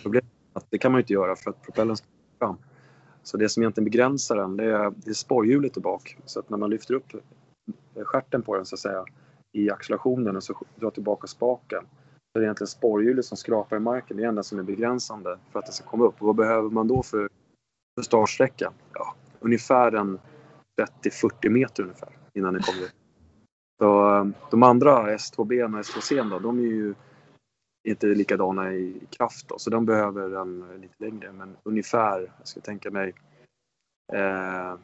Problemet 0.02 0.30
är 0.54 0.58
att 0.58 0.66
det 0.70 0.78
kan 0.78 0.92
man 0.92 0.98
ju 0.98 1.02
inte 1.02 1.12
göra 1.12 1.36
för 1.36 1.50
att 1.50 1.62
propellern 1.62 1.96
ska 1.96 2.06
fram. 2.38 2.56
Så 3.22 3.37
det 3.37 3.48
som 3.48 3.62
egentligen 3.62 3.85
begränsar 3.85 4.37
den 4.37 4.56
det 4.56 4.64
är, 4.64 4.92
det 4.96 5.11
är 5.11 5.14
sporrhjulet 5.14 5.74
där 5.74 5.80
bak. 5.80 6.16
Så 6.24 6.40
att 6.40 6.50
när 6.50 6.59
man 6.59 6.70
lyfter 6.70 6.94
upp 6.94 7.12
stjärten 8.04 8.42
på 8.42 8.56
den 8.56 8.66
så 8.66 8.74
att 8.74 8.80
säga 8.80 9.04
i 9.52 9.70
accelerationen 9.70 10.37
och 10.37 10.42
så 10.42 10.54
drar 10.76 10.90
tillbaka 10.90 11.26
spaken. 11.26 11.85
Så 12.33 12.38
är 12.38 12.42
egentligen 12.42 12.68
sporrhjulet 12.68 13.24
som 13.24 13.37
skrapar 13.37 13.76
i 13.76 13.80
marken. 13.80 14.16
Det 14.16 14.20
är 14.20 14.24
det 14.24 14.28
enda 14.28 14.42
som 14.42 14.59
är 14.59 14.62
begränsande 14.62 15.38
för 15.52 15.59
att 15.59 15.66
det 15.66 15.72
ska 15.72 15.85
komma 15.85 16.04
upp. 16.04 16.14
Och 16.18 16.26
vad 16.26 16.37
behöver 16.37 16.70
man 16.70 16.88
då 16.88 17.02
för, 17.02 17.28
för 17.94 18.02
startsträcka? 18.02 18.72
Ja, 18.94 19.14
ungefär 19.40 19.92
en 19.92 20.18
30-40 21.02 21.48
meter 21.48 21.83
ungefär 21.83 22.09
innan 22.35 22.54
det 22.54 22.61
kommer 22.61 22.83
upp. 22.83 22.90
Så 23.80 24.33
de 24.50 24.62
andra 24.62 25.16
S2B 25.16 25.64
och 25.64 25.70
S2C 25.70 26.30
då, 26.30 26.38
de 26.38 26.59
är 26.59 26.62
ju 26.62 26.94
inte 27.88 28.06
likadana 28.06 28.72
i 28.74 29.00
kraft 29.10 29.48
då, 29.48 29.58
så 29.58 29.70
de 29.70 29.86
behöver 29.86 30.40
en 30.40 30.80
lite 30.80 30.94
längre. 31.04 31.32
Men 31.32 31.56
ungefär, 31.62 32.32
jag 32.38 32.48
ska 32.48 32.60
tänka 32.60 32.90
mig, 32.90 33.12
eh, 34.12 34.74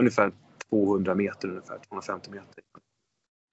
ungefär 0.00 0.32
200 0.70 1.14
meter 1.14 1.48
ungefär, 1.48 1.78
250 1.78 2.30
meter. 2.30 2.62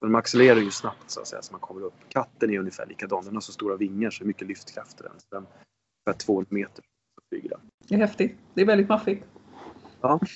Men 0.00 0.12
de 0.12 0.14
accelererar 0.18 0.60
ju 0.60 0.70
snabbt 0.70 1.10
så 1.10 1.20
att 1.20 1.26
säga, 1.26 1.42
så 1.42 1.52
man 1.52 1.60
kommer 1.60 1.82
upp. 1.82 1.94
Katten 2.08 2.50
är 2.50 2.58
ungefär 2.58 2.86
likadan, 2.86 3.24
den 3.24 3.34
har 3.34 3.40
så 3.40 3.52
stora 3.52 3.76
vingar 3.76 4.10
så 4.10 4.24
mycket 4.24 4.48
lyftkraft 4.48 5.00
i 5.00 5.02
den. 5.02 5.12
Så 5.18 5.26
den 5.30 5.46
ungefär 6.06 6.24
200 6.24 6.46
meter 6.50 6.84
flyger 7.28 7.48
den. 7.48 7.60
Det 7.88 7.94
är 7.94 7.98
häftigt. 7.98 8.38
Det 8.54 8.60
är 8.60 8.66
väldigt 8.66 8.88
maffigt. 8.88 9.24
Ja. 10.00 10.20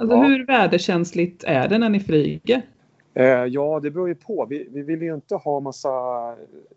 Alltså 0.00 0.16
Ja. 0.16 0.22
hur 0.24 0.46
väderkänsligt 0.46 1.44
är 1.44 1.68
det 1.68 1.78
när 1.78 1.88
ni 1.88 2.00
flyger? 2.00 2.62
Eh, 3.14 3.44
ja, 3.44 3.80
det 3.80 3.90
beror 3.90 4.08
ju 4.08 4.14
på. 4.14 4.46
Vi, 4.50 4.68
vi 4.70 4.82
vill 4.82 5.02
ju 5.02 5.14
inte 5.14 5.34
ha 5.34 5.60
massa 5.60 5.90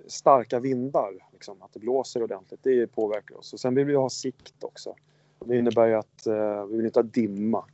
starka 0.08 0.60
vindar, 0.60 1.12
liksom, 1.34 1.62
att 1.62 1.74
det 1.74 1.80
blåser 1.80 2.24
ordentligt. 2.24 2.60
Det 2.64 2.88
påverkar 2.88 3.38
oss. 3.38 3.54
Och 3.54 3.60
sen 3.60 3.76
vill 3.76 3.86
vi 3.86 3.96
ha 3.96 4.10
sikt 4.10 4.64
också. 4.64 4.96
Det 5.46 5.58
innebär 5.58 5.88
ju 5.88 5.94
att 5.94 6.28
eh, 6.28 6.66
vi 6.66 6.78
vill 6.78 6.86
inte 6.86 7.00
ha 7.00 7.04
dimma. 7.04 7.66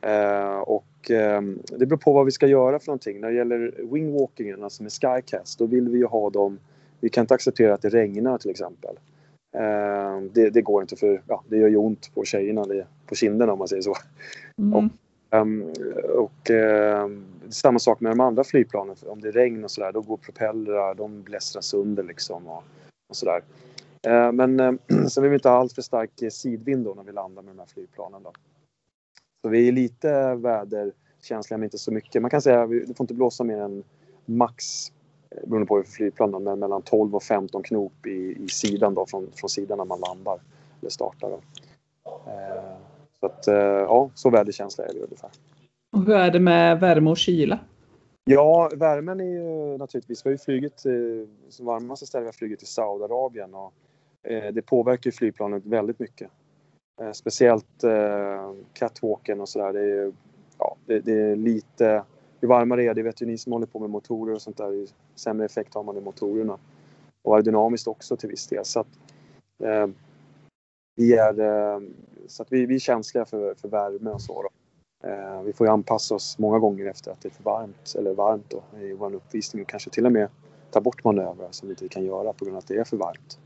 Eh, 0.00 0.58
och 0.58 1.10
eh, 1.10 1.42
det 1.78 1.86
beror 1.86 1.96
på 1.96 2.12
vad 2.12 2.24
vi 2.24 2.30
ska 2.30 2.46
göra 2.46 2.78
för 2.78 2.86
någonting. 2.86 3.20
När 3.20 3.28
det 3.28 3.34
gäller 3.34 3.74
wingwalkingen, 3.92 4.64
alltså 4.64 4.82
med 4.82 4.92
skycast, 4.92 5.58
då 5.58 5.66
vill 5.66 5.88
vi 5.88 5.98
ju 5.98 6.06
ha 6.06 6.30
dem... 6.30 6.58
Vi 7.00 7.08
kan 7.08 7.22
inte 7.22 7.34
acceptera 7.34 7.74
att 7.74 7.82
det 7.82 7.88
regnar 7.88 8.38
till 8.38 8.50
exempel. 8.50 8.98
Eh, 9.54 10.20
det, 10.32 10.50
det 10.50 10.62
går 10.62 10.82
inte 10.82 10.96
för 10.96 11.22
ja, 11.26 11.42
det 11.48 11.56
gör 11.56 11.68
ju 11.68 11.76
ont 11.76 12.14
på 12.14 12.24
tjejerna, 12.24 12.64
det, 12.64 12.86
på 13.06 13.14
kinderna 13.14 13.52
om 13.52 13.58
man 13.58 13.68
säger 13.68 13.82
så. 13.82 13.94
Mm. 14.58 14.90
Um, 15.30 15.72
och 16.14 16.50
ehm, 16.50 17.24
samma 17.50 17.78
sak 17.78 18.00
med 18.00 18.12
de 18.12 18.20
andra 18.20 18.44
flygplanen. 18.44 18.96
Om 19.06 19.20
det 19.20 19.28
är 19.28 19.32
regn 19.32 19.64
och 19.64 19.70
sådär, 19.70 19.92
då 19.92 20.00
går 20.00 20.16
propellrar, 20.16 20.94
de 20.94 21.22
blästrar 21.22 21.62
sönder 21.62 22.02
liksom 22.02 22.46
och, 22.46 22.64
och 23.08 23.16
sådär. 23.16 23.42
Uh, 24.08 24.32
men 24.32 24.60
ehm, 24.60 24.78
uh, 24.92 25.06
sen 25.06 25.22
vill 25.22 25.30
vi 25.30 25.36
inte 25.36 25.48
ha 25.48 25.56
allt 25.56 25.72
för 25.72 25.82
stark 25.82 26.22
eh, 26.22 26.30
sidvind 26.30 26.84
då 26.84 26.94
när 26.94 27.02
vi 27.02 27.12
landar 27.12 27.42
med 27.42 27.54
de 27.54 27.58
här 27.58 27.66
flygplanen 27.66 28.22
då. 28.22 28.32
Så 29.42 29.48
vi 29.48 29.68
är 29.68 29.72
lite 29.72 30.34
väderkänsliga 30.34 31.58
men 31.58 31.64
inte 31.64 31.78
så 31.78 31.92
mycket. 31.92 32.22
Man 32.22 32.30
kan 32.30 32.42
säga 32.42 32.62
att 32.62 32.70
det 32.70 32.96
får 32.96 33.04
inte 33.04 33.14
blåsa 33.14 33.44
mer 33.44 33.58
än 33.58 33.84
max, 34.24 34.92
eh, 35.30 35.48
beroende 35.48 35.66
på 35.66 35.76
hur 35.76 35.82
flygplan, 35.82 36.30
då, 36.30 36.38
men 36.38 36.58
mellan 36.58 36.82
12 36.82 37.14
och 37.14 37.22
15 37.22 37.62
knop 37.62 38.06
i, 38.06 38.36
i 38.44 38.48
sidan 38.48 38.94
då, 38.94 39.06
från, 39.06 39.30
från 39.34 39.50
sidan 39.50 39.78
när 39.78 39.84
man 39.84 40.00
landar 40.00 40.40
eller 40.80 40.90
startar. 40.90 41.30
Då. 41.30 41.40
Så 43.20 43.26
att, 43.26 43.48
eh, 43.48 43.54
ja, 43.56 44.10
så 44.14 44.30
väderkänsliga 44.30 44.88
är 44.88 44.94
vi 44.94 45.00
ungefär. 45.00 45.30
Och 45.92 46.02
hur 46.04 46.14
är 46.14 46.30
det 46.30 46.40
med 46.40 46.80
värme 46.80 47.10
och 47.10 47.16
kyla? 47.16 47.58
Ja, 48.24 48.70
värmen 48.76 49.20
är 49.20 49.24
ju 49.24 49.78
naturligtvis, 49.78 50.26
vi 50.26 50.28
har 50.28 50.32
ju 50.32 50.38
flugit, 50.38 50.84
som 51.48 51.66
varmaste 51.66 52.06
ställe 52.06 52.22
vi 52.22 52.28
har 52.28 52.32
flugit 52.32 52.62
i 52.62 52.66
Saudiarabien 52.66 53.54
och 53.54 53.72
eh, 54.22 54.52
det 54.52 54.62
påverkar 54.62 55.08
ju 55.08 55.12
flygplanet 55.12 55.66
väldigt 55.66 55.98
mycket. 55.98 56.30
Eh, 57.00 57.12
speciellt 57.12 57.84
catwalken 58.72 59.40
och 59.40 59.48
sådär, 59.48 59.72
det 59.72 59.80
är 59.80 59.84
ju, 59.84 60.12
ja, 60.58 60.76
det, 60.86 61.00
det 61.00 61.12
är 61.12 61.36
lite, 61.36 62.04
ju 62.40 62.48
varmare 62.48 62.82
det 62.82 62.88
är, 62.88 62.94
det 62.94 63.02
vet 63.02 63.22
ju 63.22 63.26
ni 63.26 63.38
som 63.38 63.52
håller 63.52 63.66
på 63.66 63.78
med 63.78 63.90
motorer 63.90 64.34
och 64.34 64.42
sånt 64.42 64.56
där, 64.56 64.70
ju 64.70 64.86
sämre 65.14 65.46
effekt 65.46 65.74
har 65.74 65.82
man 65.82 65.96
i 65.96 66.00
motorerna. 66.00 66.58
Och 67.22 67.34
aerodynamiskt 67.34 67.88
också 67.88 68.16
till 68.16 68.28
viss 68.28 68.46
del. 68.46 68.64
Så 68.64 68.80
att, 68.80 68.98
vi 70.98 71.14
är, 71.14 71.40
eh, 71.40 71.80
så 72.26 72.42
att 72.42 72.52
vi, 72.52 72.66
vi 72.66 72.74
är 72.74 72.78
känsliga 72.78 73.24
för, 73.24 73.54
för 73.54 73.68
värme 73.68 74.10
och 74.10 74.22
så. 74.22 74.42
Då. 74.42 74.48
Eh, 75.08 75.42
vi 75.42 75.52
får 75.52 75.66
ju 75.66 75.72
anpassa 75.72 76.14
oss 76.14 76.38
många 76.38 76.58
gånger 76.58 76.86
efter 76.86 77.10
att 77.10 77.20
det 77.20 77.28
är 77.28 77.30
för 77.30 77.42
varmt 77.42 77.94
eller 77.98 78.14
varmt 78.14 78.50
då, 78.50 78.78
i 78.78 78.92
vår 78.92 79.14
uppvisning 79.14 79.62
och 79.62 79.68
kanske 79.68 79.90
till 79.90 80.06
och 80.06 80.12
med 80.12 80.28
ta 80.70 80.80
bort 80.80 81.04
manövrar 81.04 81.48
som 81.50 81.68
vi 81.68 81.72
inte 81.72 81.88
kan 81.88 82.04
göra 82.04 82.32
på 82.32 82.44
grund 82.44 82.56
av 82.56 82.58
att 82.58 82.68
det 82.68 82.76
är 82.76 82.84
för 82.84 82.96
varmt. 82.96 83.38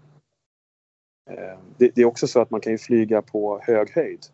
Eh, 1.31 1.59
det, 1.77 1.91
det 1.95 2.03
är 2.03 2.05
också 2.05 2.27
så 2.27 2.41
att 2.41 2.51
man 2.51 2.61
kan 2.61 2.73
ju 2.73 2.79
flyga 2.79 3.23
på 3.23 3.61
hög 3.63 3.91
höjd. 3.91 4.27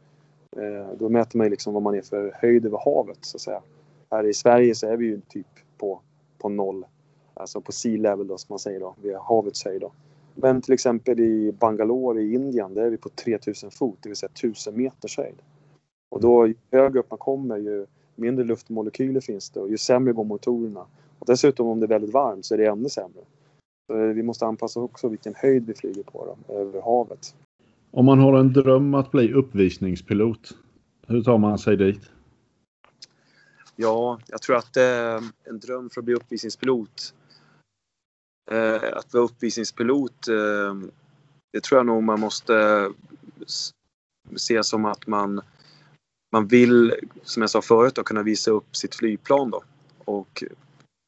Eh, 0.57 0.92
då 0.98 1.09
mäter 1.09 1.38
man 1.38 1.46
ju 1.46 1.50
liksom 1.50 1.74
vad 1.74 1.83
man 1.83 1.94
är 1.94 2.02
för 2.02 2.33
höjd 2.35 2.66
över 2.66 2.78
havet 2.85 3.18
så 3.20 3.37
att 3.37 3.40
säga. 3.40 3.62
Här 4.11 4.26
i 4.26 4.35
Sverige 4.35 4.74
så 4.74 4.87
är 4.87 4.96
vi 4.96 5.07
ju 5.07 5.20
typ 5.28 5.46
på, 5.78 6.00
på 6.38 6.48
noll, 6.48 6.87
alltså 7.35 7.61
på 7.61 7.72
sea 7.72 8.00
level 8.00 8.26
då 8.26 8.38
som 8.38 8.52
man 8.52 8.59
säger 8.59 8.81
då, 8.81 8.94
vid 9.02 9.16
havets 9.16 9.64
höjd 9.64 9.81
då. 9.81 9.92
Men 10.40 10.62
till 10.62 10.74
exempel 10.74 11.20
i 11.20 11.53
Bangalore 11.53 12.22
i 12.22 12.35
Indien, 12.35 12.74
där 12.74 12.83
är 12.83 12.90
vi 12.90 12.96
på 12.96 13.09
3000 13.09 13.70
fot, 13.70 13.98
det 14.01 14.09
vill 14.09 14.16
säga 14.16 14.31
1000 14.35 14.77
meters 14.77 15.16
höjd. 15.16 15.37
Och 16.11 16.20
då 16.20 16.46
ju 16.46 16.55
högre 16.70 16.98
upp 16.98 17.11
man 17.11 17.18
kommer 17.18 17.57
ju 17.57 17.87
mindre 18.14 18.44
luftmolekyler 18.44 19.20
finns 19.20 19.51
det 19.51 19.61
och 19.61 19.70
ju 19.70 19.79
sämre 19.79 20.12
går 20.12 20.24
motorerna. 20.24 20.87
Och 21.18 21.27
dessutom 21.27 21.66
om 21.66 21.81
det 21.81 21.87
är 21.87 21.88
väldigt 21.88 22.12
varmt 22.12 22.44
så 22.46 22.55
är 22.55 22.59
det 22.59 22.66
ännu 22.66 22.88
sämre. 22.88 23.20
Så 23.87 23.96
vi 23.96 24.22
måste 24.22 24.46
anpassa 24.46 24.81
också 24.81 25.09
vilken 25.09 25.35
höjd 25.35 25.66
vi 25.66 25.74
flyger 25.74 26.03
på 26.03 26.37
då, 26.48 26.55
över 26.55 26.83
havet. 26.83 27.35
Om 27.90 28.05
man 28.07 28.18
har 28.18 28.38
en 28.38 28.53
dröm 28.53 28.94
att 28.94 29.11
bli 29.11 29.33
uppvisningspilot, 29.33 30.55
hur 31.07 31.22
tar 31.22 31.38
man 31.38 31.59
sig 31.59 31.77
dit? 31.77 32.11
Ja, 33.77 34.18
jag 34.29 34.42
tror 34.42 34.57
att 34.57 34.77
eh, 34.77 35.29
en 35.44 35.59
dröm 35.61 35.90
för 35.90 36.01
att 36.01 36.05
bli 36.05 36.14
uppvisningspilot 36.14 37.14
eh, 38.50 38.92
att 38.92 39.14
vara 39.14 39.24
uppvisningspilot 39.24 40.28
eh, 40.28 40.74
det 41.52 41.61
tror 41.61 41.78
jag 41.78 41.87
nog 41.87 42.02
man 42.02 42.20
måste 42.20 42.88
se 44.37 44.64
som 44.64 44.84
att 44.84 45.06
man 45.06 45.40
man 46.32 46.46
vill, 46.46 46.94
som 47.22 47.42
jag 47.42 47.50
sa 47.50 47.62
förut, 47.62 47.94
då, 47.94 48.02
kunna 48.02 48.22
visa 48.22 48.50
upp 48.50 48.76
sitt 48.76 48.94
flygplan 48.94 49.50
då. 49.50 49.62
Och 50.04 50.44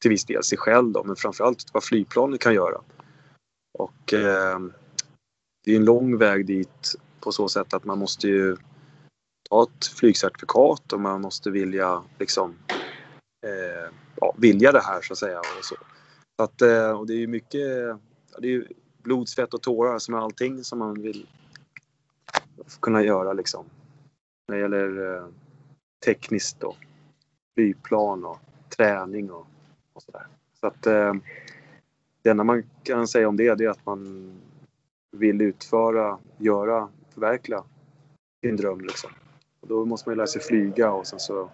till 0.01 0.09
viss 0.09 0.25
del 0.25 0.43
sig 0.43 0.57
själv 0.57 0.91
då, 0.91 1.03
men 1.03 1.15
framförallt 1.15 1.65
vad 1.73 1.83
flygplanet 1.83 2.41
kan 2.41 2.53
göra. 2.53 2.81
Och 3.79 4.13
eh, 4.13 4.59
det 5.63 5.71
är 5.71 5.75
en 5.75 5.85
lång 5.85 6.17
väg 6.17 6.45
dit 6.45 6.95
på 7.19 7.31
så 7.31 7.49
sätt 7.49 7.73
att 7.73 7.85
man 7.85 7.99
måste 7.99 8.27
ju 8.27 8.57
ta 9.49 9.63
ett 9.63 9.85
flygcertifikat 9.85 10.93
och 10.93 10.99
man 10.99 11.21
måste 11.21 11.51
vilja 11.51 12.03
liksom 12.19 12.55
eh, 13.45 13.93
ja, 14.15 14.35
vilja 14.37 14.71
det 14.71 14.81
här 14.81 15.01
så 15.01 15.13
att 15.13 15.19
säga. 15.19 15.39
Och 15.39 15.65
så. 15.65 15.75
Så 16.35 16.43
att, 16.43 16.61
eh, 16.61 16.91
och 16.91 17.07
det 17.07 17.13
är 17.13 17.17
ju 17.17 17.27
mycket, 17.27 17.61
det 18.37 18.47
är 18.47 18.51
ju 18.51 18.67
blod, 18.97 19.29
svett 19.29 19.53
och 19.53 19.61
tårar 19.61 19.99
som 19.99 20.13
är 20.13 20.17
allting 20.17 20.63
som 20.63 20.79
man 20.79 21.01
vill 21.01 21.27
kunna 22.79 23.03
göra 23.03 23.33
liksom. 23.33 23.65
När 24.47 24.55
det 24.55 24.61
gäller 24.61 25.15
eh, 25.15 25.25
tekniskt 26.05 26.59
då. 26.59 26.75
flygplan 27.55 28.25
och 28.25 28.39
träning 28.77 29.31
och, 29.31 29.47
och 29.93 30.03
sådär. 30.03 30.27
Så 30.59 30.67
att 30.67 30.85
eh, 30.85 31.13
det 32.21 32.29
enda 32.29 32.43
man 32.43 32.63
kan 32.83 33.07
säga 33.07 33.29
om 33.29 33.37
det, 33.37 33.55
det 33.55 33.65
är 33.65 33.69
att 33.69 33.85
man 33.85 34.31
vill 35.11 35.41
utföra, 35.41 36.19
göra, 36.37 36.89
förverkliga 37.09 37.63
sin 38.41 38.57
dröm 38.57 38.81
liksom. 38.81 39.11
Och 39.59 39.67
då 39.67 39.85
måste 39.85 40.09
man 40.09 40.13
ju 40.13 40.17
lära 40.17 40.27
sig 40.27 40.41
flyga 40.41 40.91
och 40.91 41.07
sen 41.07 41.19
så 41.19 41.49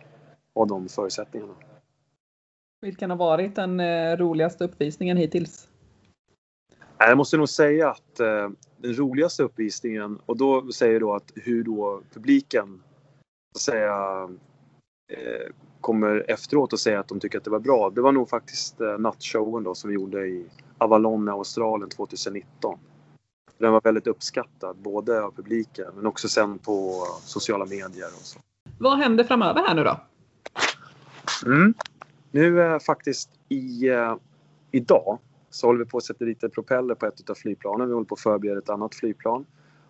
ha 0.53 0.65
de 0.65 0.89
förutsättningarna. 0.89 1.53
Vilken 2.81 3.09
har 3.09 3.17
varit 3.17 3.55
den 3.55 3.79
eh, 3.79 4.17
roligaste 4.17 4.63
uppvisningen 4.63 5.17
hittills? 5.17 5.69
Nej, 6.99 7.09
Jag 7.09 7.17
måste 7.17 7.37
nog 7.37 7.49
säga 7.49 7.89
att 7.89 8.19
eh, 8.19 8.49
den 8.77 8.93
roligaste 8.93 9.43
uppvisningen 9.43 10.19
och 10.25 10.37
då 10.37 10.71
säger 10.71 10.93
jag 10.93 11.01
då 11.01 11.13
att 11.13 11.31
hur 11.35 11.63
då 11.63 12.01
publiken 12.13 12.83
att 13.55 13.61
säga, 13.61 14.29
eh, 15.13 15.51
kommer 15.81 16.25
efteråt 16.27 16.73
och 16.73 16.79
säga 16.79 16.99
att 16.99 17.07
de 17.07 17.19
tycker 17.19 17.37
att 17.37 17.43
det 17.43 17.49
var 17.49 17.59
bra. 17.59 17.89
Det 17.89 18.01
var 18.01 18.11
nog 18.11 18.29
faktiskt 18.29 18.79
nattshowen 18.99 19.63
då 19.63 19.75
som 19.75 19.87
vi 19.89 19.93
gjorde 19.95 20.27
i 20.27 20.45
Avalon 20.77 21.27
i 21.27 21.31
Australien 21.31 21.89
2019. 21.89 22.79
Den 23.57 23.71
var 23.71 23.81
väldigt 23.81 24.07
uppskattad, 24.07 24.77
både 24.77 25.23
av 25.23 25.31
publiken 25.31 25.91
men 25.95 26.05
också 26.05 26.29
sen 26.29 26.59
på 26.59 27.03
sociala 27.21 27.65
medier 27.65 28.07
och 28.07 28.25
så. 28.25 28.39
Vad 28.79 28.97
händer 28.97 29.23
framöver 29.23 29.61
här 29.67 29.75
nu 29.75 29.83
då? 29.83 29.99
Mm. 31.45 31.73
Nu 32.31 32.61
är 32.61 32.79
faktiskt 32.79 33.39
i, 33.49 33.89
eh, 33.89 34.15
idag 34.71 35.19
så 35.49 35.67
håller 35.67 35.79
vi 35.79 35.85
på 35.85 35.97
att 35.97 36.03
sätta 36.03 36.25
lite 36.25 36.49
propeller 36.49 36.95
på 36.95 37.05
ett 37.05 37.29
av 37.29 37.35
flygplanen. 37.35 37.87
Vi 37.87 37.93
håller 37.93 38.05
på 38.05 38.15
att 38.15 38.21
förbereda 38.21 38.59
ett 38.59 38.69
annat 38.69 38.95
flygplan. 38.95 39.45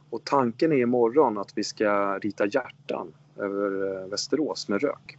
Och 0.09 0.23
tanken 0.23 0.71
är 0.71 0.75
imorgon 0.75 1.37
att 1.37 1.51
vi 1.55 1.63
ska 1.63 2.19
rita 2.19 2.45
hjärtan 2.45 3.13
över 3.37 4.01
eh, 4.01 4.07
Västerås 4.07 4.69
med 4.69 4.81
rök. 4.81 5.17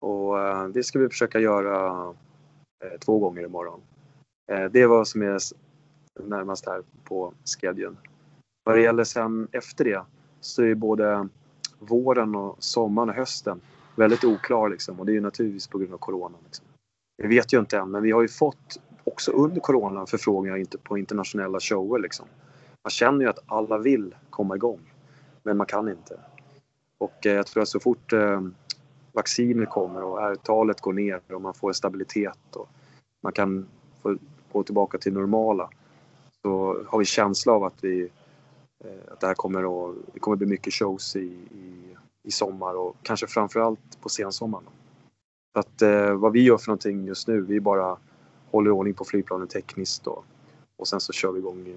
Och 0.00 0.40
eh, 0.40 0.68
det 0.68 0.82
ska 0.82 0.98
vi 0.98 1.08
försöka 1.08 1.40
göra 1.40 2.14
två 3.04 3.18
gånger 3.18 3.44
imorgon. 3.44 3.80
Det 4.70 4.82
är 4.82 4.86
vad 4.86 5.08
som 5.08 5.22
är 5.22 5.38
närmast 6.20 6.66
här 6.66 6.82
på 7.04 7.34
skedjen. 7.44 7.96
Vad 8.64 8.76
det 8.76 8.82
gäller 8.82 9.04
sen 9.04 9.48
efter 9.52 9.84
det 9.84 10.04
så 10.40 10.62
är 10.62 10.74
både 10.74 11.28
våren 11.78 12.34
och 12.34 12.56
sommaren 12.58 13.08
och 13.08 13.14
hösten 13.14 13.60
väldigt 13.96 14.24
oklar 14.24 14.68
liksom. 14.68 15.00
Och 15.00 15.06
det 15.06 15.12
är 15.12 15.14
ju 15.14 15.20
naturligtvis 15.20 15.68
på 15.68 15.78
grund 15.78 15.92
av 15.92 15.98
Corona. 15.98 16.36
Liksom. 16.44 16.66
Vi 17.16 17.28
vet 17.28 17.52
ju 17.52 17.58
inte 17.58 17.78
än, 17.78 17.90
men 17.90 18.02
vi 18.02 18.10
har 18.10 18.22
ju 18.22 18.28
fått 18.28 18.80
också 19.04 19.32
under 19.32 19.60
Corona 19.60 20.06
förfrågningar 20.06 20.56
inte 20.56 20.78
på 20.78 20.98
internationella 20.98 21.60
shower 21.60 21.98
liksom. 21.98 22.26
Man 22.84 22.90
känner 22.90 23.20
ju 23.20 23.30
att 23.30 23.38
alla 23.46 23.78
vill 23.78 24.14
komma 24.30 24.56
igång, 24.56 24.80
men 25.42 25.56
man 25.56 25.66
kan 25.66 25.88
inte. 25.88 26.20
Och 26.98 27.26
eh, 27.26 27.32
jag 27.32 27.46
tror 27.46 27.62
att 27.62 27.68
så 27.68 27.80
fort 27.80 28.12
eh, 28.12 28.40
vaccinet 29.12 29.70
kommer 29.70 30.02
och 30.02 30.22
R-talet 30.22 30.80
går 30.80 30.92
ner 30.92 31.20
och 31.32 31.42
man 31.42 31.54
får 31.54 31.72
stabilitet 31.72 32.56
och 32.56 32.68
man 33.22 33.32
kan 33.32 33.66
få 34.02 34.16
gå 34.52 34.62
tillbaka 34.62 34.98
till 34.98 35.12
normala 35.12 35.70
så 36.42 36.84
har 36.86 36.98
vi 36.98 37.04
känsla 37.04 37.52
av 37.52 37.64
att, 37.64 37.84
vi, 37.84 38.02
eh, 38.84 39.12
att 39.12 39.20
det 39.20 39.26
här 39.26 39.34
kommer 39.34 39.88
att, 39.88 39.96
det 40.12 40.20
kommer 40.20 40.36
bli 40.36 40.46
mycket 40.46 40.74
shows 40.74 41.16
i, 41.16 41.26
i, 41.50 41.96
i 42.26 42.30
sommar 42.30 42.74
och 42.74 42.96
kanske 43.02 43.26
framförallt 43.26 44.00
på 44.00 44.08
sensommaren. 44.08 44.64
Så 45.52 45.60
att 45.60 45.82
eh, 45.82 46.14
vad 46.14 46.32
vi 46.32 46.42
gör 46.42 46.58
för 46.58 46.68
någonting 46.68 47.04
just 47.04 47.28
nu, 47.28 47.40
vi 47.40 47.60
bara 47.60 47.96
håller 48.50 48.70
ordning 48.70 48.94
på 48.94 49.04
flygplanen 49.04 49.48
tekniskt 49.48 50.06
och, 50.06 50.24
och 50.76 50.88
sen 50.88 51.00
så 51.00 51.12
kör 51.12 51.32
vi 51.32 51.38
igång 51.38 51.68
eh, 51.68 51.74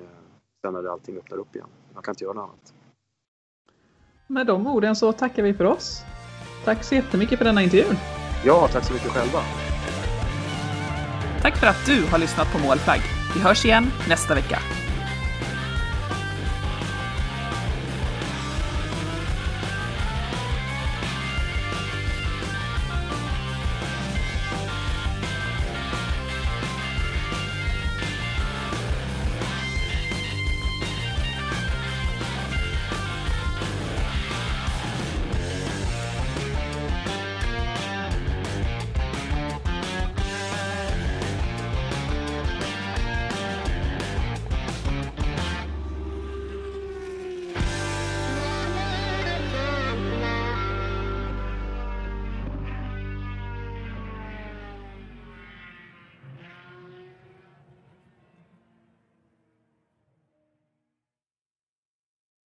sen 0.62 0.74
när 0.74 0.92
allting 0.92 1.18
öppnar 1.18 1.38
upp 1.38 1.56
igen. 1.56 1.68
Man 1.94 2.04
kan 2.04 2.12
inte 2.12 2.24
göra 2.24 2.34
något 2.34 2.44
annat. 2.44 2.74
Med 4.28 4.48
de 4.48 4.68
orden 4.68 4.96
så 4.96 5.12
tackar 5.12 5.44
vi 5.44 5.54
för 5.54 5.66
oss. 5.66 6.02
Tack 6.66 6.84
så 6.84 6.96
jättemycket 6.96 7.38
för 7.38 7.46
denna 7.46 7.64
intervjun. 7.64 7.96
Ja, 8.46 8.68
tack 8.72 8.84
så 8.84 8.94
mycket 8.94 9.10
själva. 9.10 9.40
Tack 11.42 11.58
för 11.58 11.68
att 11.68 11.86
du 11.86 12.06
har 12.12 12.20
lyssnat 12.20 12.48
på 12.54 12.68
Målflagg. 12.68 13.00
Vi 13.36 13.42
hörs 13.42 13.66
igen 13.66 13.86
nästa 14.10 14.36
vecka. 14.36 14.60